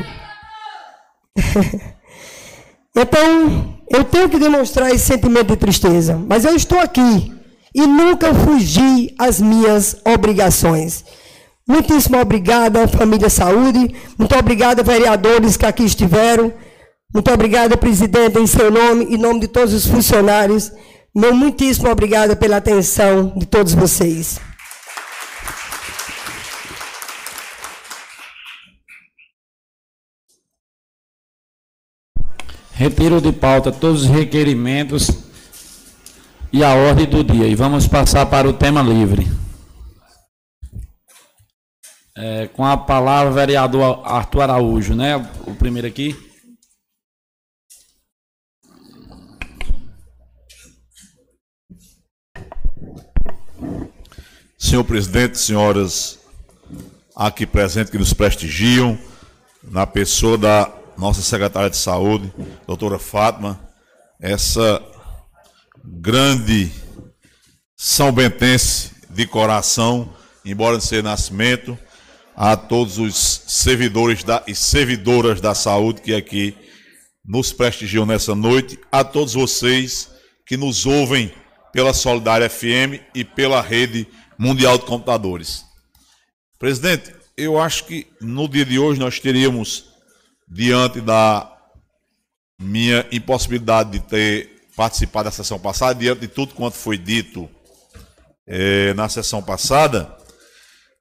[2.96, 6.22] então, eu tenho que demonstrar esse sentimento de tristeza.
[6.28, 7.34] Mas eu estou aqui
[7.74, 11.06] e nunca fugi às minhas obrigações.
[11.68, 13.96] Muitíssimo obrigada, família Saúde.
[14.18, 16.54] Muito obrigada, vereadores que aqui estiveram.
[17.14, 20.72] Muito obrigada, presidente, em seu nome, em nome de todos os funcionários.
[21.16, 24.38] Meu muitíssimo obrigada pela atenção de todos vocês.
[32.74, 35.10] Retiro de pauta todos os requerimentos
[36.52, 37.48] e a ordem do dia.
[37.48, 39.26] E vamos passar para o tema livre.
[42.18, 45.16] É, com a palavra, vereador Arthur Araújo, né?
[45.48, 46.35] O primeiro aqui.
[54.76, 56.20] Senhor presidente, senhoras
[57.16, 59.00] aqui presentes que nos prestigiam,
[59.64, 62.30] na pessoa da nossa secretária de saúde,
[62.68, 63.58] doutora Fátima,
[64.20, 64.84] essa
[65.82, 66.70] grande
[67.78, 71.80] São Bentense de coração, embora de ser nascimento,
[72.36, 73.16] a todos os
[73.48, 76.54] servidores da, e servidoras da saúde que aqui
[77.26, 80.10] nos prestigiam nessa noite, a todos vocês
[80.46, 81.34] que nos ouvem
[81.72, 84.06] pela Solidária FM e pela rede
[84.38, 85.66] mundial de computadores.
[86.57, 89.86] Presidente, eu acho que no dia de hoje nós teríamos,
[90.48, 91.52] diante da
[92.60, 97.49] minha impossibilidade de ter participado da sessão passada, diante de tudo quanto foi dito
[98.48, 100.16] é, na sessão passada,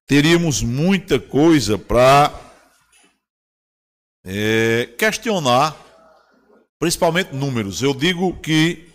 [0.06, 2.32] teríamos muita coisa para
[4.24, 5.76] é, questionar,
[6.78, 7.82] principalmente números.
[7.82, 8.88] Eu digo que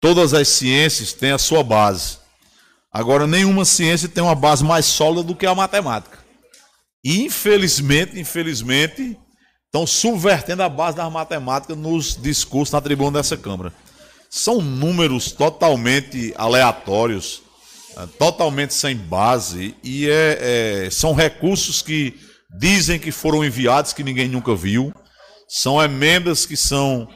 [0.00, 2.18] todas as ciências têm a sua base.
[2.92, 6.18] Agora, nenhuma ciência tem uma base mais sólida do que a matemática.
[7.04, 9.16] E, infelizmente, infelizmente,
[9.66, 13.72] estão subvertendo a base da matemática nos discursos na tribuna dessa Câmara.
[14.30, 17.42] São números totalmente aleatórios,
[17.96, 22.14] é, totalmente sem base, e é, é, são recursos que
[22.58, 24.92] dizem que foram enviados, que ninguém nunca viu.
[25.48, 27.08] São emendas que são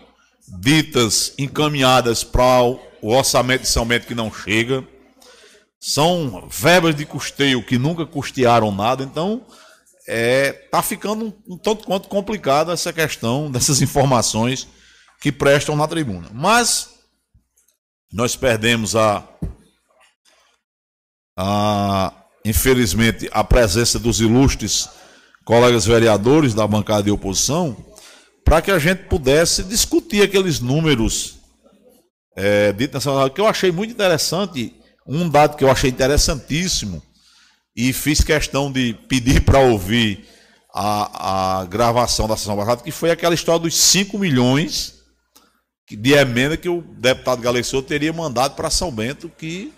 [0.60, 4.84] ditas, encaminhadas para o orçamento de São Bento que não chega.
[5.80, 9.46] São verbas de custeio que nunca custearam nada, então
[10.06, 14.68] é, tá ficando um, um tanto quanto complicado essa questão dessas informações
[15.20, 16.28] que prestam na tribuna.
[16.34, 16.90] Mas
[18.12, 19.26] nós perdemos a,
[21.38, 22.12] a
[22.44, 24.88] infelizmente a presença dos ilustres
[25.44, 27.76] colegas vereadores da bancada de oposição
[28.44, 31.36] para que a gente pudesse discutir aqueles números
[32.36, 37.02] é, ditos nessa que eu achei muito interessante um dado que eu achei interessantíssimo
[37.74, 40.26] e fiz questão de pedir para ouvir
[40.74, 45.00] a, a gravação da sessão passada, que foi aquela história dos 5 milhões
[45.90, 49.72] de emenda que o deputado Galessou teria mandado para São Bento, que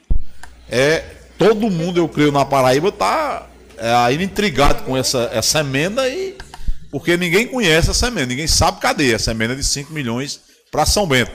[0.69, 0.99] é
[1.39, 6.37] todo mundo, eu creio, na Paraíba está é, ainda intrigado com essa, essa emenda e
[6.91, 10.41] porque ninguém conhece essa emenda, ninguém sabe cadê essa emenda de 5 milhões
[10.71, 11.33] para São Bento.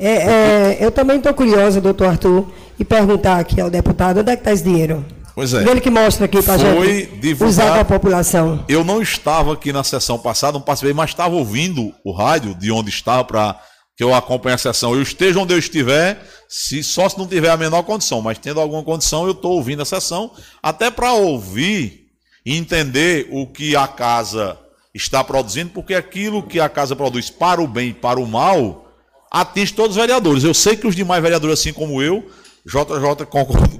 [0.00, 2.46] É, é, eu também estou curiosa, doutor Arthur,
[2.78, 5.04] e perguntar aqui ao deputado onde é que está esse dinheiro.
[5.34, 5.62] Pois é.
[5.62, 7.50] Ele que mostra aqui para gente divulgado.
[7.50, 8.64] usar para a população.
[8.68, 12.72] Eu não estava aqui na sessão passada, não participei, mas estava ouvindo o rádio de
[12.72, 13.60] onde estava para
[13.96, 14.94] que eu acompanhe a sessão.
[14.94, 16.18] Eu esteja onde eu estiver,
[16.48, 19.82] se só se não tiver a menor condição, mas tendo alguma condição, eu estou ouvindo
[19.82, 20.30] a sessão,
[20.62, 22.06] até para ouvir
[22.44, 24.58] e entender o que a casa
[24.94, 28.89] está produzindo, porque aquilo que a casa produz para o bem e para o mal
[29.30, 30.42] atinge todos os vereadores.
[30.42, 32.28] Eu sei que os demais vereadores, assim como eu,
[32.66, 33.26] JJ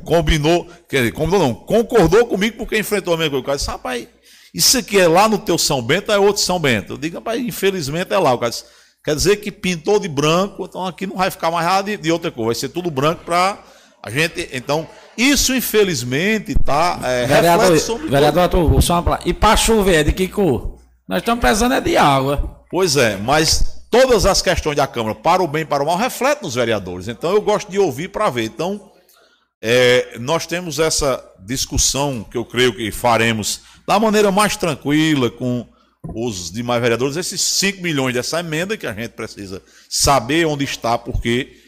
[0.05, 3.43] combinou, quer dizer, combinou não, concordou comigo porque enfrentou a mesma coisa.
[3.43, 4.09] O cara disse, rapaz,
[4.55, 6.95] isso aqui é lá no teu São Bento, é outro São Bento.
[6.95, 8.33] Eu digo, rapaz, infelizmente é lá.
[8.33, 8.65] O cara disse,
[9.05, 12.11] quer dizer que pintou de branco, então aqui não vai ficar mais nada de, de
[12.11, 13.59] outra cor, vai ser tudo branco para
[14.03, 14.49] a gente.
[14.53, 17.79] Então, isso infelizmente está é, vereador,
[18.09, 18.81] vereador, tudo.
[18.81, 20.79] só uma e para chover, de que cor?
[21.07, 22.65] Nós estamos precisando é de água.
[22.71, 25.97] Pois é, mas todas as questões da Câmara, para o bem e para o mal,
[25.97, 27.09] refletem nos vereadores.
[27.09, 28.45] Então eu gosto de ouvir para ver.
[28.45, 28.91] Então,
[29.61, 35.67] é, nós temos essa discussão que eu creio que faremos da maneira mais tranquila com
[36.15, 40.97] os demais vereadores, esses 5 milhões dessa emenda que a gente precisa saber onde está,
[40.97, 41.59] porque.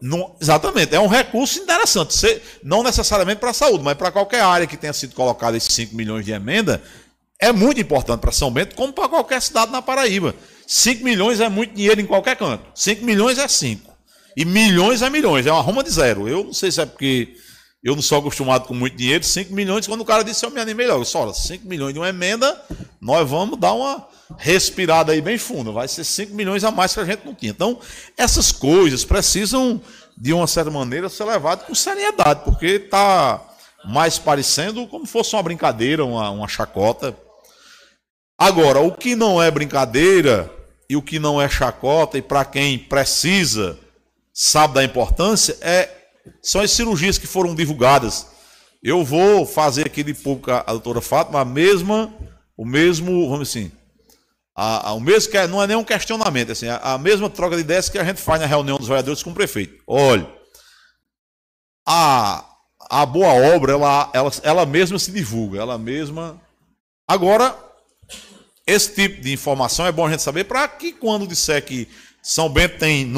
[0.00, 4.64] Não, exatamente, é um recurso interessante, não necessariamente para a saúde, mas para qualquer área
[4.64, 6.80] que tenha sido colocado esses 5 milhões de emenda,
[7.40, 10.36] é muito importante para São Bento, como para qualquer cidade na Paraíba.
[10.70, 12.62] 5 milhões é muito dinheiro em qualquer canto.
[12.74, 13.90] 5 milhões é 5.
[14.36, 16.28] E milhões é milhões, é uma ruma de zero.
[16.28, 17.34] Eu não sei se é porque
[17.82, 19.24] eu não sou acostumado com muito dinheiro.
[19.24, 21.06] 5 milhões, quando o cara disse, eu me animei logo.
[21.06, 22.62] Só, 5 milhões de uma emenda,
[23.00, 25.72] nós vamos dar uma respirada aí bem funda.
[25.72, 27.50] Vai ser 5 milhões a mais que a gente não tinha.
[27.50, 27.80] Então,
[28.14, 29.80] essas coisas precisam,
[30.18, 33.42] de uma certa maneira, ser levadas com seriedade, porque está
[33.86, 37.16] mais parecendo como fosse uma brincadeira, uma, uma chacota.
[38.36, 40.57] Agora, o que não é brincadeira
[40.88, 43.78] e o que não é chacota, e para quem precisa,
[44.32, 45.90] sabe da importância, é,
[46.42, 48.26] são as cirurgias que foram divulgadas.
[48.82, 52.14] Eu vou fazer aqui de público a, doutora Fátima a mesma,
[52.56, 53.70] o mesmo, vamos assim,
[54.56, 57.56] a, a, o mesmo que é, não é nenhum questionamento, assim, a, a, mesma troca
[57.56, 59.82] de ideias que a gente faz na reunião dos vereadores com o prefeito.
[59.86, 60.26] Olha,
[61.86, 62.44] a,
[62.88, 66.40] a boa obra, ela, ela, ela mesma se divulga, ela mesma.
[67.06, 67.56] Agora,
[68.68, 71.88] esse tipo de informação é bom a gente saber para que quando disser que
[72.22, 73.10] São Bento tem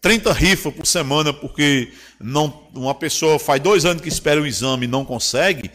[0.00, 4.86] 30 rifas por semana porque não, uma pessoa faz dois anos que espera o exame
[4.86, 5.72] e não consegue,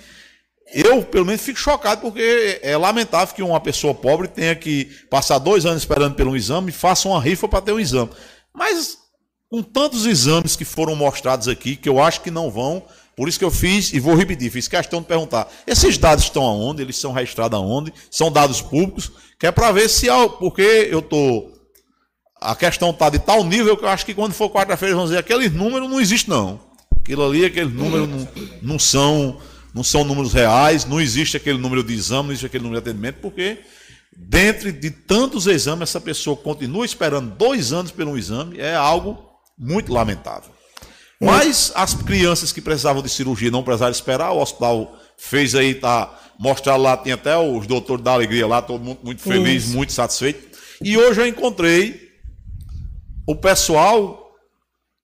[0.73, 5.39] eu pelo menos fico chocado porque é lamentável que uma pessoa pobre tenha que passar
[5.39, 8.11] dois anos esperando pelo exame e faça uma rifa para ter um exame.
[8.53, 8.97] Mas
[9.49, 12.81] com tantos exames que foram mostrados aqui, que eu acho que não vão
[13.18, 16.44] por isso que eu fiz, e vou repetir, fiz questão de perguntar: esses dados estão
[16.44, 16.84] aonde?
[16.84, 17.91] Eles são registrados aonde?
[18.11, 19.11] São dados públicos?
[19.39, 20.06] Que é para ver se.
[20.38, 21.52] Porque eu estou.
[22.39, 25.18] A questão está de tal nível que eu acho que quando for quarta-feira vão dizer
[25.18, 26.60] aquele número não existe, não.
[27.02, 28.27] Aquilo ali, aquele número não,
[28.61, 29.39] não, são,
[29.73, 32.88] não são números reais, não existe aquele número de exame, não existe aquele número de
[32.88, 33.57] atendimento, porque
[34.15, 39.18] dentro de tantos exames, essa pessoa continua esperando dois anos um exame, é algo
[39.57, 40.52] muito lamentável.
[41.19, 46.14] Mas as crianças que precisavam de cirurgia não precisaram esperar, o hospital fez aí, tá
[46.38, 49.76] mostrado lá, tinha até os doutores da alegria lá, todo mundo muito feliz, Isso.
[49.76, 50.57] muito satisfeito.
[50.81, 52.11] E hoje eu encontrei
[53.26, 54.31] o pessoal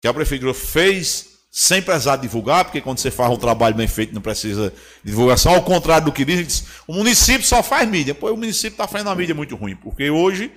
[0.01, 4.13] que a prefeitura fez sem precisar divulgar, porque quando você faz um trabalho bem feito
[4.13, 4.73] não precisa
[5.03, 8.15] de divulgação, ao contrário do que diz, o município só faz mídia.
[8.15, 10.51] Pois o município está fazendo a mídia muito ruim, porque hoje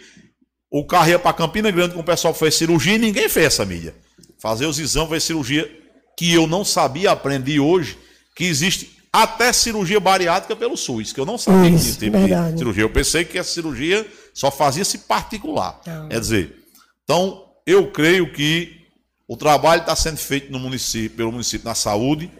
[0.70, 3.46] o carro ia para Campina Grande com o pessoal que fez cirurgia e ninguém fez
[3.46, 3.94] essa mídia.
[4.38, 5.82] Fazer os exames, fazer cirurgia
[6.16, 7.98] que eu não sabia, aprendi hoje,
[8.34, 12.58] que existe até cirurgia bariátrica pelo SUS, que eu não sabia Isso, que existia tipo
[12.58, 12.82] cirurgia.
[12.82, 15.80] Eu pensei que essa cirurgia só fazia-se particular.
[15.86, 16.08] Não.
[16.08, 16.56] Quer dizer,
[17.02, 18.86] então eu creio que
[19.26, 22.30] o trabalho está sendo feito no município, pelo município na saúde.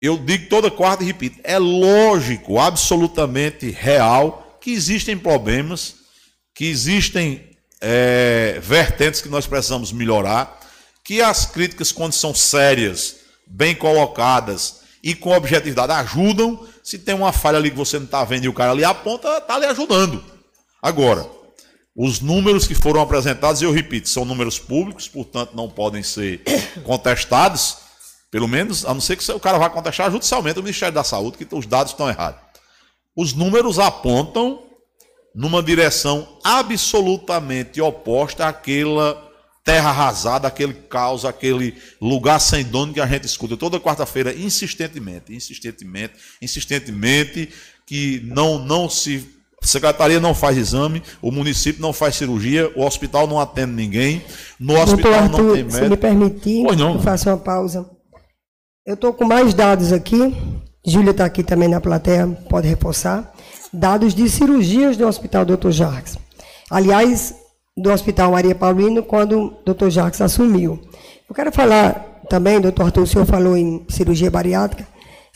[0.00, 5.96] Eu digo toda quarta e repito, é lógico, absolutamente real, que existem problemas,
[6.54, 10.58] que existem é, vertentes que nós precisamos melhorar,
[11.04, 13.16] que as críticas, quando são sérias,
[13.46, 16.66] bem colocadas, e com objetividade ajudam.
[16.82, 19.38] Se tem uma falha ali que você não está vendo e o cara ali aponta,
[19.38, 20.22] está ali ajudando.
[20.80, 21.28] Agora,
[21.94, 26.42] os números que foram apresentados, eu repito, são números públicos, portanto não podem ser
[26.84, 27.78] contestados,
[28.30, 31.36] pelo menos, a não ser que o cara vá contestar judicialmente o Ministério da Saúde,
[31.36, 32.40] que os dados estão errados.
[33.14, 34.62] Os números apontam
[35.34, 39.31] numa direção absolutamente oposta àquela
[39.64, 45.34] terra arrasada, aquele caos, aquele lugar sem dono que a gente escuta toda quarta-feira insistentemente,
[45.34, 47.48] insistentemente, insistentemente
[47.86, 49.26] que não não se
[49.62, 54.20] a secretaria não faz exame, o município não faz cirurgia, o hospital não atende ninguém,
[54.58, 55.84] no hospital Arthur, não tem médico.
[55.84, 56.94] Se me permitir, pois não.
[56.94, 57.88] eu faço uma pausa.
[58.84, 60.18] Eu estou com mais dados aqui.
[60.84, 63.32] Júlia está aqui também na plateia, pode reforçar.
[63.72, 65.70] Dados de cirurgias do Hospital Dr.
[65.70, 66.18] Jacques.
[66.68, 67.32] Aliás,
[67.76, 70.80] do Hospital Maria Paulino quando o doutor Jacques assumiu.
[71.28, 74.86] Eu quero falar também, doutor Arthur, o senhor falou em cirurgia bariátrica.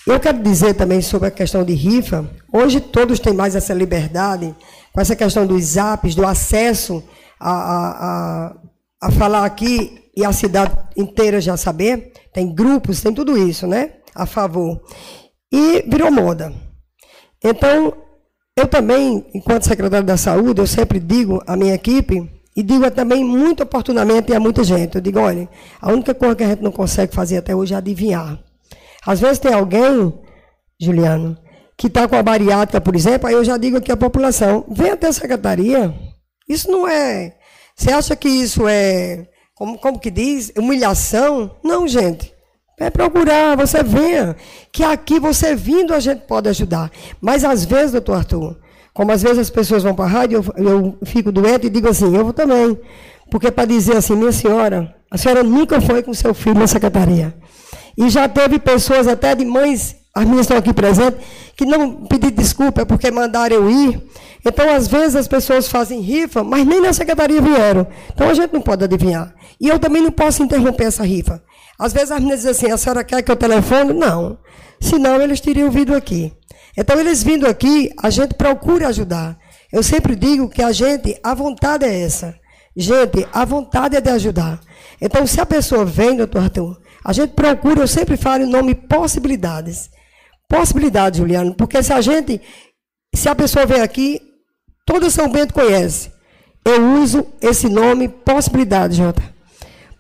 [0.07, 2.31] Eu quero dizer também sobre a questão de rifa.
[2.53, 4.55] Hoje todos têm mais essa liberdade,
[4.93, 7.03] com essa questão dos apps, do acesso
[7.41, 8.57] a, a, a,
[9.03, 12.13] a falar aqui e a cidade inteira já saber.
[12.33, 13.95] Tem grupos, tem tudo isso, né?
[14.15, 14.81] A favor.
[15.53, 16.53] E virou moda.
[17.43, 17.93] Então,
[18.57, 23.23] eu também, enquanto secretário da Saúde, eu sempre digo à minha equipe, e digo também
[23.23, 25.47] muito oportunamente a muita gente, eu digo, olha,
[25.81, 28.39] a única coisa que a gente não consegue fazer até hoje é adivinhar.
[29.07, 30.13] Às vezes tem alguém,
[30.81, 31.37] Juliano,
[31.77, 34.91] que está com a bariátrica, por exemplo, aí eu já digo aqui à população, vem
[34.91, 35.95] até a secretaria.
[36.49, 37.37] Isso não é.
[37.77, 41.51] Você acha que isso é, como, como que diz, humilhação?
[41.63, 42.33] Não, gente.
[42.79, 44.37] É procurar, você venha.
[44.71, 46.91] Que aqui você vindo a gente pode ajudar.
[47.21, 48.57] Mas às vezes, doutor Arthur,
[48.93, 51.89] como às vezes as pessoas vão para a rádio, eu, eu fico doente e digo
[51.89, 52.79] assim, eu vou também.
[53.31, 57.35] Porque para dizer assim, minha senhora, a senhora nunca foi com seu filho na secretaria.
[57.97, 61.19] E já teve pessoas, até de mães, as minhas estão aqui presentes,
[61.57, 64.03] que não pediram desculpa porque mandaram eu ir.
[64.45, 67.87] Então, às vezes, as pessoas fazem rifa, mas nem na secretaria vieram.
[68.13, 69.35] Então, a gente não pode adivinhar.
[69.61, 71.43] E eu também não posso interromper essa rifa.
[71.79, 73.93] Às vezes as meninas dizem assim, a senhora quer que eu telefone?
[73.93, 74.39] Não.
[74.81, 76.33] Senão eles teriam vindo aqui.
[76.77, 79.39] Então, eles vindo aqui, a gente procura ajudar.
[79.73, 82.39] Eu sempre digo que a gente, a vontade é essa.
[82.77, 84.61] Gente, a vontade é de ajudar.
[85.01, 88.75] Então, se a pessoa vem, doutor Arthur, a gente procura, eu sempre falo o nome
[88.75, 89.89] possibilidades.
[90.49, 92.41] Possibilidades, Juliano, porque se a gente,
[93.15, 94.21] se a pessoa vem aqui,
[94.85, 96.11] todo São Bento conhece.
[96.65, 99.36] Eu uso esse nome possibilidades, Jota.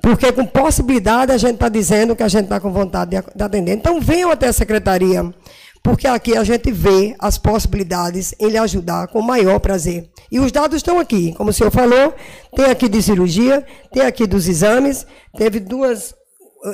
[0.06, 3.72] Porque com possibilidade a gente está dizendo que a gente está com vontade de atender.
[3.72, 5.34] Então venham até a secretaria,
[5.82, 10.08] porque aqui a gente vê as possibilidades em lhe ajudar com o maior prazer.
[10.30, 12.14] E os dados estão aqui, como o senhor falou,
[12.54, 15.04] tem aqui de cirurgia, tem aqui dos exames,
[15.36, 16.14] teve duas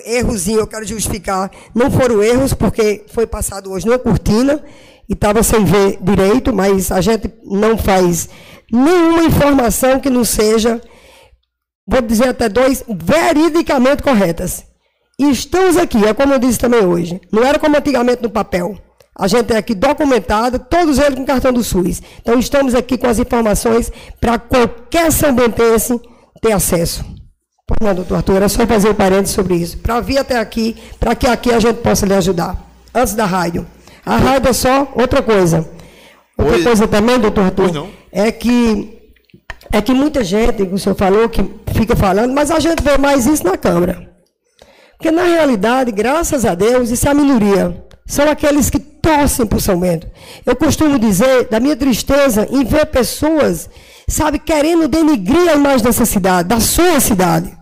[0.04, 4.62] errozinhos, eu quero justificar, não foram erros, porque foi passado hoje numa cortina
[5.08, 8.28] e estava sem ver direito, mas a gente não faz
[8.70, 10.82] nenhuma informação que não seja
[11.86, 14.64] vou dizer até dois, veridicamente corretas.
[15.18, 17.20] E estamos aqui, é como eu disse também hoje.
[17.30, 18.78] Não era como antigamente no papel.
[19.16, 22.02] A gente tem aqui documentado, todos eles com cartão do SUS.
[22.20, 26.00] Então estamos aqui com as informações para qualquer sambentense
[26.40, 27.04] ter acesso.
[27.80, 29.78] Não, doutor Arthur, era só fazer um parênteses sobre isso.
[29.78, 32.56] Para vir até aqui, para que aqui a gente possa lhe ajudar.
[32.94, 33.66] Antes da rádio.
[34.04, 35.68] A rádio é só outra coisa.
[36.36, 36.62] Outra Oi.
[36.62, 38.98] coisa também, doutor Arthur, é que
[39.70, 41.42] é que muita gente, o senhor falou, que
[41.72, 44.10] fica falando, mas a gente vê mais isso na Câmara.
[44.96, 47.84] Porque, na realidade, graças a Deus, isso é a minoria.
[48.06, 50.06] São aqueles que torcem por São Bento.
[50.46, 53.68] Eu costumo dizer da minha tristeza em ver pessoas,
[54.08, 57.52] sabe, querendo denigrir a imagem dessa cidade, da sua cidade.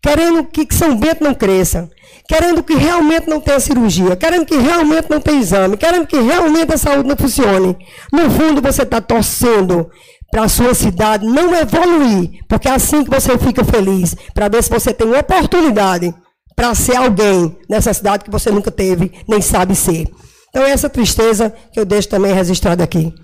[0.00, 1.90] Querendo que São Bento não cresça.
[2.28, 4.14] Querendo que realmente não tenha cirurgia.
[4.16, 5.78] Querendo que realmente não tenha exame.
[5.78, 7.76] Querendo que realmente a saúde não funcione.
[8.12, 9.90] No fundo, você está torcendo
[10.34, 14.64] para a sua cidade não evoluir, porque é assim que você fica feliz, para ver
[14.64, 16.12] se você tem oportunidade
[16.56, 20.08] para ser alguém nessa cidade que você nunca teve, nem sabe ser.
[20.48, 23.14] Então, é essa tristeza que eu deixo também registrada aqui.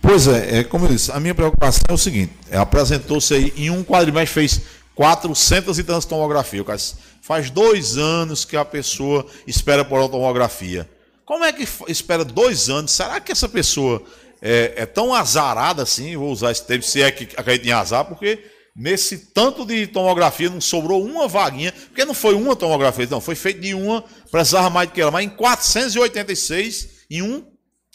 [0.00, 3.68] Pois é, é como eu disse, a minha preocupação é o seguinte: apresentou-se aí em
[3.68, 4.60] um quadrimestre, fez
[4.94, 6.94] 400 e tantas tomografias.
[7.20, 10.88] Faz dois anos que a pessoa espera por uma tomografia.
[11.24, 12.92] Como é que espera dois anos?
[12.92, 14.00] Será que essa pessoa
[14.40, 18.04] é, é, tão azarada assim, vou usar esse termo, se é que acredita em azar,
[18.04, 18.44] porque
[18.74, 23.34] nesse tanto de tomografia não sobrou uma vaguinha, porque não foi uma tomografia, não, foi
[23.34, 27.44] feito de uma, precisava mais do que ela, mas em 486, em um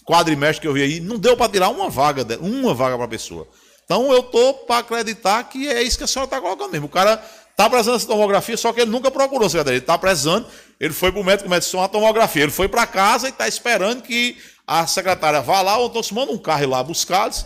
[0.06, 3.10] quadrimestre que eu vi aí, não deu para tirar uma vaga, uma vaga para a
[3.10, 3.48] pessoa.
[3.86, 6.88] Então eu estou para acreditar que é isso que a senhora está colocando mesmo.
[6.88, 7.22] O cara
[7.52, 9.78] está precisando dessa tomografia, só que ele nunca procurou, secretário.
[9.78, 10.48] Ele está precisando,
[10.80, 12.44] ele foi para o médico, o médico uma tomografia.
[12.44, 16.14] Ele foi para casa e está esperando que a secretária vá lá, ou então se
[16.14, 17.46] manda um carro lá buscar, diz,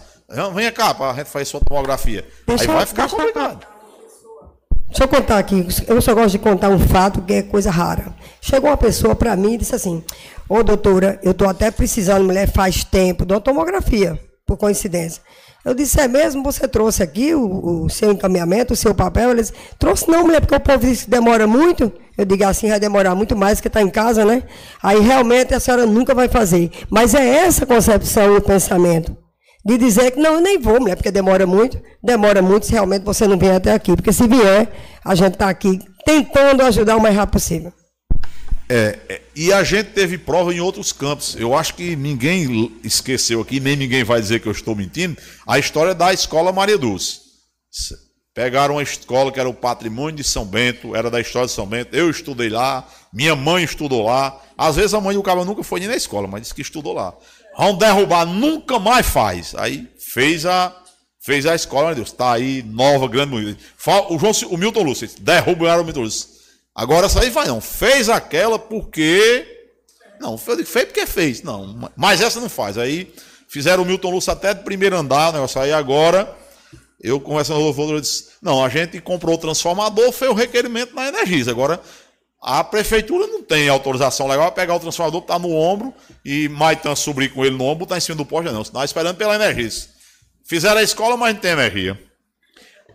[0.53, 2.27] venha cá para a gente fazer sua tomografia.
[2.45, 3.65] Deixa, Aí vai ficar complicado.
[4.87, 8.15] Deixa eu contar aqui, eu só gosto de contar um fato que é coisa rara.
[8.39, 10.03] Chegou uma pessoa para mim e disse assim:
[10.47, 15.21] Ô doutora, eu estou até precisando, mulher, faz tempo, de uma tomografia, por coincidência.
[15.67, 16.41] Eu disse, é mesmo?
[16.43, 19.31] Você trouxe aqui o, o seu encaminhamento, o seu papel?
[19.31, 21.91] Ele disse, trouxe não, mulher, porque o povo disse que demora muito.
[22.17, 24.43] Eu digo assim, vai demorar muito mais que está em casa, né?
[24.81, 26.71] Aí realmente a senhora nunca vai fazer.
[26.89, 29.13] Mas é essa concepção e o pensamento.
[29.65, 31.77] De dizer que não, eu nem vou, mulher, porque demora muito.
[32.01, 33.93] Demora muito se realmente você não vem até aqui.
[33.93, 34.71] Porque se vier,
[35.03, 37.73] a gente está aqui tentando ajudar o mais rápido possível.
[38.69, 41.35] É, é, e a gente teve prova em outros campos.
[41.35, 45.15] Eu acho que ninguém esqueceu aqui, nem ninguém vai dizer que eu estou mentindo,
[45.45, 47.21] a história da escola Maria Dulce.
[48.33, 51.67] Pegaram uma escola que era o patrimônio de São Bento, era da história de São
[51.67, 51.95] Bento.
[51.95, 54.41] Eu estudei lá, minha mãe estudou lá.
[54.57, 56.93] Às vezes a mãe do cara nunca foi nem na escola, mas disse que estudou
[56.93, 57.13] lá.
[57.55, 59.53] Vão derrubar, nunca mais faz.
[59.55, 60.75] Aí fez a
[61.19, 63.55] fez a escola, meu Deus, está aí, nova, grande.
[64.09, 66.36] O, João, o Milton Lúcio, derrubaram o Milton Lúcio.
[66.77, 67.59] Agora essa aí vai não.
[67.59, 69.71] Fez aquela porque.
[70.19, 71.41] Não, fez porque fez.
[71.41, 72.77] Não, mas essa não faz.
[72.77, 73.11] Aí
[73.47, 76.31] fizeram o Milton Lúcio até de primeiro andar, o negócio aí agora.
[77.01, 80.93] Eu conversando com o Rodolfo, disse: não, a gente comprou o transformador, fez o requerimento
[80.93, 81.49] na Energisa.
[81.49, 81.81] Agora,
[82.39, 85.91] a prefeitura não tem autorização legal para pegar o transformador, tá no ombro,
[86.23, 88.61] e Maitan subir com ele no ombro, tá em cima do poste, não.
[88.61, 89.87] Está esperando pela Energisa.
[90.45, 92.06] Fizeram a escola, mas não tem energia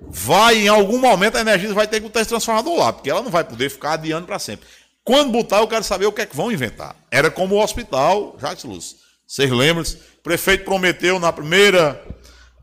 [0.08, 3.22] vai, em algum momento, a energia vai ter que botar esse transformador lá, porque ela
[3.22, 4.66] não vai poder ficar adiando para sempre.
[5.04, 6.96] Quando botar, eu quero saber o que é que vão inventar.
[7.10, 8.96] Era como o hospital, Jacques Luz.
[9.26, 9.82] Vocês lembram?
[9.82, 12.00] O prefeito prometeu na primeira,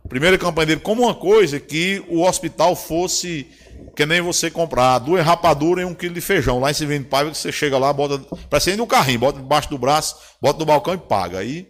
[0.07, 3.47] primeira campanha dele como uma coisa que o hospital fosse
[3.95, 6.59] que nem você comprar duas rapaduras e um quilo de feijão.
[6.59, 8.19] Lá em Severino Paiva, que você chega lá, bota.
[8.49, 11.39] Parece no carrinho, bota debaixo do braço, bota no balcão e paga.
[11.39, 11.67] Aí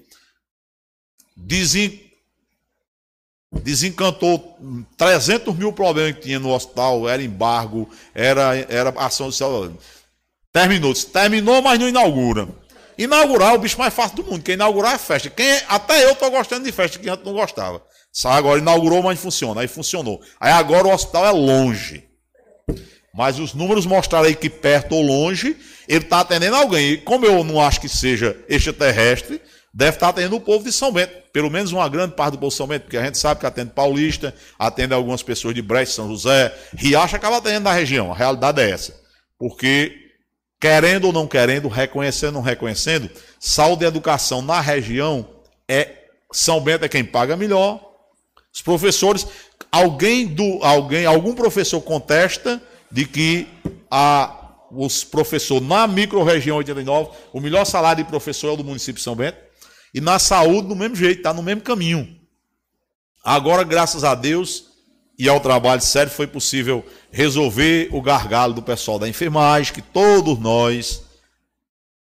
[1.35, 2.08] dizem
[3.51, 4.57] desencantou
[4.97, 9.71] 300 mil problemas que tinha no hospital, era embargo, era, era ação social.
[10.51, 12.47] Terminou, terminou, mas não inaugura.
[12.97, 15.29] Inaugurar é o bicho mais fácil do mundo, quem inaugurar é festa.
[15.29, 17.81] Quem, até eu estou gostando de festa, que antes não gostava.
[18.11, 19.61] Sai agora, inaugurou, mas funciona.
[19.61, 20.19] Aí funcionou.
[20.39, 22.03] Aí agora o hospital é longe.
[23.13, 25.55] Mas os números mostraram aí que perto ou longe,
[25.87, 26.91] ele está atendendo alguém.
[26.91, 29.41] E como eu não acho que seja extraterrestre,
[29.73, 32.51] deve estar atendendo o povo de São Bento, pelo menos uma grande parte do povo
[32.51, 35.93] de São Bento, porque a gente sabe que atende paulista, atende algumas pessoas de Brest,
[35.93, 38.99] São José, Riacho acaba atendendo da região, a realidade é essa.
[39.37, 39.95] Porque,
[40.59, 43.09] querendo ou não querendo, reconhecendo ou não reconhecendo,
[43.39, 45.27] saúde e educação na região
[45.67, 47.79] é São Bento é quem paga melhor.
[48.53, 49.27] Os professores,
[49.71, 53.47] alguém do alguém, algum professor contesta de que
[53.89, 54.35] a
[54.71, 59.01] os professores na microrregião 89, o melhor salário de professor é o do município de
[59.01, 59.48] São Bento.
[59.93, 62.19] E na saúde, do mesmo jeito, está no mesmo caminho.
[63.23, 64.65] Agora, graças a Deus
[65.17, 70.39] e ao trabalho sério, foi possível resolver o gargalo do pessoal da enfermagem, que todos
[70.39, 71.03] nós.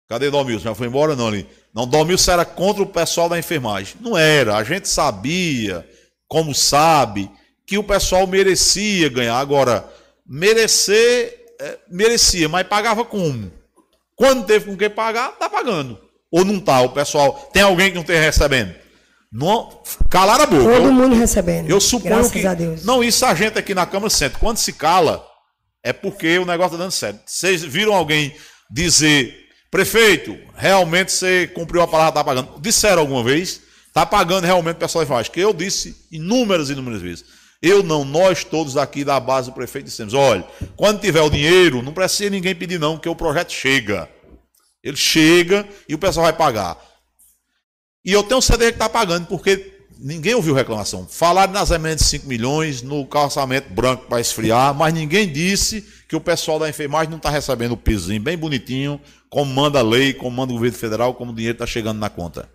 [0.09, 0.65] Cadê Domilson?
[0.65, 1.17] Já foi embora?
[1.17, 1.47] Não, ali.
[1.75, 3.97] Não, Domilson era contra o pessoal da enfermagem.
[4.01, 4.57] Não era.
[4.57, 5.89] A gente sabia,
[6.29, 7.31] como sabe,
[7.67, 9.39] que o pessoal merecia ganhar.
[9.39, 9.89] Agora,
[10.27, 13.51] merecer, é, merecia, mas pagava como?
[14.15, 16.01] Quando teve com que pagar, está pagando.
[16.31, 16.81] Ou não está?
[16.83, 17.49] O pessoal.
[17.53, 18.75] Tem alguém que não esteja recebendo?
[19.31, 20.65] Não, calar a boca.
[20.65, 21.69] Todo mundo recebendo.
[21.69, 22.47] Eu suponho Graças que.
[22.47, 22.85] A Deus.
[22.85, 24.39] Não, isso a gente aqui na Câmara sente.
[24.39, 25.25] Quando se cala,
[25.83, 27.21] É porque o negócio está dando certo.
[27.27, 28.35] Vocês viram alguém
[28.71, 29.35] dizer,
[29.71, 32.61] prefeito, realmente você cumpriu a palavra, está pagando.
[32.61, 35.33] Disseram alguma vez, está pagando realmente o pessoal enfermagem.
[35.33, 37.25] Que eu disse inúmeras e inúmeras vezes.
[37.63, 40.45] Eu não, nós todos aqui da base do prefeito dissemos: olha,
[40.77, 44.09] quando tiver o dinheiro, não precisa ninguém pedir, não, que o projeto chega.
[44.83, 46.79] Ele chega e o pessoal vai pagar.
[48.05, 51.07] E eu tenho certeza que está pagando, porque ninguém ouviu reclamação.
[51.07, 56.17] Falaram nas emendas de 5 milhões, no calçamento branco para esfriar, mas ninguém disse que
[56.17, 60.15] o pessoal da enfermagem não está recebendo o pisozinho bem bonitinho, como manda a lei,
[60.15, 62.49] como manda o governo federal, como o dinheiro está chegando na conta.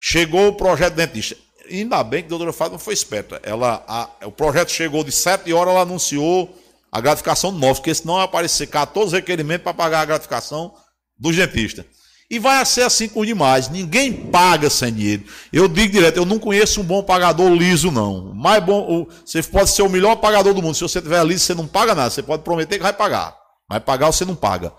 [0.00, 1.36] Chegou o projeto dentista.
[1.70, 3.40] Ainda bem que a doutora Fátima foi esperta.
[3.42, 6.54] Ela, a, o projeto chegou de 7 horas, ela anunciou
[6.92, 10.74] a gratificação nova, porque senão vai aparecer 14 requerimentos para pagar a gratificação
[11.18, 11.86] do dentista.
[12.30, 13.68] E vai ser assim com demais.
[13.68, 15.24] Ninguém paga sem dinheiro.
[15.52, 18.32] Eu digo direto, eu não conheço um bom pagador liso, não.
[18.34, 20.74] Mais bom, você pode ser o melhor pagador do mundo.
[20.74, 22.10] Se você tiver liso, você não paga nada.
[22.10, 23.36] Você pode prometer que vai pagar.
[23.68, 24.72] Vai pagar, você não paga.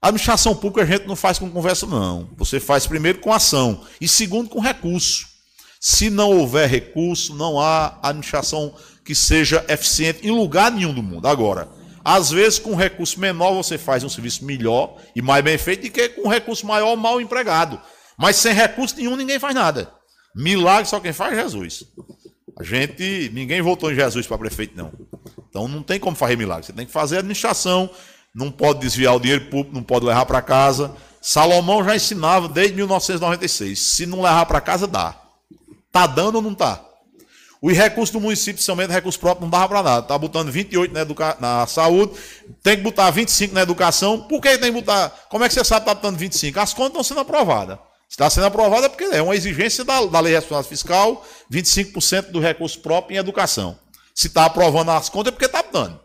[0.00, 2.28] A administração pública a gente não faz com conversa, não.
[2.36, 5.26] Você faz primeiro com ação e segundo com recurso.
[5.80, 8.74] Se não houver recurso, não há administração
[9.08, 11.26] que seja eficiente em lugar nenhum do mundo.
[11.26, 11.66] Agora,
[12.04, 15.90] às vezes, com recurso menor, você faz um serviço melhor e mais bem feito do
[15.90, 17.80] que com recurso maior, mal empregado.
[18.18, 19.90] Mas sem recurso nenhum, ninguém faz nada.
[20.36, 21.84] Milagre só quem faz Jesus.
[22.60, 24.92] A gente, ninguém votou em Jesus para prefeito, não.
[25.48, 26.66] Então não tem como fazer milagre.
[26.66, 27.88] Você tem que fazer administração,
[28.34, 30.94] não pode desviar o dinheiro público, não pode levar para casa.
[31.22, 33.78] Salomão já ensinava desde 1996.
[33.78, 35.18] Se não levar para casa, dá.
[35.90, 36.87] Tá dando ou não tá?
[37.60, 40.00] Os recursos do município, somente recursos próprios, não dava para nada.
[40.00, 41.36] Está botando 28 na, educa...
[41.40, 42.12] na saúde,
[42.62, 44.22] tem que botar 25 na educação.
[44.22, 45.10] Por que tem que botar?
[45.28, 46.60] Como é que você sabe que está botando 25?
[46.60, 47.78] As contas estão sendo aprovadas.
[48.08, 52.40] Está sendo aprovada porque é uma exigência da, da lei de responsabilidade fiscal, 25% do
[52.40, 53.78] recurso próprio em educação.
[54.14, 56.00] Se está aprovando as contas é porque está botando.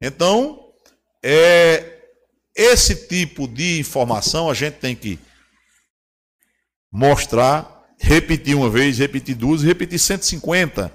[0.00, 0.60] Então,
[1.22, 1.98] é,
[2.54, 5.18] esse tipo de informação a gente tem que
[6.92, 7.73] mostrar
[8.04, 10.92] repetir uma vez, repetir duas, repetir 150,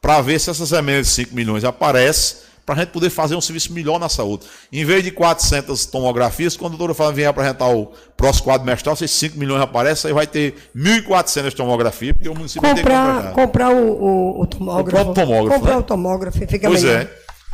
[0.00, 3.40] para ver se essas emendas de 5 milhões aparecem, para a gente poder fazer um
[3.40, 4.46] serviço melhor na saúde.
[4.72, 8.94] Em vez de 400 tomografias, quando a doutora Fala vier apresentar o próximo quadro mestral,
[8.94, 13.34] se 5 milhões aparecem, aí vai ter 1.400 tomografias, porque o município comprar, tem que
[13.34, 13.70] comprar.
[13.70, 15.10] o, o, o tomógrafo.
[15.10, 15.58] O tomógrafo.
[15.60, 15.78] Comprar né?
[15.78, 17.02] o tomógrafo, fica pois melhor.
[17.02, 17.10] é.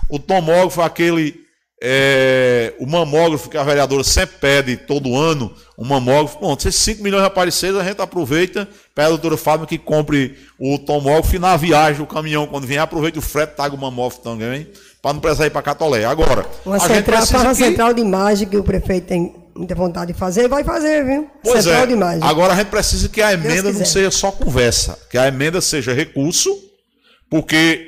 [0.09, 1.40] O tomógrafo, aquele
[1.83, 6.39] é, o mamógrafo que a vereadora sempre pede todo ano, um mamógrafo.
[6.39, 10.37] Bom, se esses 5 milhões aparecerem, a gente aproveita, pede a doutora Fábio que compre
[10.59, 14.21] o tomógrafo e na viagem, o caminhão, quando vier, aproveita o frete, taga o mamógrafo
[14.21, 14.69] também,
[15.01, 16.05] para não precisar ir para Catolé.
[16.05, 17.55] Agora, uma a central, gente uma que...
[17.55, 21.31] central de imagem que o prefeito tem muita vontade de fazer, vai fazer, viu?
[21.43, 21.87] Pois central é.
[21.87, 22.23] de imagem.
[22.23, 25.95] Agora a gente precisa que a emenda não seja só conversa, que a emenda seja
[25.95, 26.55] recurso,
[27.31, 27.87] porque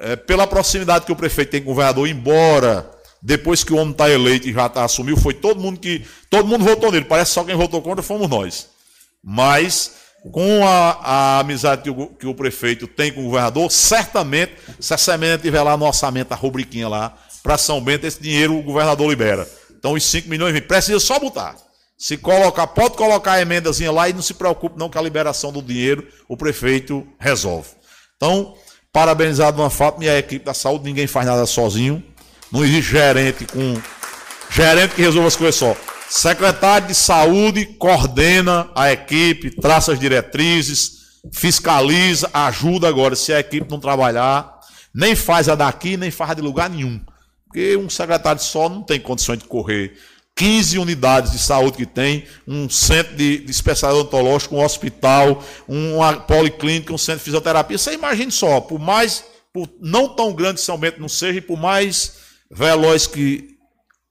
[0.00, 2.93] é, pela proximidade que o prefeito tem com o governador, embora
[3.26, 6.04] depois que o homem está eleito e já tá, assumiu, foi todo mundo que.
[6.28, 7.06] Todo mundo votou nele.
[7.06, 8.68] Parece que só quem votou contra fomos nós.
[9.22, 9.92] Mas,
[10.30, 14.92] com a, a amizade que o, que o, prefeito tem com o governador, certamente, se
[14.92, 18.62] essa emenda tiver lá no orçamento, a rubriquinha lá, para São Bento, esse dinheiro o
[18.62, 19.48] governador libera.
[19.70, 21.56] Então, os 5 milhões precisa só botar.
[21.96, 25.50] Se colocar, pode colocar a emendazinha lá e não se preocupe não que a liberação
[25.50, 27.70] do dinheiro o prefeito resolve.
[28.16, 28.54] Então,
[28.92, 32.04] parabenizar a Dona Fátima e a equipe da saúde, ninguém faz nada sozinho.
[32.54, 33.74] Não existe gerente com.
[34.48, 35.76] Gerente que resolve as coisas só.
[36.08, 40.98] Secretário de Saúde coordena a equipe, traça as diretrizes,
[41.32, 43.16] fiscaliza, ajuda agora.
[43.16, 44.60] Se a equipe não trabalhar,
[44.94, 47.00] nem faz a daqui, nem faz de lugar nenhum.
[47.44, 49.98] Porque um secretário só não tem condições de correr
[50.36, 56.14] 15 unidades de saúde que tem, um centro de, de especialidade odontológica, um hospital, uma
[56.20, 57.78] policlínica, um centro de fisioterapia.
[57.78, 61.58] Você imagine só, por mais, por não tão grande São Bento não seja, e por
[61.58, 63.54] mais veloz que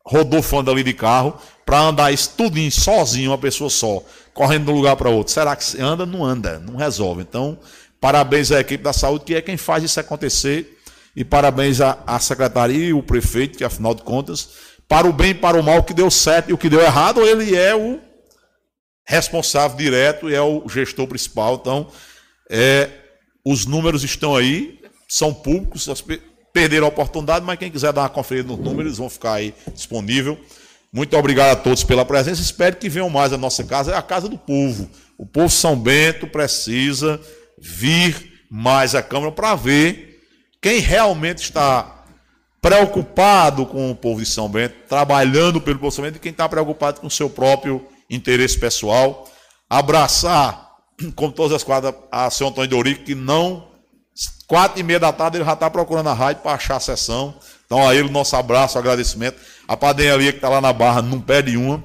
[0.05, 4.03] rodou ali de carro, para andar isso tudinho sozinho, uma pessoa só,
[4.33, 5.33] correndo de um lugar para outro.
[5.33, 6.05] Será que anda?
[6.05, 7.21] Não anda, não resolve.
[7.21, 7.57] Então,
[8.01, 10.77] parabéns à equipe da saúde, que é quem faz isso acontecer,
[11.15, 14.49] e parabéns à, secretaria e o prefeito, que afinal de contas,
[14.87, 17.21] para o bem e para o mal, que deu certo e o que deu errado,
[17.21, 17.99] ele é o
[19.05, 21.55] responsável direto e é o gestor principal.
[21.61, 21.87] Então,
[22.49, 22.89] é,
[23.45, 25.87] os números estão aí, são públicos,
[26.53, 29.53] perderam a oportunidade, mas quem quiser dar uma conferida nos números, eles vão ficar aí
[29.73, 30.39] disponível.
[30.93, 32.39] Muito obrigado a todos pela presença.
[32.39, 33.91] Espero que venham mais à nossa casa.
[33.91, 34.87] É a casa do povo.
[35.17, 37.19] O povo São Bento precisa
[37.59, 40.21] vir mais à Câmara para ver
[40.61, 42.05] quem realmente está
[42.61, 46.31] preocupado com o povo de São Bento, trabalhando pelo povo de São Bento, e quem
[46.31, 49.27] está preocupado com o seu próprio interesse pessoal.
[49.67, 50.77] Abraçar,
[51.15, 53.72] como todas as quadras, a senhor Antônio Dorico, que não
[54.47, 57.33] Quatro e meia da tarde ele já está procurando a rádio para achar a sessão.
[57.65, 59.37] Então a ele nosso abraço, agradecimento.
[59.67, 61.83] A padearia que está lá na Barra não pede uma.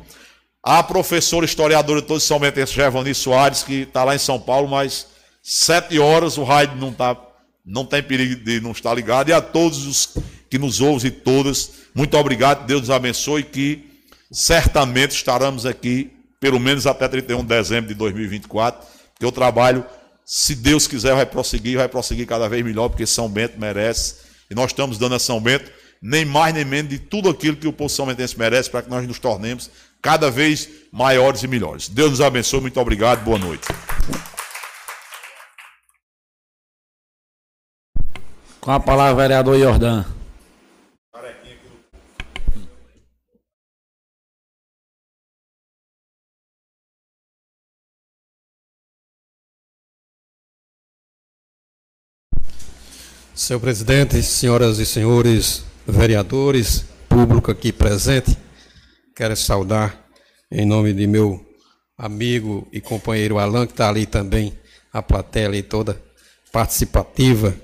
[0.63, 4.69] A professora historiadora de todos São Bentense, Gervani Soares, que está lá em São Paulo,
[4.69, 5.07] mas
[5.43, 7.17] sete horas o rádio não, tá,
[7.65, 9.31] não tem perigo de não estar ligado.
[9.31, 10.15] E a todos os
[10.51, 13.89] que nos ouvem e todas, muito obrigado, Deus nos abençoe, que
[14.31, 18.87] certamente estaremos aqui, pelo menos até 31 de dezembro de 2024,
[19.19, 19.85] que eu trabalho,
[20.31, 24.17] se Deus quiser, vai prosseguir, vai prosseguir cada vez melhor, porque São Bento merece.
[24.51, 25.71] E nós estamos dando a São Bento
[26.03, 28.91] nem mais nem menos de tudo aquilo que o povo são bentense merece para que
[28.91, 29.71] nós nos tornemos
[30.03, 31.89] cada vez maiores e melhores.
[31.89, 33.67] Deus nos abençoe, muito obrigado, boa noite.
[38.61, 40.18] Com a palavra, vereador Jordan.
[53.39, 58.37] Senhor presidente, senhoras e senhores vereadores, público aqui presente,
[59.15, 60.09] quero saudar
[60.51, 61.47] em nome de meu
[61.97, 64.59] amigo e companheiro Alan, que está ali também,
[64.93, 66.03] a plateia ali toda
[66.51, 67.55] participativa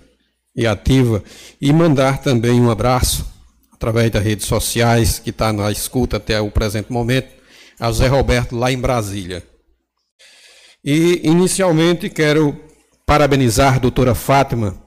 [0.54, 1.24] e ativa,
[1.60, 3.26] e mandar também um abraço
[3.72, 7.30] através das redes sociais, que está na escuta até o presente momento,
[7.80, 9.42] a José Roberto lá em Brasília.
[10.84, 12.56] E inicialmente quero
[13.04, 14.83] parabenizar a doutora Fátima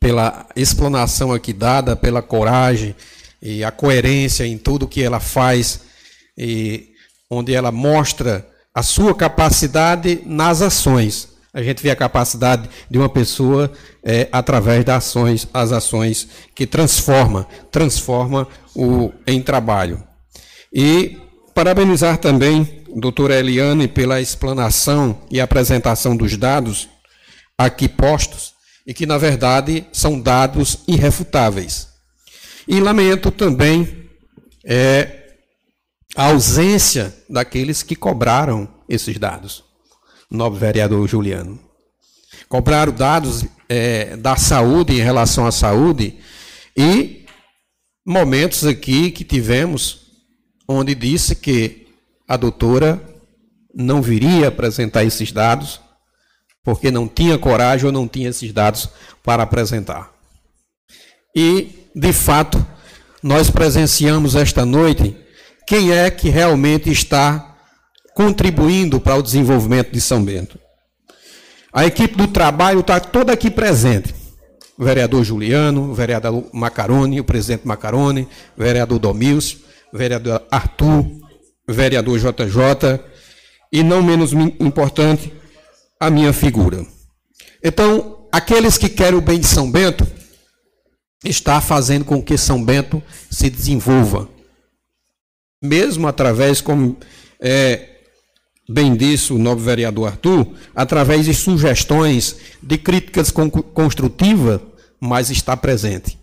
[0.00, 2.96] pela explanação aqui dada, pela coragem
[3.40, 5.82] e a coerência em tudo que ela faz,
[6.36, 6.88] e
[7.28, 11.28] onde ela mostra a sua capacidade nas ações.
[11.52, 13.70] A gente vê a capacidade de uma pessoa
[14.02, 20.02] é, através das ações, as ações que transforma, transforma o em trabalho.
[20.72, 21.18] E
[21.54, 26.88] parabenizar também doutora Eliane pela explanação e apresentação dos dados
[27.58, 28.54] aqui postos,
[28.90, 31.86] e que, na verdade, são dados irrefutáveis.
[32.66, 34.10] E lamento também
[34.64, 35.36] é,
[36.16, 39.62] a ausência daqueles que cobraram esses dados.
[40.28, 41.56] Nobre vereador Juliano.
[42.48, 46.18] Cobraram dados é, da saúde em relação à saúde
[46.76, 47.26] e
[48.04, 50.00] momentos aqui que tivemos
[50.66, 51.86] onde disse que
[52.26, 53.00] a doutora
[53.72, 55.80] não viria apresentar esses dados
[56.64, 58.88] porque não tinha coragem ou não tinha esses dados
[59.24, 60.12] para apresentar.
[61.34, 62.64] E, de fato,
[63.22, 65.16] nós presenciamos esta noite
[65.66, 67.56] quem é que realmente está
[68.14, 70.58] contribuindo para o desenvolvimento de São Bento.
[71.72, 74.14] A equipe do trabalho está toda aqui presente.
[74.76, 78.26] O vereador Juliano, o vereador Macaroni, o presidente Macaroni,
[78.56, 79.58] o vereador Domils,
[79.92, 81.04] o vereador Arthur,
[81.68, 83.00] o vereador JJ,
[83.72, 85.32] e não menos importante,
[86.00, 86.86] a minha figura.
[87.62, 90.06] Então, aqueles que querem o bem de São Bento,
[91.22, 94.28] está fazendo com que São Bento se desenvolva.
[95.62, 96.96] Mesmo através, como
[97.38, 97.98] é,
[98.66, 103.30] bem disse o novo vereador Arthur, através de sugestões, de críticas
[103.74, 104.60] construtivas,
[104.98, 106.18] mas está presente.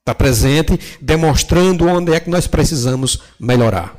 [0.00, 3.96] Está presente, demonstrando onde é que nós precisamos melhorar.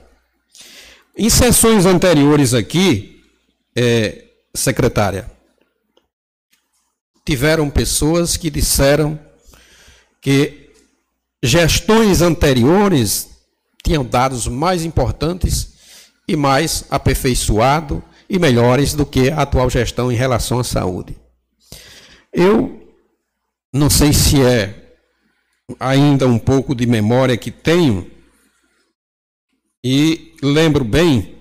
[1.17, 3.19] Em sessões anteriores aqui,
[3.75, 4.26] é,
[4.57, 5.29] secretária.
[7.25, 9.19] Tiveram pessoas que disseram
[10.21, 10.71] que
[11.43, 13.29] gestões anteriores
[13.83, 15.75] tinham dados mais importantes
[16.27, 21.17] e mais aperfeiçoado e melhores do que a atual gestão em relação à saúde.
[22.33, 22.93] Eu
[23.71, 24.95] não sei se é
[25.79, 28.09] ainda um pouco de memória que tenho,
[29.83, 31.36] e lembro bem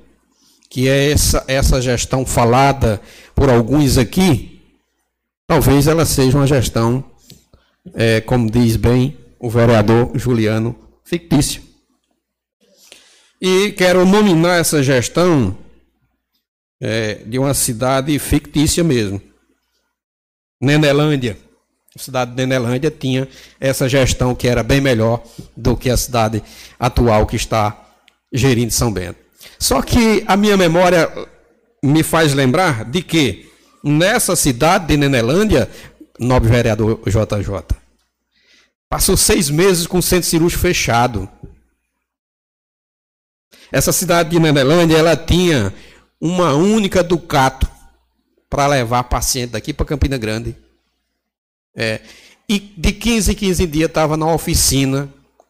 [0.77, 3.01] que é essa, essa gestão falada
[3.35, 4.61] por alguns aqui,
[5.47, 7.03] talvez ela seja uma gestão,
[7.95, 11.63] é, como diz bem o vereador Juliano, fictícia.
[13.41, 15.57] E quero nominar essa gestão
[16.79, 19.19] é, de uma cidade fictícia mesmo.
[20.61, 21.39] Nenelândia.
[21.95, 23.27] A cidade de Nenelândia tinha
[23.59, 25.25] essa gestão que era bem melhor
[25.57, 26.43] do que a cidade
[26.79, 27.83] atual que está
[28.31, 29.26] gerindo São Bento.
[29.59, 31.11] Só que a minha memória
[31.83, 33.51] me faz lembrar de que
[33.83, 35.71] nessa cidade de Nenelândia,
[36.19, 37.77] nobre vereador JJ,
[38.89, 41.29] passou seis meses com o centro cirúrgico fechado.
[43.71, 45.73] Essa cidade de Nenelândia, ela tinha
[46.21, 47.69] uma única Ducato
[48.49, 50.57] para levar paciente daqui para Campina Grande.
[51.75, 52.01] É,
[52.49, 55.09] e de 15 em 15 dias estava na oficina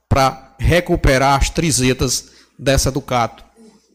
[0.09, 3.46] para recuperar as trizetas dessa Ducato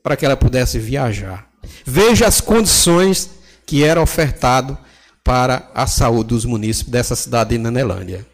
[0.03, 1.49] para que ela pudesse viajar.
[1.85, 3.29] Veja as condições
[3.65, 4.77] que era ofertado
[5.23, 8.25] para a saúde dos munícipes dessa cidade de Nenelândia.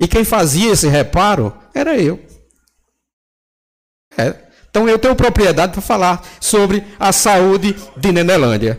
[0.00, 2.24] E quem fazia esse reparo era eu.
[4.16, 4.34] É.
[4.68, 8.78] Então eu tenho propriedade para falar sobre a saúde de Nenelândia.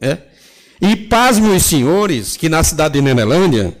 [0.00, 0.18] É.
[0.80, 3.76] E pasmem os senhores que na cidade de Nenelândia,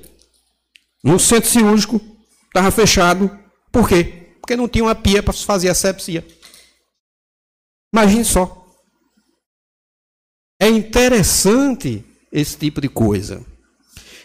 [1.02, 2.00] no centro cirúrgico,
[2.46, 3.30] estava fechado.
[3.70, 4.34] Por quê?
[4.40, 6.26] Porque não tinha uma pia para fazer asepsia.
[7.92, 8.66] Imagine só.
[10.60, 13.44] É interessante esse tipo de coisa.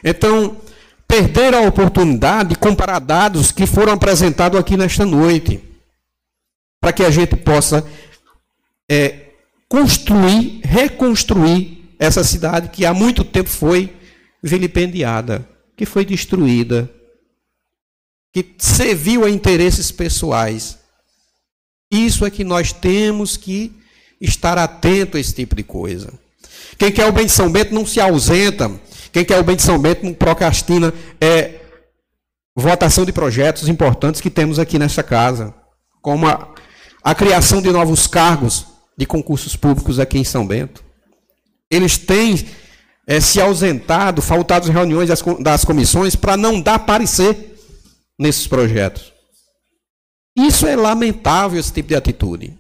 [0.04, 0.60] Então,
[1.08, 5.64] perder a oportunidade de comparar dados que foram apresentados aqui nesta noite,
[6.82, 7.88] para que a gente possa
[8.90, 9.32] é,
[9.70, 13.96] construir, reconstruir essa cidade que há muito tempo foi
[14.42, 16.92] vilipendiada, que foi destruída,
[18.34, 20.80] que serviu a interesses pessoais.
[21.94, 23.72] Isso é que nós temos que
[24.20, 26.12] estar atento a esse tipo de coisa.
[26.76, 28.72] Quem quer o bem de São Bento não se ausenta.
[29.12, 30.92] Quem quer o bem de São Bento não procrastina
[31.22, 31.60] é,
[32.56, 35.54] votação de projetos importantes que temos aqui nessa casa,
[36.02, 36.52] como a,
[37.04, 38.66] a criação de novos cargos
[38.98, 40.84] de concursos públicos aqui em São Bento.
[41.70, 42.44] Eles têm
[43.06, 47.56] é, se ausentado, faltado reuniões das, das comissões para não dar parecer
[48.18, 49.13] nesses projetos.
[50.36, 52.58] Isso é lamentável, esse tipo de atitude.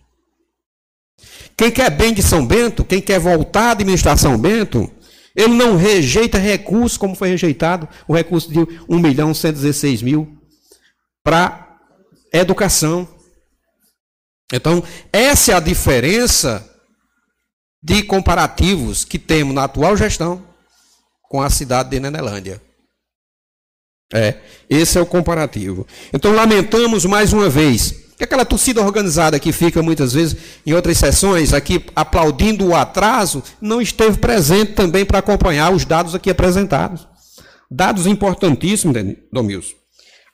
[1.58, 4.92] Quem quer bem de São Bento, quem quer voltar à administração São Bento,
[5.36, 10.38] ele não rejeita recurso, como foi rejeitado o recurso de 1 milhão 116 mil
[11.24, 11.80] para
[12.32, 13.08] educação.
[14.52, 16.70] Então, essa é a diferença
[17.82, 20.46] de comparativos que temos na atual gestão
[21.24, 22.62] com a cidade de Nenelândia.
[24.14, 24.36] É,
[24.70, 25.88] esse é o comparativo.
[26.14, 31.00] Então, lamentamos mais uma vez que aquela torcida organizada que fica muitas vezes em outras
[31.00, 37.08] sessões aqui aplaudindo o atraso, não esteve presente também para acompanhar os dados aqui apresentados.
[37.70, 38.96] Dados importantíssimos,
[39.32, 39.74] Domilson.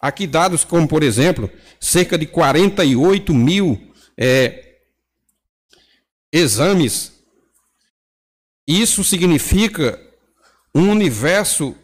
[0.01, 1.49] Aqui dados como, por exemplo,
[1.80, 3.80] cerca de 48 mil
[4.18, 4.76] é,
[6.34, 7.14] exames.
[8.68, 9.99] Isso significa
[10.76, 11.76] um universo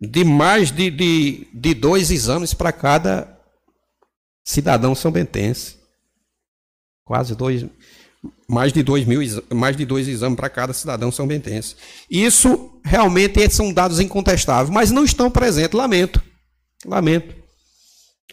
[0.00, 3.38] de mais de, de, de dois exames para cada
[4.42, 5.76] cidadão são bentense.
[7.04, 7.66] Quase dois,
[8.48, 9.20] mais de dois mil,
[9.52, 11.76] mais de dois exames para cada cidadão são bentense.
[12.10, 15.78] Isso realmente são dados incontestáveis, mas não estão presentes.
[15.78, 16.22] Lamento,
[16.86, 17.34] lamento.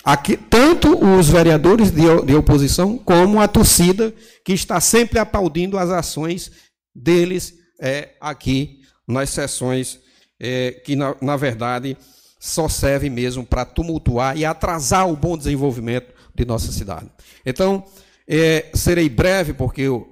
[0.03, 4.14] Aqui, tanto os vereadores de, de oposição como a torcida
[4.45, 6.52] que está sempre aplaudindo as ações
[6.95, 9.99] deles é, aqui nas sessões
[10.39, 11.97] é, que na, na verdade
[12.39, 17.09] só serve mesmo para tumultuar e atrasar o bom desenvolvimento de nossa cidade.
[17.45, 17.84] Então,
[18.27, 20.07] é, serei breve, porque o,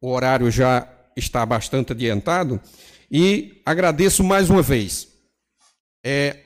[0.00, 2.60] o horário já está bastante adiantado,
[3.10, 5.08] e agradeço mais uma vez
[6.04, 6.36] é,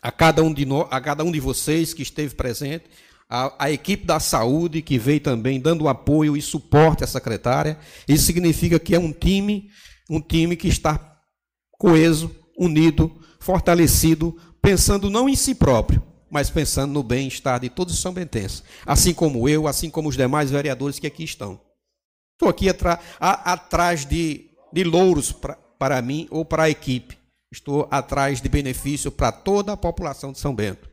[0.00, 2.84] a, cada um de no, a cada um de vocês que esteve presente,
[3.28, 7.76] a, a, equipe da saúde que veio também dando apoio e suporte à secretária.
[8.08, 9.68] Isso significa que é um time,
[10.08, 11.15] um time que está
[11.78, 18.00] coeso, unido, fortalecido, pensando não em si próprio, mas pensando no bem-estar de todos os
[18.00, 21.60] são bentenses, assim como eu, assim como os demais vereadores que aqui estão.
[22.32, 22.66] Estou aqui
[23.20, 25.34] atrás de, de louros
[25.78, 27.16] para mim ou para a equipe.
[27.50, 30.90] Estou atrás de benefício para toda a população de São Bento.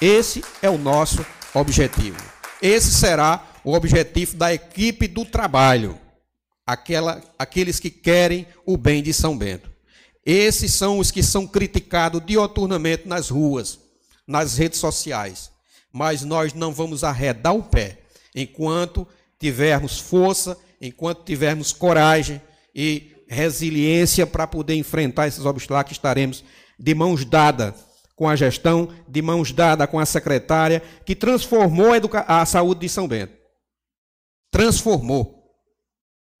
[0.00, 1.24] Esse é o nosso
[1.54, 2.16] objetivo.
[2.60, 5.96] Esse será o objetivo da equipe do trabalho.
[6.72, 9.70] Aquela, aqueles que querem o bem de São Bento.
[10.24, 13.78] Esses são os que são criticados dioturnamente nas ruas,
[14.26, 15.50] nas redes sociais.
[15.92, 17.98] Mas nós não vamos arredar o pé
[18.34, 19.06] enquanto
[19.38, 22.40] tivermos força, enquanto tivermos coragem
[22.74, 26.42] e resiliência para poder enfrentar esses obstáculos, estaremos
[26.78, 27.74] de mãos dadas
[28.16, 32.88] com a gestão, de mãos dadas com a secretária, que transformou a, a saúde de
[32.88, 33.34] São Bento.
[34.50, 35.41] Transformou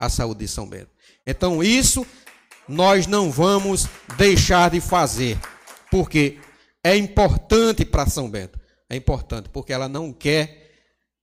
[0.02, 0.90] a saúde de São Bento.
[1.24, 2.04] Então, isso
[2.68, 5.38] nós não vamos deixar de fazer,
[5.92, 6.38] porque
[6.82, 8.58] é importante para São Bento.
[8.90, 10.72] É importante, porque ela não quer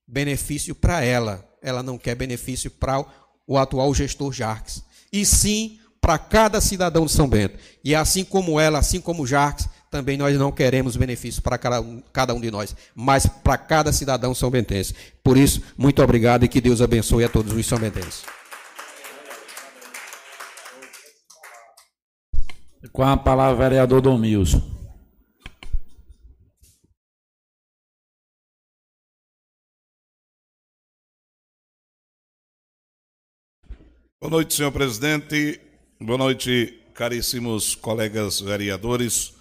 [0.07, 3.05] benefício para ela, ela não quer benefício para
[3.45, 4.81] o atual gestor Jarques,
[5.11, 7.59] e sim para cada cidadão de São Bento.
[7.83, 12.01] E assim como ela, assim como Jarques, também nós não queremos benefício para cada um,
[12.13, 14.95] cada um de nós, mas para cada cidadão são bentense.
[15.21, 18.38] Por isso, muito obrigado e que Deus abençoe a todos os são bentenses.
[22.87, 24.61] Com a palavra, vereador Domilson.
[34.21, 35.59] Boa noite, senhor presidente.
[35.99, 39.33] Boa noite, caríssimos colegas vereadores.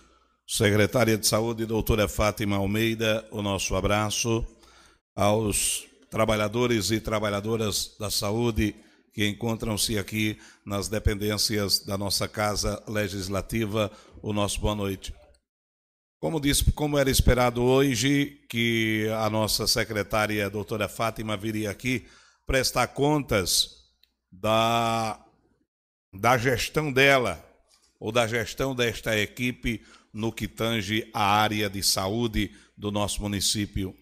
[0.44, 4.44] Secretária de Saúde, doutora Fátima Almeida, o nosso abraço
[5.14, 8.74] aos trabalhadores e trabalhadoras da saúde
[9.18, 13.90] que encontram-se aqui nas dependências da nossa Casa Legislativa,
[14.22, 15.12] o nosso boa noite.
[16.20, 22.06] Como disse, como era esperado hoje, que a nossa secretária, a doutora Fátima, viria aqui
[22.46, 23.88] prestar contas
[24.30, 25.20] da,
[26.14, 27.44] da gestão dela,
[27.98, 33.96] ou da gestão desta equipe no que tange a área de saúde do nosso município.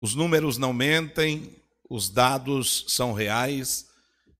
[0.00, 1.61] Os números não mentem,
[1.92, 3.84] os dados são reais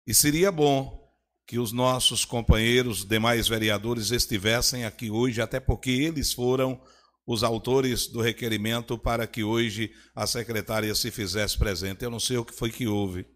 [0.07, 1.07] e seria bom
[1.47, 6.81] que os nossos companheiros, demais vereadores, estivessem aqui hoje, até porque eles foram
[7.27, 12.03] os autores do requerimento para que hoje a secretária se fizesse presente.
[12.03, 13.27] Eu não sei o que foi que houve,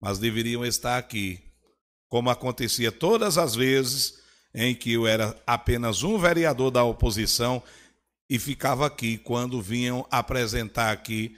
[0.00, 1.38] mas deveriam estar aqui,
[2.08, 4.14] como acontecia todas as vezes
[4.52, 7.62] em que eu era apenas um vereador da oposição
[8.28, 11.36] e ficava aqui quando vinham apresentar aqui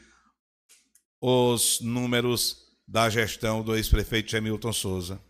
[1.22, 5.22] os números da gestão do ex-prefeito Hamilton Souza.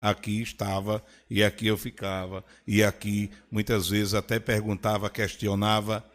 [0.00, 6.08] Aqui estava e aqui eu ficava, e aqui muitas vezes até perguntava, questionava,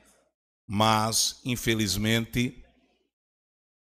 [0.66, 2.64] mas infelizmente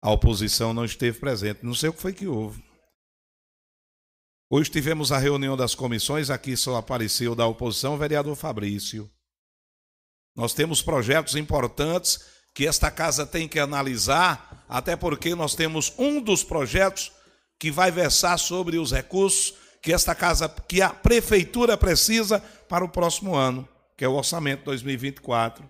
[0.00, 1.64] a oposição não esteve presente.
[1.64, 2.64] Não sei o que foi que houve.
[4.48, 9.10] Hoje tivemos a reunião das comissões, aqui só apareceu da oposição o vereador Fabrício.
[10.36, 12.24] Nós temos projetos importantes
[12.54, 17.12] que esta casa tem que analisar, até porque nós temos um dos projetos
[17.58, 22.40] que vai versar sobre os recursos que esta casa, que a prefeitura precisa
[22.70, 23.68] para o próximo ano,
[23.98, 25.68] que é o orçamento 2024.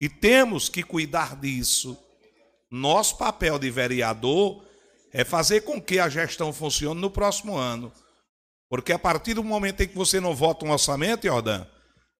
[0.00, 1.96] E temos que cuidar disso.
[2.68, 4.64] Nosso papel de vereador
[5.12, 7.92] é fazer com que a gestão funcione no próximo ano.
[8.68, 11.64] Porque a partir do momento em que você não vota um orçamento, Jordan,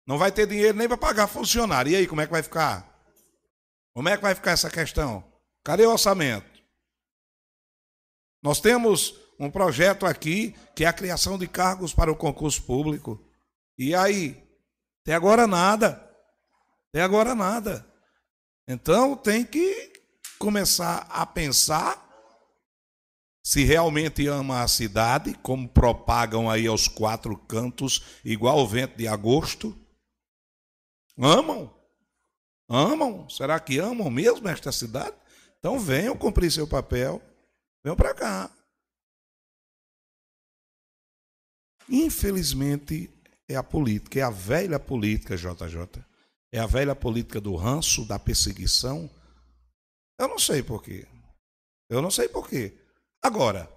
[0.07, 1.91] não vai ter dinheiro nem para pagar funcionário.
[1.91, 2.89] E aí, como é que vai ficar?
[3.94, 5.24] Como é que vai ficar essa questão?
[5.64, 6.62] Cadê o orçamento?
[8.42, 13.22] Nós temos um projeto aqui que é a criação de cargos para o concurso público.
[13.76, 14.42] E aí?
[15.02, 16.06] Até agora nada.
[16.88, 17.86] Até agora nada.
[18.68, 19.92] Então tem que
[20.38, 22.08] começar a pensar
[23.42, 29.08] se realmente ama a cidade, como propagam aí aos quatro cantos, igual o vento de
[29.08, 29.76] agosto.
[31.18, 31.74] Amam?
[32.72, 33.28] Amam?
[33.28, 35.16] Será que amam mesmo esta cidade?
[35.59, 37.20] Então venham cumprir seu papel.
[37.82, 38.51] Venham para cá.
[41.88, 43.10] Infelizmente,
[43.48, 46.05] é a política, é a velha política, JJ.
[46.52, 49.10] É a velha política do ranço, da perseguição.
[50.16, 51.09] Eu não sei porquê.
[51.88, 52.78] Eu não sei porquê.
[53.20, 53.68] Agora,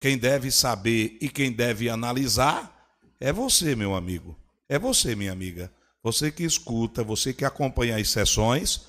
[0.00, 4.36] quem deve saber e quem deve analisar é você, meu amigo.
[4.68, 5.72] É você, minha amiga.
[6.02, 8.86] Você que escuta, você que acompanha as sessões.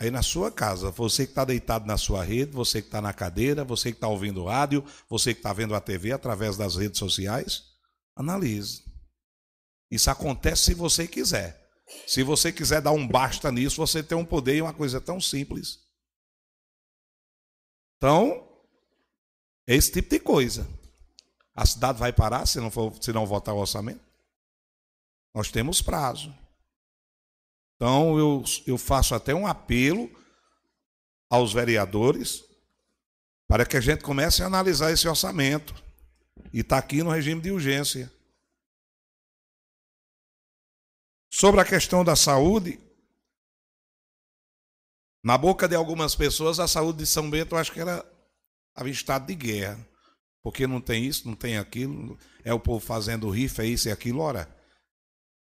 [0.00, 3.12] Aí na sua casa, você que está deitado na sua rede, você que está na
[3.12, 6.98] cadeira, você que está ouvindo rádio, você que está vendo a TV através das redes
[6.98, 7.64] sociais,
[8.16, 8.82] analise.
[9.90, 11.68] Isso acontece se você quiser.
[12.06, 15.20] Se você quiser dar um basta nisso, você tem um poder e uma coisa tão
[15.20, 15.90] simples
[18.00, 18.48] então,
[19.68, 20.66] é esse tipo de coisa.
[21.54, 24.00] A cidade vai parar se não, for, se não votar o orçamento?
[25.34, 26.34] Nós temos prazo.
[27.76, 30.10] Então, eu, eu faço até um apelo
[31.30, 32.44] aos vereadores
[33.48, 35.74] para que a gente comece a analisar esse orçamento.
[36.52, 38.12] E está aqui no regime de urgência.
[41.32, 42.80] Sobre a questão da saúde,
[45.22, 48.04] na boca de algumas pessoas, a saúde de São Bento, eu acho que era
[48.78, 49.86] em estado de guerra.
[50.42, 52.18] Porque não tem isso, não tem aquilo.
[52.44, 54.20] É o povo fazendo rifa, é isso e aquilo.
[54.20, 54.48] Ora,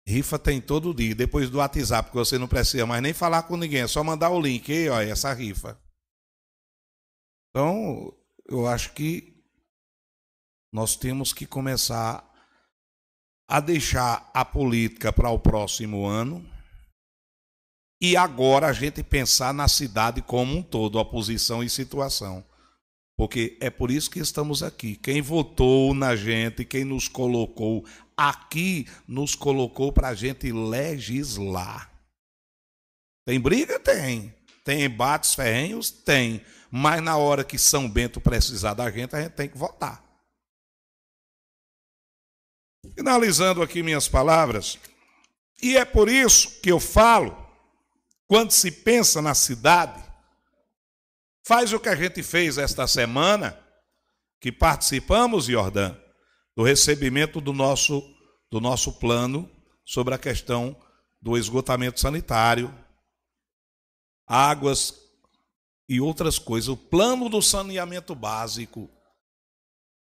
[0.07, 1.15] rifa tem todo dia.
[1.15, 4.31] Depois do WhatsApp, que você não precisa mais nem falar com ninguém, é só mandar
[4.31, 4.71] o link.
[4.71, 5.79] E olha, essa rifa.
[7.51, 8.13] Então,
[8.49, 9.35] eu acho que
[10.73, 12.29] nós temos que começar
[13.49, 16.45] a deixar a política para o próximo ano
[18.03, 22.45] e agora a gente pensar na cidade como um todo, oposição e situação.
[23.17, 24.97] Porque é por isso que estamos aqui.
[24.97, 27.85] Quem votou na gente, quem nos colocou
[28.17, 31.91] aqui, nos colocou para a gente legislar.
[33.27, 33.79] Tem briga?
[33.79, 34.35] Tem.
[34.65, 35.91] Tem embates ferrenhos?
[35.91, 36.45] Tem.
[36.71, 40.03] Mas na hora que São Bento precisar da gente, a gente tem que votar.
[42.95, 44.79] Finalizando aqui minhas palavras,
[45.63, 47.37] e é por isso que eu falo
[48.27, 50.05] quando se pensa na cidade,
[51.47, 53.59] Faz o que a gente fez esta semana,
[54.41, 55.95] que participamos, Jordã,
[56.57, 58.03] do recebimento do nosso,
[58.51, 59.51] do nosso plano
[59.85, 60.77] sobre a questão
[61.21, 62.73] do esgotamento sanitário,
[64.27, 64.95] águas
[65.89, 66.69] e outras coisas.
[66.69, 68.91] O plano do saneamento básico.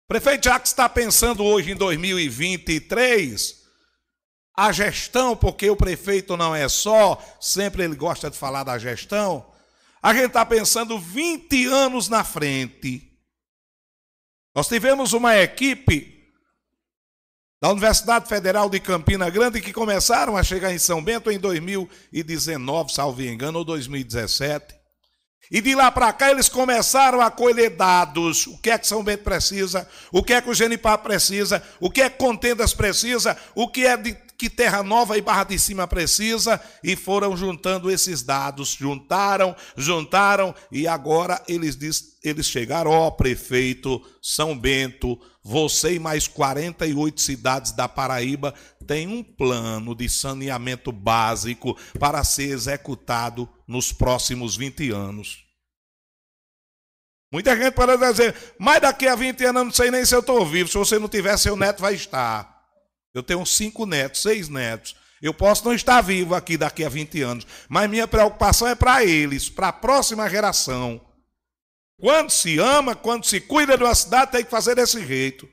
[0.09, 3.63] Prefeito Jacques está pensando hoje em 2023
[4.55, 9.51] a gestão, porque o prefeito não é só, sempre ele gosta de falar da gestão.
[10.03, 13.11] A gente está pensando 20 anos na frente.
[14.55, 16.22] Nós tivemos uma equipe
[17.63, 22.93] da Universidade Federal de Campina Grande que começaram a chegar em São Bento em 2019,
[22.93, 24.75] salvo engano, ou 2017.
[25.49, 28.49] E de lá para cá eles começaram a colher dados.
[28.49, 29.89] O que é que São Bento precisa?
[30.11, 31.63] O que é que o Genipar precisa?
[31.79, 33.39] O que é que Contendas precisa?
[33.55, 36.61] O que é de que Terra Nova e Barra de Cima precisa?
[36.83, 38.71] E foram juntando esses dados.
[38.71, 46.27] Juntaram, juntaram e agora eles, diz, eles chegaram, ó prefeito São Bento, você e mais
[46.27, 48.53] 48 cidades da Paraíba
[48.85, 55.45] têm um plano de saneamento básico para ser executado nos próximos 20 anos.
[57.31, 60.21] Muita gente pode dizer, mas daqui a 20 anos eu não sei nem se eu
[60.21, 60.69] estou vivo.
[60.69, 62.52] Se você não tiver, seu neto vai estar.
[63.15, 64.97] Eu tenho cinco netos, seis netos.
[65.21, 69.05] Eu posso não estar vivo aqui daqui a 20 anos, mas minha preocupação é para
[69.05, 71.01] eles, para a próxima geração.
[71.97, 75.49] Quando se ama, quando se cuida de uma cidade, tem que fazer desse jeito.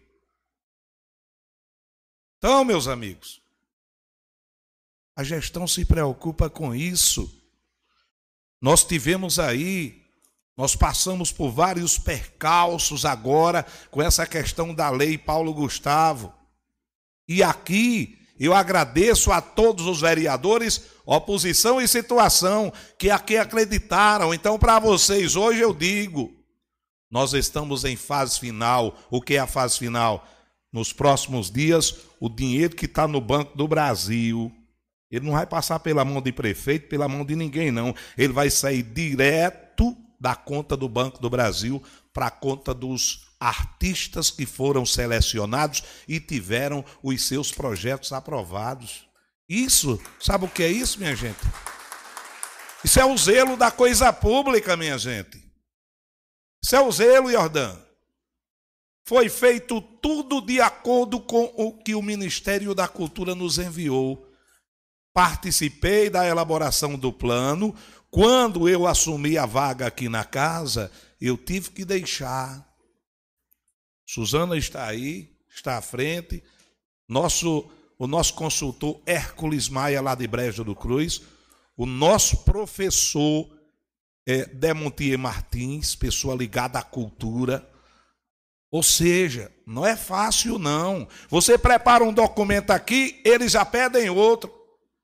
[2.40, 3.41] Então, meus amigos,
[5.15, 7.30] a gestão se preocupa com isso.
[8.61, 10.02] Nós tivemos aí,
[10.57, 16.34] nós passamos por vários percalços agora com essa questão da lei Paulo Gustavo.
[17.29, 24.33] E aqui eu agradeço a todos os vereadores, oposição e situação, que aqui acreditaram.
[24.33, 26.33] Então, para vocês, hoje eu digo:
[27.09, 28.97] nós estamos em fase final.
[29.09, 30.27] O que é a fase final?
[30.73, 34.51] Nos próximos dias, o dinheiro que está no Banco do Brasil
[35.11, 37.95] ele não vai passar pela mão de prefeito, pela mão de ninguém, não.
[38.17, 41.81] Ele vai sair direto da conta do Banco do Brasil
[42.13, 49.07] para a conta dos artistas que foram selecionados e tiveram os seus projetos aprovados.
[49.47, 51.39] Isso, sabe o que é isso, minha gente?
[52.84, 55.43] Isso é o zelo da coisa pública, minha gente.
[56.63, 57.76] Isso é o zelo, Jordã.
[59.05, 64.29] Foi feito tudo de acordo com o que o Ministério da Cultura nos enviou
[65.19, 67.76] participei da elaboração do plano.
[68.09, 72.65] Quando eu assumi a vaga aqui na casa, eu tive que deixar.
[74.12, 76.44] Suzana está aí, está à frente.
[77.07, 81.21] Nosso, o nosso consultor Hércules Maia, lá de Breja do Cruz.
[81.78, 83.47] O nosso professor
[84.28, 87.70] é, Demontier Martins, pessoa ligada à cultura.
[88.71, 91.07] Ou seja, não é fácil, não.
[91.29, 94.52] Você prepara um documento aqui, eles já pedem outro.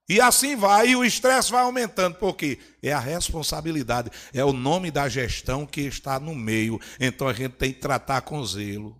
[0.08, 4.90] E assim vai, e o estresse vai aumentando, porque é a responsabilidade, é o nome
[4.90, 6.80] da gestão que está no meio.
[7.00, 8.96] Então a gente tem que tratar com zelo.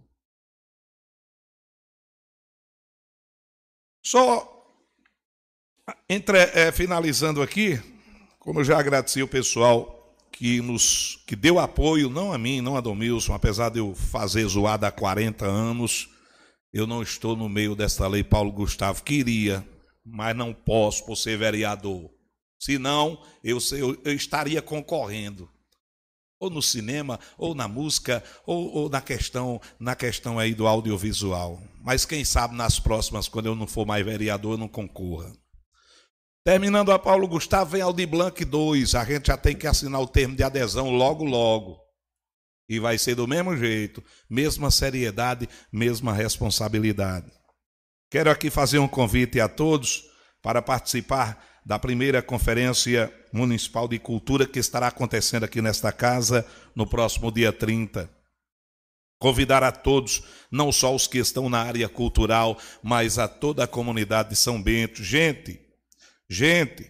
[4.05, 4.53] Só
[6.09, 7.81] entre, é, finalizando aqui,
[8.41, 12.77] como eu já agradeci o pessoal que nos que deu apoio, não a mim, não
[12.77, 16.09] a Domilson, apesar de eu fazer zoada há 40 anos,
[16.73, 18.23] eu não estou no meio desta lei.
[18.23, 19.67] Paulo Gustavo queria
[20.07, 22.11] mas não posso por ser vereador.
[22.59, 25.51] Senão, eu, eu, eu estaria concorrendo.
[26.39, 31.61] Ou no cinema, ou na música, ou, ou, na questão na questão aí do audiovisual.
[31.83, 35.33] Mas quem sabe nas próximas, quando eu não for mais vereador, eu não concorra.
[36.45, 38.95] Terminando a Paulo Gustavo, vem Aldi Blanc 2.
[38.95, 41.81] A gente já tem que assinar o termo de adesão logo, logo.
[42.69, 47.36] E vai ser do mesmo jeito, mesma seriedade, mesma responsabilidade.
[48.09, 50.05] Quero aqui fazer um convite a todos
[50.41, 56.87] para participar da primeira Conferência Municipal de Cultura que estará acontecendo aqui nesta casa no
[56.87, 58.09] próximo dia 30.
[59.19, 63.69] Convidar a todos, não só os que estão na área cultural, mas a toda a
[63.69, 65.03] comunidade de São Bento.
[65.03, 65.59] Gente,
[66.31, 66.89] gente,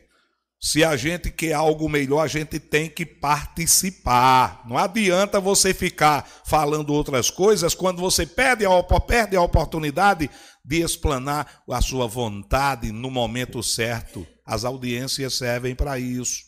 [0.61, 4.63] se a gente quer algo melhor, a gente tem que participar.
[4.67, 10.29] Não adianta você ficar falando outras coisas quando você perde a, perde a oportunidade
[10.67, 14.27] de explanar a sua vontade no momento certo.
[14.45, 16.43] As audiências servem para isso.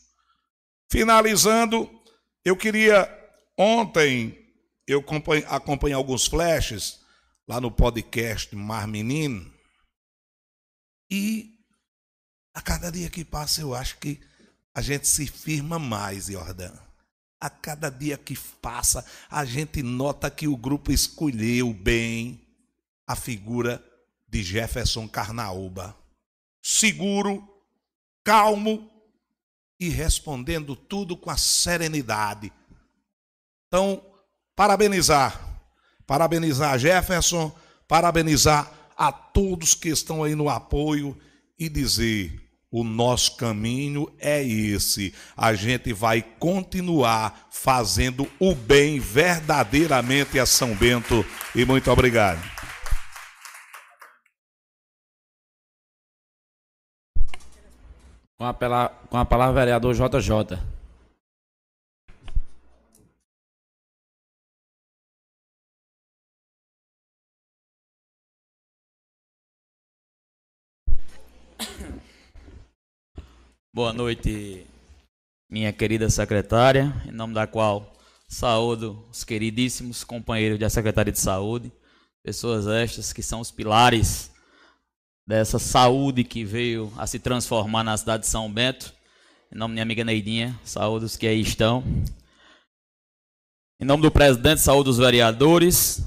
[0.90, 1.88] Finalizando,
[2.44, 3.08] eu queria
[3.56, 4.36] ontem
[4.86, 5.04] eu
[5.48, 7.00] acompanhei alguns flashes
[7.46, 9.52] lá no podcast Mar Menino
[11.10, 11.54] e
[12.54, 14.18] a cada dia que passa eu acho que
[14.74, 16.76] a gente se firma mais, Jordão.
[17.40, 22.40] A cada dia que passa, a gente nota que o grupo escolheu bem
[23.06, 23.84] a figura
[24.28, 25.96] de Jefferson Carnaúba.
[26.62, 27.42] Seguro,
[28.24, 28.90] calmo
[29.80, 32.52] e respondendo tudo com a serenidade.
[33.66, 34.02] Então,
[34.54, 35.46] parabenizar.
[36.06, 37.54] Parabenizar Jefferson,
[37.86, 41.16] parabenizar a todos que estão aí no apoio
[41.58, 45.14] e dizer: o nosso caminho é esse.
[45.36, 51.24] A gente vai continuar fazendo o bem verdadeiramente a São Bento.
[51.54, 52.57] E muito obrigado.
[58.40, 60.56] Com a, pela, com a palavra, vereador JJ.
[73.74, 74.64] Boa noite,
[75.50, 77.92] minha querida secretária, em nome da qual
[78.28, 81.72] saúdo os queridíssimos companheiros da Secretaria de Saúde,
[82.22, 84.30] pessoas estas que são os pilares
[85.28, 88.94] dessa saúde que veio a se transformar na cidade de São Bento.
[89.52, 91.84] Em nome da minha amiga Neidinha, saúde que aí estão.
[93.78, 96.02] Em nome do presidente, saúde os vereadores.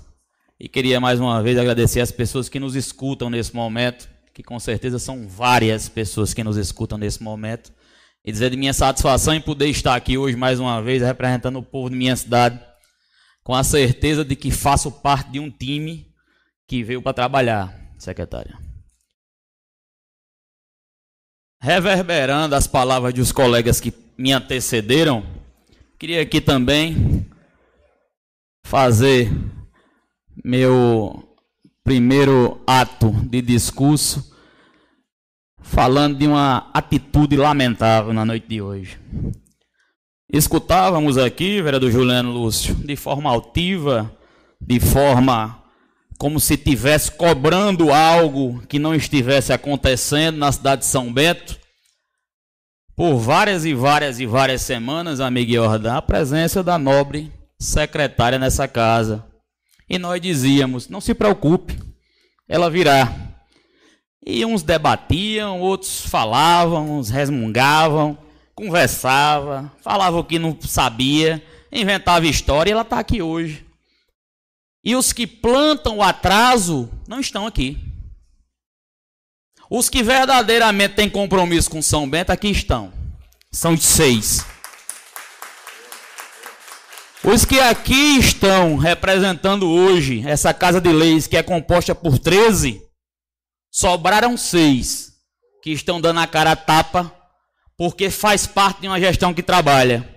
[0.60, 4.60] E queria mais uma vez agradecer as pessoas que nos escutam nesse momento que com
[4.60, 7.72] certeza são várias pessoas que nos escutam nesse momento,
[8.24, 11.64] e dizer de minha satisfação em poder estar aqui hoje mais uma vez representando o
[11.64, 12.60] povo de minha cidade,
[13.44, 16.08] com a certeza de que faço parte de um time
[16.66, 18.71] que veio para trabalhar, secretária.
[21.64, 25.24] Reverberando as palavras dos colegas que me antecederam,
[26.00, 27.24] queria aqui também
[28.66, 29.32] fazer
[30.44, 31.24] meu
[31.84, 34.36] primeiro ato de discurso
[35.62, 39.00] falando de uma atitude lamentável na noite de hoje.
[40.34, 44.12] Escutávamos aqui, vereador Juliano Lúcio, de forma altiva,
[44.60, 45.61] de forma
[46.22, 51.60] como se estivesse cobrando algo que não estivesse acontecendo na cidade de São Bento,
[52.96, 58.68] por várias e várias e várias semanas, amigo Jordão, a presença da nobre secretária nessa
[58.68, 59.26] casa.
[59.90, 61.76] E nós dizíamos: não se preocupe,
[62.48, 63.12] ela virá.
[64.24, 68.16] E uns debatiam, outros falavam, uns resmungavam,
[68.54, 71.42] conversavam, falavam que não sabia,
[71.72, 73.71] inventava história e ela está aqui hoje.
[74.84, 77.78] E os que plantam o atraso não estão aqui.
[79.70, 82.92] Os que verdadeiramente têm compromisso com São Bento aqui estão.
[83.52, 84.46] São seis.
[87.24, 92.82] Os que aqui estão representando hoje essa Casa de Leis, que é composta por 13,
[93.72, 95.14] sobraram seis
[95.62, 97.14] que estão dando a cara a tapa,
[97.78, 100.10] porque faz parte de uma gestão que trabalha.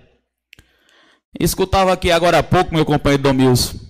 [1.39, 3.84] Escutava aqui agora há pouco meu companheiro Domilson.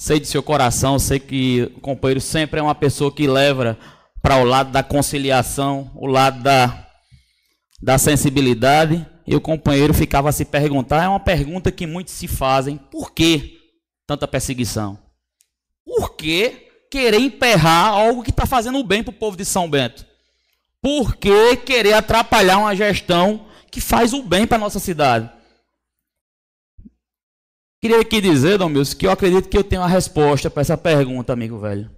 [0.00, 3.76] Sei de seu coração, sei que o companheiro sempre é uma pessoa que leva
[4.22, 6.86] para o lado da conciliação, o lado da,
[7.82, 9.04] da sensibilidade.
[9.26, 13.12] E o companheiro ficava a se perguntar, é uma pergunta que muitos se fazem, por
[13.12, 13.58] que
[14.06, 14.98] tanta perseguição?
[15.84, 20.06] Por que querer emperrar algo que está fazendo bem para o povo de São Bento?
[20.80, 25.28] Por que querer atrapalhar uma gestão que faz o bem para a nossa cidade?
[27.80, 30.76] Queria aqui dizer, Dom Milson, que eu acredito que eu tenho a resposta para essa
[30.76, 31.88] pergunta, amigo velho.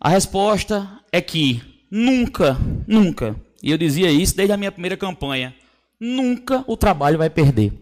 [0.00, 1.60] A resposta é que
[1.90, 5.54] nunca, nunca, e eu dizia isso desde a minha primeira campanha,
[5.98, 7.72] nunca o trabalho vai perder.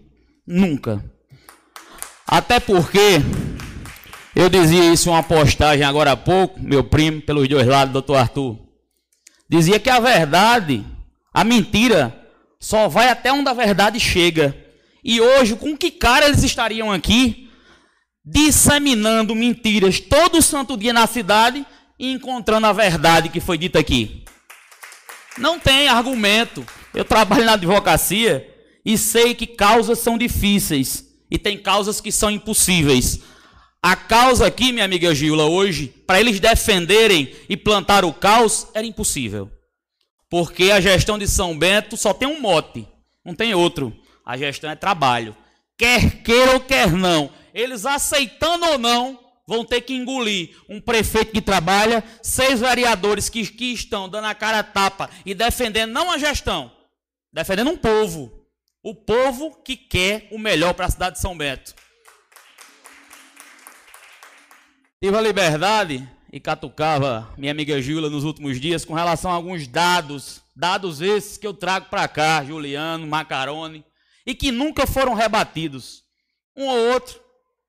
[0.46, 1.04] Nunca.
[2.26, 3.20] Até porque
[4.34, 8.16] eu dizia isso em uma postagem agora há pouco, meu primo, pelos dois lados, doutor
[8.16, 8.58] Arthur.
[9.48, 10.84] Dizia que a verdade,
[11.32, 12.18] a mentira,
[12.58, 14.67] só vai até onde a verdade chega.
[15.08, 17.48] E hoje, com que cara eles estariam aqui
[18.22, 21.64] disseminando mentiras todo santo dia na cidade
[21.98, 24.22] e encontrando a verdade que foi dita aqui?
[25.38, 26.62] Não tem argumento.
[26.92, 28.54] Eu trabalho na advocacia
[28.84, 33.20] e sei que causas são difíceis e tem causas que são impossíveis.
[33.82, 38.86] A causa aqui, minha amiga Gila, hoje, para eles defenderem e plantar o caos, era
[38.86, 39.50] impossível.
[40.28, 42.86] Porque a gestão de São Bento só tem um mote,
[43.24, 43.98] não tem outro.
[44.28, 45.34] A gestão é trabalho.
[45.78, 51.32] Quer queira ou quer não, eles aceitando ou não, vão ter que engolir um prefeito
[51.32, 56.10] que trabalha, seis vereadores que, que estão dando a cara a tapa e defendendo não
[56.10, 56.70] a gestão,
[57.32, 58.30] defendendo um povo.
[58.82, 61.74] O povo que quer o melhor para a cidade de São Bento.
[65.02, 69.66] Tive a liberdade e catucava minha amiga Júlia nos últimos dias com relação a alguns
[69.66, 73.84] dados, dados esses que eu trago para cá, Juliano, Macarone,
[74.28, 76.04] e que nunca foram rebatidos.
[76.54, 77.18] Um ou outro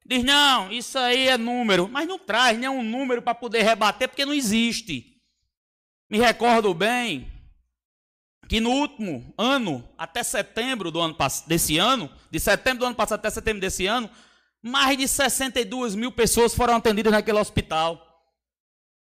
[0.05, 4.25] diz: não, isso aí é número, mas não traz nenhum número para poder rebater, porque
[4.25, 5.15] não existe.
[6.09, 7.31] Me recordo bem
[8.49, 11.15] que no último ano, até setembro do ano
[11.47, 14.09] desse ano, de setembro do ano passado até setembro desse ano,
[14.61, 18.08] mais de 62 mil pessoas foram atendidas naquele hospital.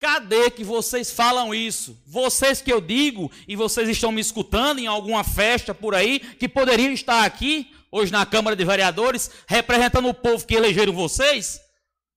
[0.04, 1.98] Cadê que vocês falam isso?
[2.06, 6.50] Vocês que eu digo, e vocês estão me escutando em alguma festa por aí, que
[6.50, 11.62] poderiam estar aqui, hoje na Câmara de Vereadores, representando o povo que elegeram vocês?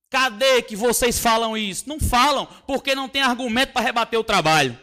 [0.09, 1.87] Cadê que vocês falam isso?
[1.87, 4.77] Não falam, porque não tem argumento para rebater o trabalho.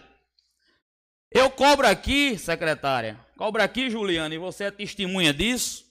[1.31, 5.85] Eu cobro aqui, secretária, cobro aqui, Juliana, e você é testemunha disso.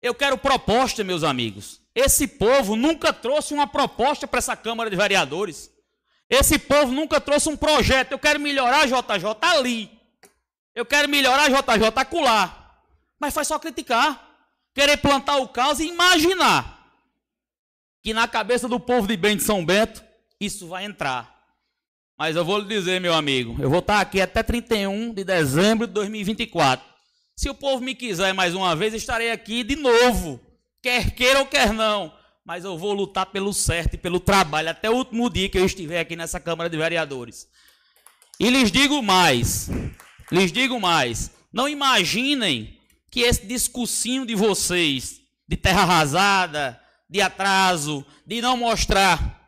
[0.00, 1.80] Eu quero proposta, meus amigos.
[1.92, 5.69] Esse povo nunca trouxe uma proposta para essa Câmara de Vereadores.
[6.30, 8.12] Esse povo nunca trouxe um projeto.
[8.12, 9.90] Eu quero melhorar JJ ali.
[10.72, 12.78] Eu quero melhorar JJ acolá.
[13.18, 14.28] Mas faz só criticar.
[14.72, 16.78] Querer plantar o caos e imaginar
[18.00, 20.04] que na cabeça do povo de bem de São Bento
[20.40, 21.38] isso vai entrar.
[22.16, 25.86] Mas eu vou lhe dizer, meu amigo, eu vou estar aqui até 31 de dezembro
[25.86, 26.86] de 2024.
[27.34, 30.40] Se o povo me quiser mais uma vez, estarei aqui de novo,
[30.80, 34.90] quer queira ou quer não mas eu vou lutar pelo certo e pelo trabalho até
[34.90, 37.48] o último dia que eu estiver aqui nessa Câmara de Vereadores.
[38.38, 39.68] E lhes digo mais,
[40.32, 42.78] lhes digo mais, não imaginem
[43.10, 49.40] que esse discursinho de vocês, de terra arrasada, de atraso, de não mostrar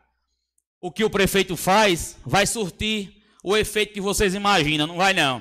[0.80, 4.86] o que o prefeito faz, vai surtir o efeito que vocês imaginam.
[4.86, 5.40] Não vai não.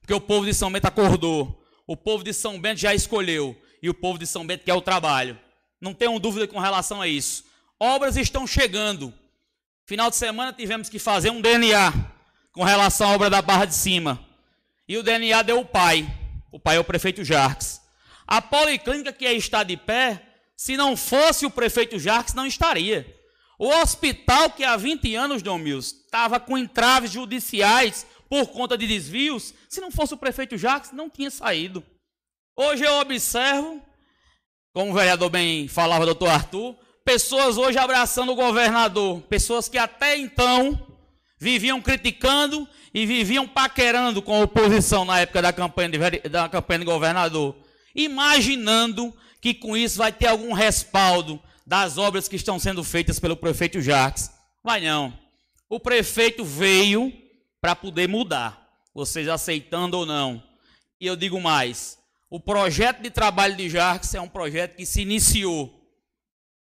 [0.00, 1.62] Porque o povo de São Bento acordou.
[1.86, 3.56] O povo de São Bento já escolheu.
[3.80, 5.38] E o povo de São Bento quer o trabalho.
[5.80, 7.44] Não tenham dúvida com relação a isso.
[7.78, 9.12] Obras estão chegando.
[9.86, 11.92] Final de semana tivemos que fazer um DNA
[12.52, 14.20] com relação à obra da Barra de Cima.
[14.86, 16.08] E o DNA deu o pai.
[16.52, 17.80] O pai é o prefeito Jarques.
[18.26, 20.22] A policlínica que está de pé,
[20.56, 23.16] se não fosse o prefeito Jarques, não estaria.
[23.58, 28.86] O hospital que há 20 anos, Dom Mills, estava com entraves judiciais por conta de
[28.86, 31.84] desvios, se não fosse o prefeito Jacques, não tinha saído.
[32.56, 33.82] Hoje eu observo
[34.72, 40.16] como o vereador bem falava, doutor Arthur, pessoas hoje abraçando o governador, pessoas que até
[40.16, 40.78] então
[41.38, 46.80] viviam criticando e viviam paquerando com a oposição na época da campanha de, da campanha
[46.80, 47.56] de governador,
[47.94, 53.36] imaginando que com isso vai ter algum respaldo das obras que estão sendo feitas pelo
[53.36, 54.30] prefeito Jacques.
[54.62, 55.16] Vai não.
[55.68, 57.12] O prefeito veio
[57.60, 60.42] para poder mudar, vocês aceitando ou não.
[61.00, 61.98] E eu digo mais,
[62.30, 65.76] o projeto de trabalho de Jarques é um projeto que se iniciou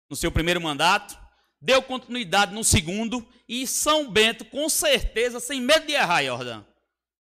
[0.09, 1.15] no seu primeiro mandato,
[1.61, 6.63] deu continuidade no segundo, e São Bento, com certeza, sem medo de errar, Jordan,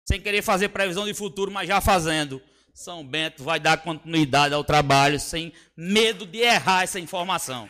[0.08, 2.42] sem querer fazer previsão de futuro, mas já fazendo,
[2.74, 7.70] São Bento vai dar continuidade ao trabalho sem medo de errar essa informação.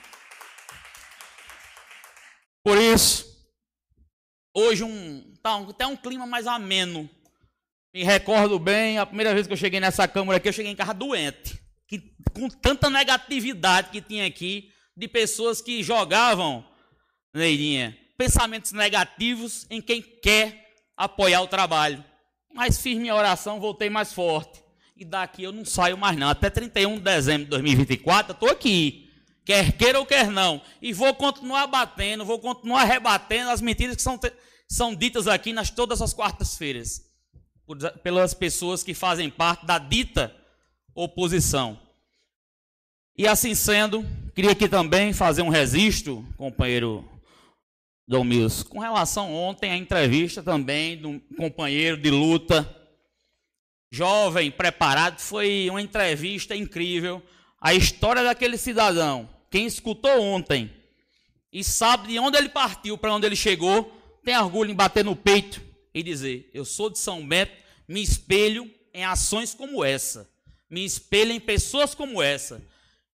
[2.64, 3.26] Por isso,
[4.54, 7.10] hoje um, tá, até um clima mais ameno
[7.94, 10.76] me recordo bem, a primeira vez que eu cheguei nessa câmara aqui, eu cheguei em
[10.76, 11.60] casa doente.
[11.88, 12.00] Que,
[12.34, 16.66] com tanta negatividade que tinha aqui, de pessoas que jogavam,
[17.34, 22.04] Neirinha, pensamentos negativos em quem quer apoiar o trabalho.
[22.54, 24.64] Mas fiz minha oração, voltei mais forte.
[24.96, 26.30] E daqui eu não saio mais não.
[26.30, 29.10] Até 31 de dezembro de 2024, eu estou aqui.
[29.46, 30.62] Quer queira ou quer não.
[30.82, 34.18] E vou continuar batendo, vou continuar rebatendo as mentiras que são,
[34.70, 37.11] são ditas aqui nas todas as quartas-feiras
[38.04, 40.36] pelas pessoas que fazem parte da dita
[40.94, 41.80] oposição.
[43.18, 47.08] E assim sendo, queria aqui também fazer um registro, companheiro
[48.08, 52.68] Dom Mills, com relação ontem à entrevista também do companheiro de luta,
[53.92, 57.22] jovem, preparado, foi uma entrevista incrível.
[57.60, 60.72] A história daquele cidadão, quem escutou ontem
[61.54, 63.92] e sabe de onde ele partiu, para onde ele chegou,
[64.24, 67.52] tem orgulho em bater no peito e dizer: Eu sou de São Bento,
[67.88, 70.30] me espelho em ações como essa,
[70.70, 72.62] me espelho em pessoas como essa.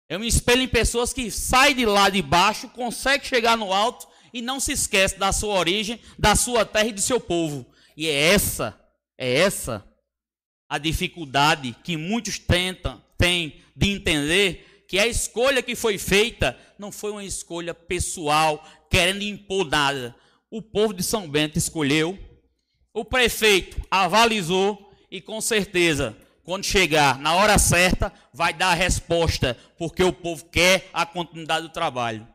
[0.09, 4.07] Eu me espelho em pessoas que saem de lá de baixo, conseguem chegar no alto
[4.33, 7.65] e não se esquece da sua origem, da sua terra e do seu povo.
[7.95, 8.79] E é essa,
[9.17, 9.85] é essa
[10.69, 16.91] a dificuldade que muitos tentam, têm de entender que a escolha que foi feita não
[16.91, 20.15] foi uma escolha pessoal, querendo impor nada.
[20.49, 22.17] O povo de São Bento escolheu
[22.99, 29.57] o prefeito avalizou e com certeza, quando chegar na hora certa, vai dar a resposta,
[29.77, 32.27] porque o povo quer a continuidade do trabalho.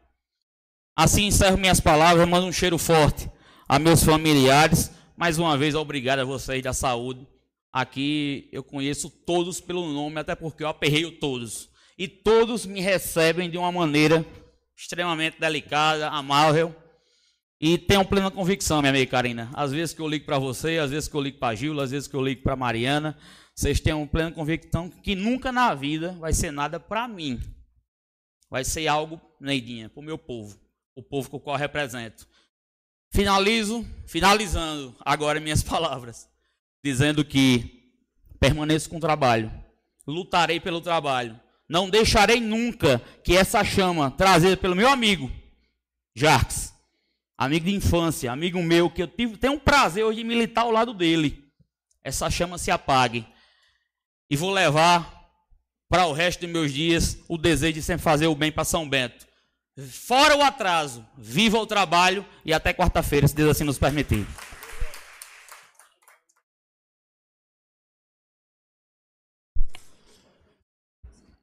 [0.97, 3.31] Assim encerro minhas palavras, mando um cheiro forte
[3.69, 4.91] a meus familiares.
[5.17, 7.27] Mais uma vez, obrigado a vocês da saúde
[7.73, 11.71] Aqui eu conheço todos pelo nome, até porque eu aperreio todos.
[11.97, 14.27] E todos me recebem de uma maneira
[14.77, 16.77] extremamente delicada, amável.
[17.65, 19.49] E tenho plena convicção, minha amiga Karina.
[19.55, 21.93] Às vezes que eu ligo para você, às vezes que eu ligo para Gil, às
[21.93, 23.17] vezes que eu ligo para Mariana,
[23.55, 27.41] vocês tenham plena convicção que nunca na vida vai ser nada para mim.
[28.51, 30.59] Vai ser algo, Neidinha, para o meu povo,
[30.97, 32.27] o povo com o qual eu represento.
[33.13, 36.29] Finalizo, finalizando agora minhas palavras,
[36.85, 37.95] dizendo que
[38.41, 39.53] permaneço com o trabalho,
[40.05, 45.31] lutarei pelo trabalho, não deixarei nunca que essa chama trazida pelo meu amigo,
[46.13, 46.72] Jarques,
[47.37, 50.71] amigo de infância, amigo meu, que eu tive, tenho um prazer hoje de militar ao
[50.71, 51.45] lado dele,
[52.03, 53.27] essa chama se apague.
[54.31, 55.23] E vou levar
[55.89, 58.89] para o resto dos meus dias o desejo de sempre fazer o bem para São
[58.89, 59.27] Bento.
[59.91, 64.27] Fora o atraso, viva o trabalho e até quarta-feira, se Deus assim nos permitir.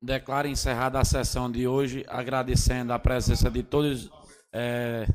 [0.01, 4.09] Declaro encerrada a sessão de hoje, agradecendo a presença de todos,
[4.53, 5.05] é,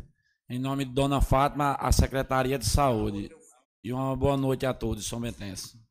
[0.48, 3.30] em nome de Dona Fátima, a Secretaria de Saúde.
[3.82, 5.83] E uma boa noite a todos, São Bentense.